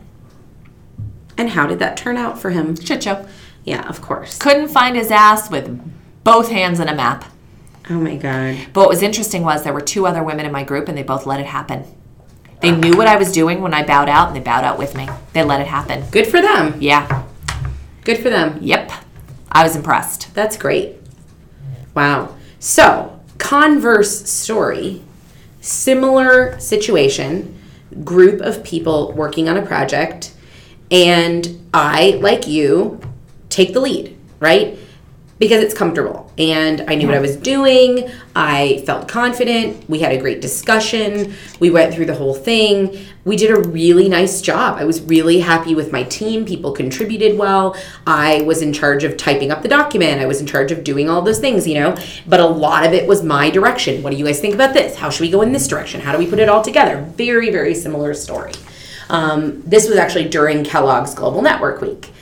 And 1.38 1.49
how 1.49 1.68
did 1.68 1.80
that 1.80 1.97
turn 1.97 2.18
out 2.18 2.39
for 2.39 2.51
him? 2.51 2.76
Shit 2.76 3.03
show. 3.03 3.28
Yeah, 3.64 3.88
of 3.88 4.01
course. 4.01 4.38
Couldn't 4.38 4.68
find 4.68 4.95
his 4.95 5.09
ass 5.09 5.49
with 5.49 5.80
both 6.24 6.49
hands 6.49 6.80
in 6.80 6.88
a 6.88 6.95
map. 6.95 7.26
Oh 7.90 8.00
my 8.00 8.16
god. 8.16 8.58
But 8.72 8.82
what 8.82 8.90
was 8.90 9.02
interesting 9.02 9.44
was 9.44 9.64
there 9.64 9.74
were 9.74 9.82
two 9.82 10.08
other 10.08 10.24
women 10.24 10.46
in 10.46 10.52
my 10.52 10.64
group 10.64 10.88
and 10.88 10.98
they 10.98 11.04
both 11.04 11.26
let 11.26 11.40
it 11.40 11.46
happen. 11.46 11.86
They 12.62 12.72
knew 12.72 12.96
what 12.96 13.08
I 13.08 13.18
was 13.18 13.34
doing 13.34 13.60
when 13.60 13.74
I 13.74 13.86
bowed 13.86 14.08
out 14.08 14.28
and 14.28 14.36
they 14.38 14.40
bowed 14.40 14.64
out 14.64 14.78
with 14.78 14.96
me. 14.96 15.10
They 15.34 15.44
let 15.44 15.60
it 15.60 15.68
happen. 15.68 16.06
Good 16.12 16.28
for 16.28 16.42
them. 16.42 16.82
Yeah. 16.82 17.26
Good 18.06 18.20
for 18.20 18.30
them. 18.30 18.58
Yep. 18.62 18.92
I 19.52 19.64
was 19.64 19.76
impressed. 19.76 20.34
That's 20.34 20.56
great. 20.56 20.96
Wow. 21.94 22.36
So, 22.60 23.20
converse 23.38 24.30
story, 24.30 25.04
similar 25.60 26.58
situation, 26.60 27.60
group 28.04 28.40
of 28.40 28.64
people 28.64 29.12
working 29.12 29.50
on 29.50 29.58
a 29.58 29.66
project, 29.66 30.34
and 30.90 31.70
I, 31.74 32.18
like 32.22 32.48
you, 32.48 33.02
take 33.50 33.74
the 33.74 33.82
lead, 33.82 34.18
right? 34.40 34.78
Because 35.44 35.62
it's 35.62 35.74
comfortable. 35.74 36.32
And 36.38 36.89
I 36.89 36.96
knew 36.96 37.06
what 37.06 37.18
I 37.18 37.20
was 37.20 37.36
doing. 37.36 38.10
I 38.34 38.82
felt 38.86 39.10
confident. 39.10 39.89
We 39.89 40.00
had 40.00 40.14
a 40.14 40.18
great 40.18 40.39
discussion. 40.39 41.34
We 41.60 41.70
went 41.70 41.94
through 41.94 42.06
the 42.06 42.16
whole 42.16 42.34
thing. 42.34 42.98
We 43.26 43.36
did 43.36 43.52
a 43.52 43.60
really 43.60 44.08
nice 44.08 44.39
job. 44.39 44.78
I 44.78 44.86
was 44.86 45.02
really 45.02 45.41
happy 45.41 45.76
with 45.76 45.91
my 45.91 46.04
team. 46.04 46.46
People 46.46 46.72
contributed 46.72 47.38
well. 47.38 47.76
I 48.08 48.44
was 48.44 48.62
in 48.62 48.72
charge 48.72 49.04
of 49.04 49.18
typing 49.18 49.52
up 49.52 49.64
the 49.64 49.68
document. 49.68 50.22
I 50.22 50.28
was 50.28 50.39
in 50.39 50.48
charge 50.48 50.72
of 50.72 50.86
doing 50.86 51.10
all 51.10 51.22
those 51.22 51.39
things, 51.39 51.68
you 51.68 51.74
know. 51.74 51.98
But 52.26 52.39
a 52.39 52.48
lot 52.48 52.86
of 52.86 52.94
it 52.94 53.06
was 53.06 53.22
my 53.22 53.50
direction. 53.50 54.02
What 54.02 54.12
do 54.12 54.16
you 54.16 54.24
guys 54.24 54.39
think 54.39 54.56
about 54.56 54.74
this? 54.74 54.96
How 54.96 55.10
should 55.10 55.24
we 55.24 55.30
go 55.30 55.41
in 55.41 55.52
this 55.52 55.68
direction? 55.68 56.00
How 56.00 56.14
do 56.14 56.20
we 56.20 56.26
put 56.26 56.39
it 56.39 56.48
all 56.48 56.62
together? 56.62 57.02
Very, 57.18 57.52
very 57.52 57.76
similar 57.76 58.14
story. 58.14 58.54
Um, 59.10 59.62
this 59.66 59.89
was 59.89 59.98
actually 59.98 60.30
during 60.30 60.64
Kellogg's 60.64 61.14
Global 61.14 61.41
Network 61.41 61.82
Week. 61.82 62.12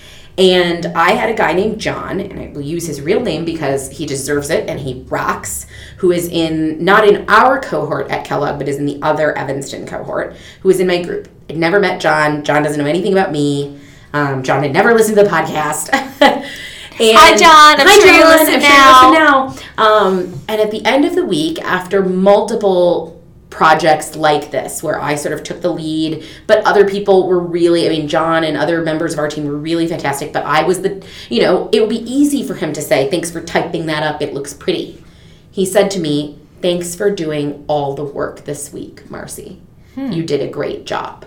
And 0.42 0.88
I 0.88 1.12
had 1.12 1.30
a 1.30 1.36
guy 1.36 1.54
named 1.54 1.80
John, 1.80 2.20
and 2.20 2.40
I 2.40 2.48
will 2.48 2.64
use 2.64 2.88
his 2.88 3.00
real 3.00 3.20
name 3.20 3.46
because 3.46 3.92
he 3.92 4.08
deserves 4.08 4.50
it 4.50 4.68
and 4.68 4.80
he 4.80 5.04
rocks, 5.08 5.68
who 5.98 6.12
is 6.12 6.28
in, 6.28 6.84
not 6.84 7.08
in 7.08 7.30
our 7.30 7.60
cohort 7.60 8.10
at 8.10 8.26
Kellogg, 8.26 8.58
but 8.58 8.68
is 8.68 8.78
in 8.78 8.88
the 8.88 9.00
other 9.04 9.38
Evanston 9.38 9.86
cohort, 9.86 10.36
who 10.62 10.72
is 10.72 10.80
in 10.80 10.88
my 10.88 11.00
group. 11.04 11.28
I'd 11.48 11.58
never 11.58 11.80
met 11.80 12.02
John. 12.02 12.44
John 12.44 12.64
doesn't 12.64 12.82
know 12.82 12.90
anything 12.90 13.14
about 13.14 13.32
me. 13.32 13.80
Um, 14.14 14.42
John 14.42 14.64
had 14.64 14.74
never 14.74 14.96
listened 14.96 15.16
to 15.18 15.24
the 15.24 15.30
podcast. 15.30 15.90
And 17.00 17.18
Hi, 17.18 17.36
John. 17.36 17.80
I'm 17.80 17.88
sure 18.00 18.14
you 18.14 18.26
listen 18.26 18.56
I'm 18.56 18.62
sure 18.62 18.70
you 18.70 18.86
listen 18.92 19.68
now. 19.78 19.84
Um, 19.84 20.42
and 20.48 20.62
at 20.62 20.70
the 20.70 20.86
end 20.86 21.06
of 21.06 21.16
the 21.16 21.26
week, 21.26 21.60
after 21.62 22.04
multiple 22.04 23.21
projects 23.52 24.16
like 24.16 24.50
this, 24.50 24.82
where 24.82 25.00
I 25.00 25.14
sort 25.14 25.34
of 25.34 25.44
took 25.44 25.62
the 25.62 25.72
lead, 25.72 26.26
but 26.48 26.66
other 26.66 26.90
people 26.90 27.28
were 27.28 27.40
really, 27.40 27.86
I 27.86 27.90
mean, 27.90 28.08
John 28.08 28.44
and 28.44 28.58
other 28.58 28.82
members 28.82 29.14
of 29.14 29.20
our 29.20 29.28
team 29.28 29.46
were 29.46 29.58
really 29.58 29.88
fantastic, 29.88 30.34
but 30.34 30.44
I 30.46 30.64
was 30.64 30.82
the, 30.82 31.06
you 31.30 31.42
know, 31.42 31.70
it 31.72 31.82
would 31.82 31.90
be 31.90 32.12
easy 32.12 32.48
for 32.48 32.56
him 32.56 32.74
to 32.74 32.82
say, 32.82 33.12
thanks 33.12 33.30
for 33.30 33.42
typing 33.42 33.86
that 33.86 34.02
up. 34.02 34.22
It 34.22 34.34
looks 34.34 34.54
pretty. 34.54 35.04
He 35.52 35.66
said 35.66 35.92
to 35.92 36.00
me, 36.00 36.40
thanks 36.62 36.96
for 36.96 37.14
doing 37.14 37.64
all 37.68 37.94
the 37.94 38.04
work 38.04 38.46
this 38.46 38.74
week, 38.74 39.10
Marcy. 39.12 39.62
Hmm. 39.94 40.12
You 40.12 40.24
did 40.24 40.42
a 40.42 40.48
great 40.48 40.86
job. 40.86 41.26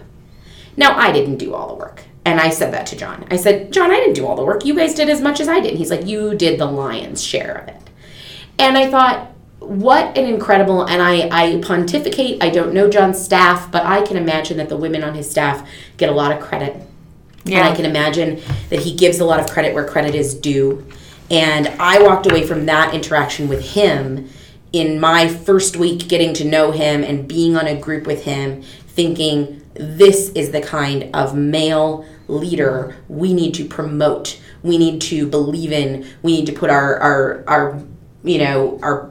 Now, 0.77 0.97
I 0.99 1.13
didn't 1.13 1.37
do 1.37 1.55
all 1.55 1.69
the 1.69 1.75
work. 1.75 2.03
And 2.25 2.41
I 2.41 2.49
said 2.49 2.73
that 2.73 2.87
to 2.87 2.97
John. 2.97 3.27
I 3.31 3.37
said, 3.37 3.71
John, 3.71 3.91
I 3.91 3.97
didn't 3.97 4.15
do 4.15 4.27
all 4.27 4.35
the 4.35 4.45
work. 4.45 4.65
You 4.65 4.75
guys 4.75 4.95
did 4.95 5.11
as 5.11 5.21
much 5.21 5.41
as 5.41 5.49
I 5.49 5.61
did. 5.61 5.71
And 5.71 5.79
he's 5.79 5.91
like, 5.91 6.07
You 6.07 6.35
did 6.35 6.59
the 6.59 6.65
lion's 6.65 7.23
share 7.23 7.57
of 7.57 7.69
it. 7.69 7.91
And 8.59 8.79
I 8.79 8.91
thought, 8.91 9.34
what 9.67 10.17
an 10.17 10.27
incredible 10.27 10.85
and 10.85 11.03
I, 11.03 11.29
I 11.31 11.61
pontificate 11.61 12.43
i 12.43 12.51
don't 12.51 12.73
know 12.73 12.89
john's 12.89 13.23
staff 13.23 13.71
but 13.71 13.85
i 13.85 14.03
can 14.03 14.17
imagine 14.17 14.57
that 14.59 14.69
the 14.69 14.77
women 14.77 15.05
on 15.05 15.15
his 15.15 15.31
staff 15.31 15.69
get 15.97 16.09
a 16.09 16.13
lot 16.13 16.33
of 16.33 16.41
credit. 16.41 16.77
Yeah. 17.45 17.59
and 17.59 17.69
i 17.69 17.75
can 17.75 17.85
imagine 17.85 18.41
that 18.71 18.81
he 18.81 18.95
gives 18.95 19.21
a 19.21 19.25
lot 19.25 19.41
of 19.41 19.49
credit 19.49 19.75
where 19.75 19.87
credit 19.87 20.15
is 20.15 20.35
due. 20.35 20.87
And 21.31 21.69
i 21.81 22.03
walked 22.03 22.31
away 22.31 22.47
from 22.47 22.67
that 22.67 22.95
interaction 22.95 23.49
with 23.49 23.75
him 23.75 24.29
in 24.73 24.99
my 24.99 25.29
first 25.29 25.77
week 25.77 26.09
getting 26.09 26.35
to 26.35 26.45
know 26.45 26.73
him 26.73 27.05
and 27.05 27.29
being 27.29 27.57
on 27.57 27.67
a 27.67 27.79
group 27.79 28.07
with 28.07 28.25
him 28.25 28.63
thinking 28.89 29.63
this 29.75 30.31
is 30.31 30.53
the 30.53 30.61
kind 30.61 31.11
of 31.15 31.37
male 31.37 32.07
leader 32.29 32.97
we 33.09 33.35
need 33.35 33.55
to 33.55 33.65
promote. 33.65 34.41
We 34.63 34.79
need 34.79 35.01
to 35.03 35.27
believe 35.27 35.73
in. 35.73 36.07
We 36.23 36.39
need 36.39 36.47
to 36.47 36.53
put 36.53 36.71
our 36.71 36.99
our 36.99 37.45
our 37.47 37.83
you 38.23 38.39
know 38.39 38.79
our 38.83 39.11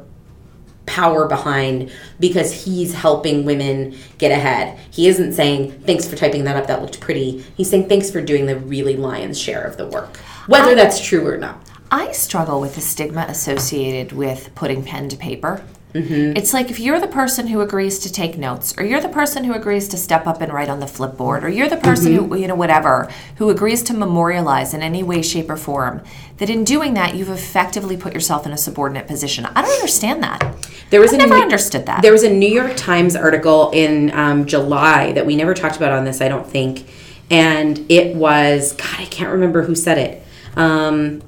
power 0.86 1.28
behind 1.28 1.92
because 2.20 2.66
he's 2.66 2.94
helping 2.94 3.46
women 3.46 3.96
get 4.18 4.32
ahead. 4.32 4.78
He 4.92 5.08
isn't 5.08 5.34
saying, 5.34 5.72
thanks 5.82 6.08
for 6.08 6.16
typing 6.16 6.44
that 6.44 6.56
up, 6.56 6.68
that 6.68 6.82
looked 6.82 7.00
pretty. 7.00 7.44
He's 7.56 7.70
saying, 7.70 7.90
thanks 7.90 8.12
for 8.12 8.22
doing 8.22 8.46
the 8.46 8.58
really 8.58 8.96
lion's 8.96 9.40
share 9.40 9.64
of 9.64 9.78
the 9.78 9.88
work, 9.88 10.18
whether 10.48 10.72
I, 10.72 10.76
that's 10.76 11.04
true 11.04 11.28
or 11.28 11.38
not. 11.38 11.62
I 11.92 12.12
struggle 12.12 12.60
with 12.60 12.76
the 12.76 12.82
stigma 12.82 13.26
associated 13.30 14.12
with 14.12 14.54
putting 14.56 14.84
pen 14.84 15.10
to 15.10 15.18
paper. 15.18 15.64
Mm-hmm. 15.94 16.36
It's 16.36 16.54
like 16.54 16.72
if 16.72 16.80
you're 16.80 17.00
the 17.00 17.08
person 17.08 17.48
who 17.48 17.62
agrees 17.62 18.00
to 18.00 18.12
take 18.12 18.38
notes, 18.38 18.74
or 18.78 18.84
you're 18.84 19.02
the 19.02 19.10
person 19.10 19.44
who 19.44 19.54
agrees 19.54 19.88
to 19.90 19.98
step 19.98 20.26
up 20.26 20.42
and 20.42 20.52
write 20.52 20.70
on 20.70 20.80
the 20.80 20.88
flipboard, 20.88 21.44
or 21.44 21.50
you're 21.50 21.70
the 21.70 21.78
person 21.78 22.14
mm-hmm. 22.14 22.34
who, 22.34 22.38
you 22.38 22.48
know, 22.48 22.56
whatever, 22.56 23.12
who 23.38 23.50
agrees 23.50 23.84
to 23.84 23.94
memorialize 23.94 24.74
in 24.74 24.82
any 24.82 25.04
way, 25.04 25.22
shape, 25.22 25.50
or 25.50 25.56
form, 25.56 26.02
that 26.38 26.50
in 26.50 26.64
doing 26.64 26.96
that, 26.96 27.16
you've 27.16 27.30
effectively 27.30 27.96
put 27.96 28.14
yourself 28.14 28.46
in 28.46 28.52
a 28.52 28.58
subordinate 28.58 29.08
position. 29.08 29.46
I 29.46 29.62
don't 29.62 29.72
understand 29.72 30.24
that. 30.24 30.68
There 30.90 31.00
was 31.00 31.14
I've 31.14 31.20
never 31.20 31.36
New, 31.36 31.44
understood 31.44 31.86
that. 31.86 32.02
There 32.02 32.12
was 32.12 32.24
a 32.24 32.30
New 32.30 32.50
York 32.50 32.76
Times 32.76 33.16
article 33.16 33.70
in 33.72 34.12
um, 34.12 34.46
July 34.46 35.12
that 35.14 35.26
we 35.26 35.36
never 35.36 35.54
talked 35.54 35.76
about 35.76 35.92
on 35.92 36.06
this, 36.06 36.22
I 36.22 36.28
don't 36.28 36.48
think. 36.48 36.86
And 37.30 37.86
it 37.90 38.16
was, 38.16 38.74
God, 38.74 39.00
I 39.00 39.06
can't 39.06 39.32
remember 39.32 39.64
who 39.64 39.76
said 39.76 39.98
it. 39.98 40.24
Um, 40.56 41.22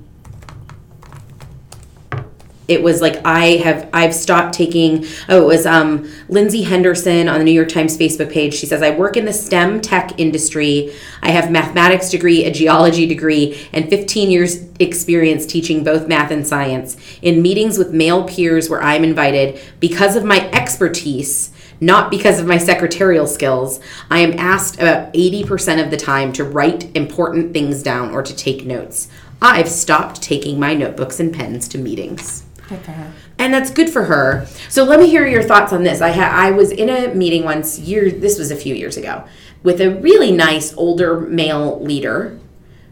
it 2.67 2.81
was 2.81 3.01
like 3.01 3.23
I 3.25 3.57
have 3.57 3.89
I've 3.93 4.13
stopped 4.13 4.53
taking 4.53 5.05
oh 5.29 5.43
it 5.43 5.45
was 5.45 5.65
um, 5.65 6.11
Lindsay 6.29 6.63
Henderson 6.63 7.29
on 7.29 7.37
the 7.39 7.43
New 7.43 7.51
York 7.51 7.69
Times 7.69 7.97
Facebook 7.97 8.31
page. 8.31 8.53
She 8.53 8.65
says 8.65 8.81
I 8.81 8.91
work 8.91 9.17
in 9.17 9.25
the 9.25 9.33
STEM 9.33 9.81
tech 9.81 10.19
industry. 10.19 10.93
I 11.21 11.31
have 11.31 11.51
mathematics 11.51 12.09
degree 12.09 12.45
a 12.45 12.51
geology 12.51 13.05
degree 13.05 13.67
and 13.73 13.89
15 13.89 14.31
years 14.31 14.65
experience 14.79 15.45
teaching 15.45 15.83
both 15.83 16.07
math 16.07 16.31
and 16.31 16.45
science. 16.45 16.97
In 17.21 17.41
meetings 17.41 17.77
with 17.77 17.93
male 17.93 18.23
peers 18.23 18.69
where 18.69 18.81
I'm 18.81 19.03
invited 19.03 19.59
because 19.79 20.15
of 20.15 20.23
my 20.23 20.49
expertise 20.51 21.51
not 21.81 22.09
because 22.09 22.39
of 22.39 22.47
my 22.47 22.57
secretarial 22.57 23.27
skills 23.27 23.81
I 24.09 24.19
am 24.19 24.39
asked 24.39 24.75
about 24.75 25.13
80% 25.13 25.83
of 25.83 25.91
the 25.91 25.97
time 25.97 26.31
to 26.33 26.45
write 26.45 26.95
important 26.95 27.51
things 27.51 27.83
down 27.83 28.11
or 28.11 28.23
to 28.23 28.33
take 28.33 28.65
notes. 28.65 29.09
I've 29.41 29.67
stopped 29.67 30.21
taking 30.21 30.57
my 30.57 30.73
notebooks 30.73 31.19
and 31.19 31.33
pens 31.33 31.67
to 31.69 31.77
meetings 31.77 32.44
Good 32.67 32.79
for 32.79 32.91
her. 32.91 33.13
And 33.37 33.53
that's 33.53 33.69
good 33.69 33.89
for 33.89 34.03
her. 34.03 34.47
So 34.69 34.83
let 34.83 34.99
me 34.99 35.07
hear 35.07 35.27
your 35.27 35.43
thoughts 35.43 35.71
on 35.71 35.83
this. 35.83 36.01
I 36.01 36.11
ha- 36.11 36.31
I 36.33 36.51
was 36.51 36.71
in 36.71 36.89
a 36.89 37.13
meeting 37.13 37.43
once 37.43 37.77
year 37.77 38.09
this 38.09 38.39
was 38.39 38.49
a 38.49 38.55
few 38.55 38.73
years 38.73 38.97
ago 38.97 39.23
with 39.61 39.81
a 39.81 39.91
really 39.95 40.31
nice 40.31 40.73
older 40.75 41.19
male 41.19 41.79
leader 41.81 42.39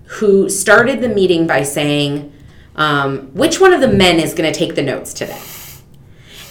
who 0.05 0.49
started 0.49 1.01
the 1.01 1.09
meeting 1.09 1.47
by 1.47 1.63
saying, 1.63 2.31
um, 2.75 3.31
"Which 3.33 3.59
one 3.59 3.73
of 3.73 3.81
the 3.81 3.87
men 3.87 4.19
is 4.19 4.33
going 4.33 4.51
to 4.51 4.57
take 4.57 4.75
the 4.75 4.83
notes 4.83 5.11
today?" 5.11 5.39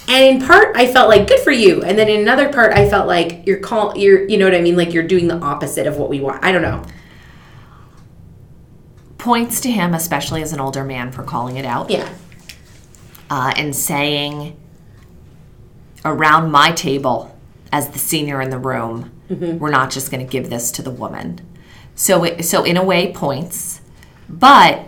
And 0.08 0.24
in 0.24 0.46
part, 0.46 0.76
I 0.76 0.92
felt 0.92 1.08
like 1.08 1.28
good 1.28 1.40
for 1.40 1.52
you, 1.52 1.82
and 1.82 1.96
then 1.96 2.08
in 2.08 2.20
another 2.20 2.52
part, 2.52 2.72
I 2.72 2.88
felt 2.88 3.06
like 3.06 3.46
you're 3.46 3.58
call 3.58 3.96
you're 3.96 4.28
you 4.28 4.36
know 4.36 4.46
what 4.46 4.54
I 4.54 4.60
mean, 4.60 4.76
like 4.76 4.92
you're 4.92 5.06
doing 5.06 5.28
the 5.28 5.38
opposite 5.38 5.86
of 5.86 5.96
what 5.96 6.08
we 6.08 6.18
want. 6.18 6.44
I 6.44 6.50
don't 6.50 6.62
know. 6.62 6.82
Points 9.16 9.60
to 9.60 9.70
him, 9.70 9.94
especially 9.94 10.42
as 10.42 10.52
an 10.52 10.58
older 10.58 10.82
man, 10.82 11.12
for 11.12 11.22
calling 11.22 11.56
it 11.56 11.64
out. 11.64 11.88
Yeah 11.88 12.08
uh, 13.32 13.50
and 13.56 13.74
saying 13.74 14.54
around 16.04 16.50
my 16.50 16.70
table 16.70 17.34
as 17.72 17.88
the 17.88 17.98
senior 17.98 18.42
in 18.42 18.50
the 18.50 18.58
room, 18.58 19.10
mm-hmm. 19.30 19.56
we're 19.56 19.70
not 19.70 19.90
just 19.90 20.10
going 20.10 20.24
to 20.24 20.30
give 20.30 20.50
this 20.50 20.70
to 20.70 20.82
the 20.82 20.90
woman. 20.90 21.40
So, 21.94 22.24
it, 22.24 22.44
so 22.44 22.62
in 22.62 22.76
a 22.76 22.84
way, 22.84 23.10
points, 23.10 23.80
but 24.28 24.86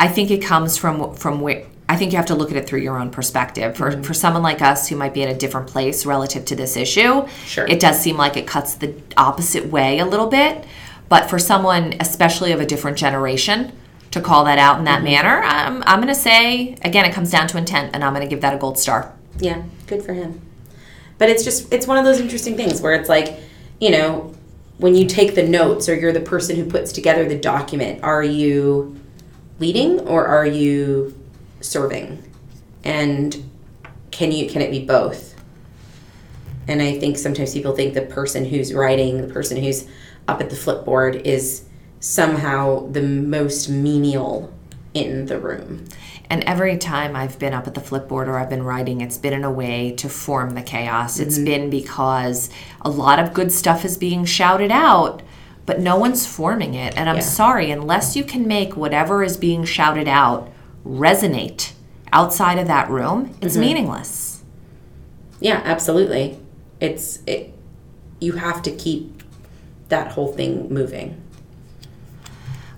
I 0.00 0.08
think 0.08 0.30
it 0.30 0.38
comes 0.38 0.78
from 0.78 1.12
from 1.12 1.42
where 1.42 1.66
I 1.90 1.96
think 1.96 2.12
you 2.12 2.16
have 2.16 2.26
to 2.26 2.34
look 2.34 2.50
at 2.50 2.56
it 2.56 2.66
through 2.66 2.80
your 2.80 2.98
own 2.98 3.10
perspective. 3.10 3.76
For 3.76 3.90
mm-hmm. 3.90 4.02
for 4.02 4.14
someone 4.14 4.42
like 4.42 4.62
us 4.62 4.88
who 4.88 4.96
might 4.96 5.12
be 5.12 5.20
in 5.20 5.28
a 5.28 5.36
different 5.36 5.66
place 5.66 6.06
relative 6.06 6.46
to 6.46 6.56
this 6.56 6.74
issue, 6.74 7.28
sure. 7.44 7.66
it 7.66 7.80
does 7.80 8.00
seem 8.00 8.16
like 8.16 8.38
it 8.38 8.46
cuts 8.46 8.76
the 8.76 8.94
opposite 9.18 9.66
way 9.66 9.98
a 9.98 10.06
little 10.06 10.28
bit. 10.28 10.64
But 11.10 11.28
for 11.28 11.38
someone, 11.38 11.96
especially 12.00 12.52
of 12.52 12.60
a 12.60 12.66
different 12.66 12.96
generation, 12.96 13.72
to 14.10 14.20
call 14.20 14.44
that 14.44 14.58
out 14.58 14.78
in 14.78 14.84
that 14.84 14.96
mm-hmm. 14.96 15.04
manner. 15.04 15.42
I'm, 15.42 15.82
I'm 15.86 16.00
going 16.00 16.08
to 16.08 16.14
say, 16.14 16.76
again, 16.82 17.04
it 17.04 17.12
comes 17.12 17.30
down 17.30 17.48
to 17.48 17.58
intent, 17.58 17.90
and 17.94 18.04
I'm 18.04 18.14
going 18.14 18.26
to 18.26 18.30
give 18.30 18.40
that 18.40 18.54
a 18.54 18.58
gold 18.58 18.78
star. 18.78 19.14
Yeah, 19.38 19.62
good 19.86 20.02
for 20.02 20.14
him. 20.14 20.40
But 21.18 21.28
it's 21.28 21.44
just, 21.44 21.72
it's 21.72 21.86
one 21.86 21.98
of 21.98 22.04
those 22.04 22.20
interesting 22.20 22.56
things 22.56 22.80
where 22.80 22.94
it's 22.94 23.08
like, 23.08 23.38
you 23.80 23.90
know, 23.90 24.34
when 24.78 24.94
you 24.94 25.06
take 25.06 25.34
the 25.34 25.46
notes 25.46 25.88
or 25.88 25.94
you're 25.94 26.12
the 26.12 26.20
person 26.20 26.56
who 26.56 26.64
puts 26.64 26.92
together 26.92 27.28
the 27.28 27.38
document, 27.38 28.02
are 28.04 28.22
you 28.22 28.98
leading 29.58 30.00
or 30.00 30.26
are 30.26 30.46
you 30.46 31.18
serving? 31.60 32.22
And 32.84 33.50
can 34.12 34.32
you 34.32 34.48
can 34.48 34.62
it 34.62 34.70
be 34.70 34.84
both? 34.84 35.34
And 36.68 36.80
I 36.80 36.98
think 36.98 37.18
sometimes 37.18 37.54
people 37.54 37.74
think 37.74 37.94
the 37.94 38.02
person 38.02 38.44
who's 38.44 38.72
writing, 38.72 39.26
the 39.26 39.32
person 39.32 39.56
who's 39.56 39.86
up 40.28 40.40
at 40.40 40.50
the 40.50 40.56
flipboard 40.56 41.22
is 41.22 41.64
somehow 42.00 42.88
the 42.90 43.02
most 43.02 43.68
menial 43.68 44.52
in 44.94 45.26
the 45.26 45.38
room. 45.38 45.86
And 46.30 46.44
every 46.44 46.76
time 46.76 47.16
I've 47.16 47.38
been 47.38 47.54
up 47.54 47.66
at 47.66 47.74
the 47.74 47.80
flipboard 47.80 48.26
or 48.26 48.38
I've 48.38 48.50
been 48.50 48.62
writing, 48.62 49.00
it's 49.00 49.16
been 49.16 49.32
in 49.32 49.44
a 49.44 49.50
way 49.50 49.92
to 49.92 50.08
form 50.08 50.54
the 50.54 50.62
chaos. 50.62 51.14
Mm-hmm. 51.14 51.22
It's 51.28 51.38
been 51.38 51.70
because 51.70 52.50
a 52.82 52.90
lot 52.90 53.18
of 53.18 53.32
good 53.32 53.50
stuff 53.50 53.84
is 53.84 53.96
being 53.96 54.24
shouted 54.24 54.70
out, 54.70 55.22
but 55.64 55.80
no 55.80 55.96
one's 55.96 56.26
forming 56.26 56.74
it. 56.74 56.96
And 56.96 57.08
I'm 57.08 57.16
yeah. 57.16 57.22
sorry, 57.22 57.70
unless 57.70 58.14
you 58.14 58.24
can 58.24 58.46
make 58.46 58.76
whatever 58.76 59.22
is 59.22 59.36
being 59.36 59.64
shouted 59.64 60.08
out 60.08 60.52
resonate 60.84 61.72
outside 62.12 62.58
of 62.58 62.66
that 62.66 62.90
room, 62.90 63.34
it's 63.40 63.54
mm-hmm. 63.54 63.62
meaningless. 63.62 64.42
Yeah, 65.40 65.62
absolutely. 65.64 66.38
It's 66.80 67.20
it 67.26 67.54
you 68.20 68.32
have 68.32 68.62
to 68.62 68.70
keep 68.70 69.22
that 69.88 70.12
whole 70.12 70.32
thing 70.32 70.72
moving. 70.72 71.20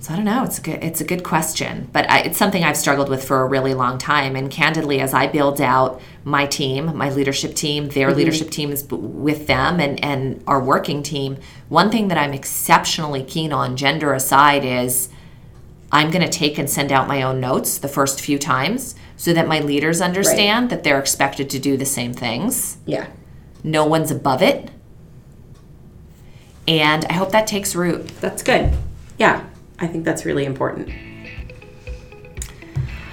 So 0.01 0.15
I 0.15 0.17
don't 0.17 0.25
know. 0.25 0.45
It's 0.45 0.59
a 0.59 0.63
good, 0.63 0.83
it's 0.83 1.03
a 1.03 1.05
good 1.05 1.23
question, 1.23 1.89
but 1.93 2.11
I, 2.11 2.21
it's 2.21 2.39
something 2.39 2.65
I've 2.65 2.77
struggled 2.77 3.11
with 3.11 3.23
for 3.23 3.43
a 3.43 3.47
really 3.47 3.75
long 3.75 3.99
time. 3.99 4.35
And 4.35 4.51
candidly, 4.51 4.99
as 5.01 5.13
I 5.13 5.27
build 5.27 5.61
out 5.61 6.01
my 6.25 6.47
team, 6.47 6.97
my 6.97 7.11
leadership 7.11 7.55
team, 7.55 7.89
their 7.91 8.09
mm-hmm. 8.09 8.17
leadership 8.17 8.51
team 8.51 8.73
is 8.73 8.83
with 8.85 9.47
them, 9.47 9.79
and 9.79 10.03
and 10.03 10.43
our 10.47 10.59
working 10.59 11.03
team. 11.03 11.37
One 11.69 11.91
thing 11.91 12.09
that 12.09 12.17
I'm 12.17 12.33
exceptionally 12.33 13.23
keen 13.23 13.53
on, 13.53 13.77
gender 13.77 14.15
aside, 14.15 14.65
is 14.65 15.11
I'm 15.93 16.11
going 16.11 16.25
to 16.25 16.31
take 16.31 16.57
and 16.57 16.69
send 16.71 16.93
out 16.93 17.07
my 17.07 17.23
own 17.23 17.39
notes 17.39 17.77
the 17.79 17.89
first 17.89 18.21
few 18.23 18.39
times 18.39 18.95
so 19.17 19.35
that 19.35 19.47
my 19.47 19.61
leaders 19.61 20.01
understand 20.01 20.65
right. 20.65 20.71
that 20.71 20.85
they're 20.85 20.99
expected 20.99 21.51
to 21.51 21.59
do 21.59 21.77
the 21.77 21.85
same 21.85 22.15
things. 22.15 22.79
Yeah. 22.87 23.09
No 23.63 23.85
one's 23.85 24.11
above 24.11 24.41
it 24.41 24.71
And 26.67 27.05
I 27.07 27.15
hope 27.15 27.33
that 27.33 27.47
takes 27.47 27.75
root. 27.75 28.07
That's 28.21 28.43
good. 28.43 28.73
Yeah, 29.19 29.45
I 29.81 29.87
think 29.87 30.05
that's 30.05 30.25
really 30.25 30.45
important. 30.45 30.91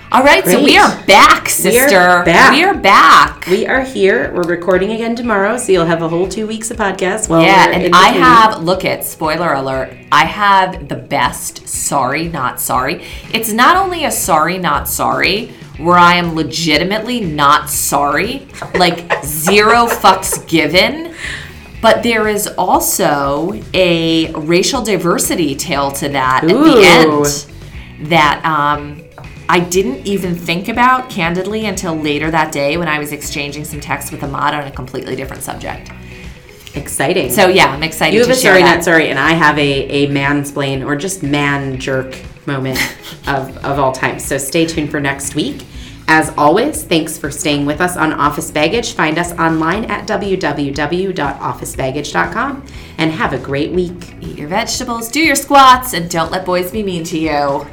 All 0.09 0.24
right, 0.24 0.45
so 0.45 0.63
we 0.63 0.78
are 0.78 1.05
back, 1.05 1.49
sister. 1.49 2.24
back. 2.24 2.53
We 2.53 2.63
are 2.63 2.74
back. 2.74 3.45
We 3.47 3.68
are 3.68 3.82
here. 3.82 4.34
We're 4.34 4.43
recording 4.43 4.91
again 4.93 5.18
tomorrow, 5.18 5.57
so 5.57 5.74
you'll 5.74 5.86
have 5.86 6.01
a 6.01 6.07
whole 6.07 6.30
two 6.30 6.47
weeks 6.47 6.72
of 6.72 6.78
podcast. 6.78 7.28
While 7.28 7.41
Yeah, 7.41 7.70
and 7.70 7.93
I 7.93 8.07
have, 8.09 8.63
look 8.63 8.86
at 8.86 9.03
spoiler 9.03 9.53
alert, 9.53 9.93
I 10.11 10.24
have 10.24 10.88
the 10.88 10.95
best 10.95 11.68
sorry, 11.68 12.30
not 12.30 12.61
sorry. 12.61 13.03
It's 13.34 13.51
not 13.51 13.76
only 13.76 14.05
a 14.05 14.11
sorry, 14.11 14.57
not 14.57 14.88
sorry, 14.88 15.47
where 15.78 15.97
I 15.97 16.15
am 16.15 16.36
legitimately 16.36 17.20
not 17.22 17.70
sorry, 17.70 18.47
like 18.76 19.26
zero 19.26 19.88
fucks 19.88 20.47
given, 20.47 21.13
but 21.82 22.03
there 22.03 22.28
is 22.28 22.47
also 22.57 23.53
a 23.73 24.32
racial 24.34 24.82
diversity 24.84 25.55
tale 25.55 25.91
to 25.91 26.09
that 26.09 26.43
at 26.43 26.47
the 26.47 26.82
end 26.84 28.09
that 28.09 28.43
um, 28.43 29.03
I 29.49 29.59
didn't 29.59 30.05
even 30.05 30.36
think 30.36 30.67
about 30.67 31.09
candidly 31.09 31.65
until 31.65 31.95
later 31.95 32.30
that 32.32 32.51
day 32.51 32.78
when 32.78 32.88
I 32.88 32.99
was 32.99 33.11
exchanging 33.11 33.63
some 33.63 33.80
texts 33.80 34.11
with 34.11 34.23
Ahmad 34.23 34.53
on 34.53 34.63
a 34.65 34.71
completely 34.71 35.15
different 35.15 35.43
subject. 35.43 35.91
exciting. 36.75 37.32
So 37.32 37.47
yeah, 37.47 37.67
I'm 37.67 37.84
excited 37.84 38.13
you 38.15 38.21
have 38.21 38.30
a 38.30 38.36
sorry, 38.36 38.61
that. 38.61 38.75
not 38.78 38.84
sorry, 38.84 39.09
and 39.09 39.17
I 39.17 39.32
have 39.32 39.57
a 39.57 40.05
a 40.05 40.07
mansplain 40.07 40.86
or 40.86 40.95
just 40.95 41.23
man 41.23 41.80
jerk 41.80 42.19
moment 42.45 42.78
of 43.28 43.55
of 43.63 43.80
all 43.80 43.91
time. 43.91 44.19
So 44.19 44.38
stay 44.38 44.65
tuned 44.65 44.91
for 44.91 44.99
next 44.99 45.36
week. 45.36 45.63
As 46.10 46.34
always, 46.38 46.84
thanks 46.84 47.18
for 47.18 47.30
staying 47.30 47.66
with 47.66 47.82
us 47.82 47.97
on 47.97 48.14
Office 48.14 48.49
Baggage. 48.49 48.93
Find 48.93 49.18
us 49.18 49.34
online 49.34 49.84
at 49.86 50.08
www.officebaggage.com 50.08 52.66
and 52.97 53.12
have 53.12 53.34
a 53.34 53.38
great 53.38 53.72
week. 53.72 54.16
Eat 54.22 54.38
your 54.38 54.47
vegetables, 54.47 55.10
do 55.10 55.20
your 55.20 55.36
squats, 55.36 55.91
and 55.91 56.10
don't 56.10 56.32
let 56.32 56.45
boys 56.45 56.72
be 56.72 56.82
mean 56.82 57.03
to 57.03 57.20
you. 57.20 57.68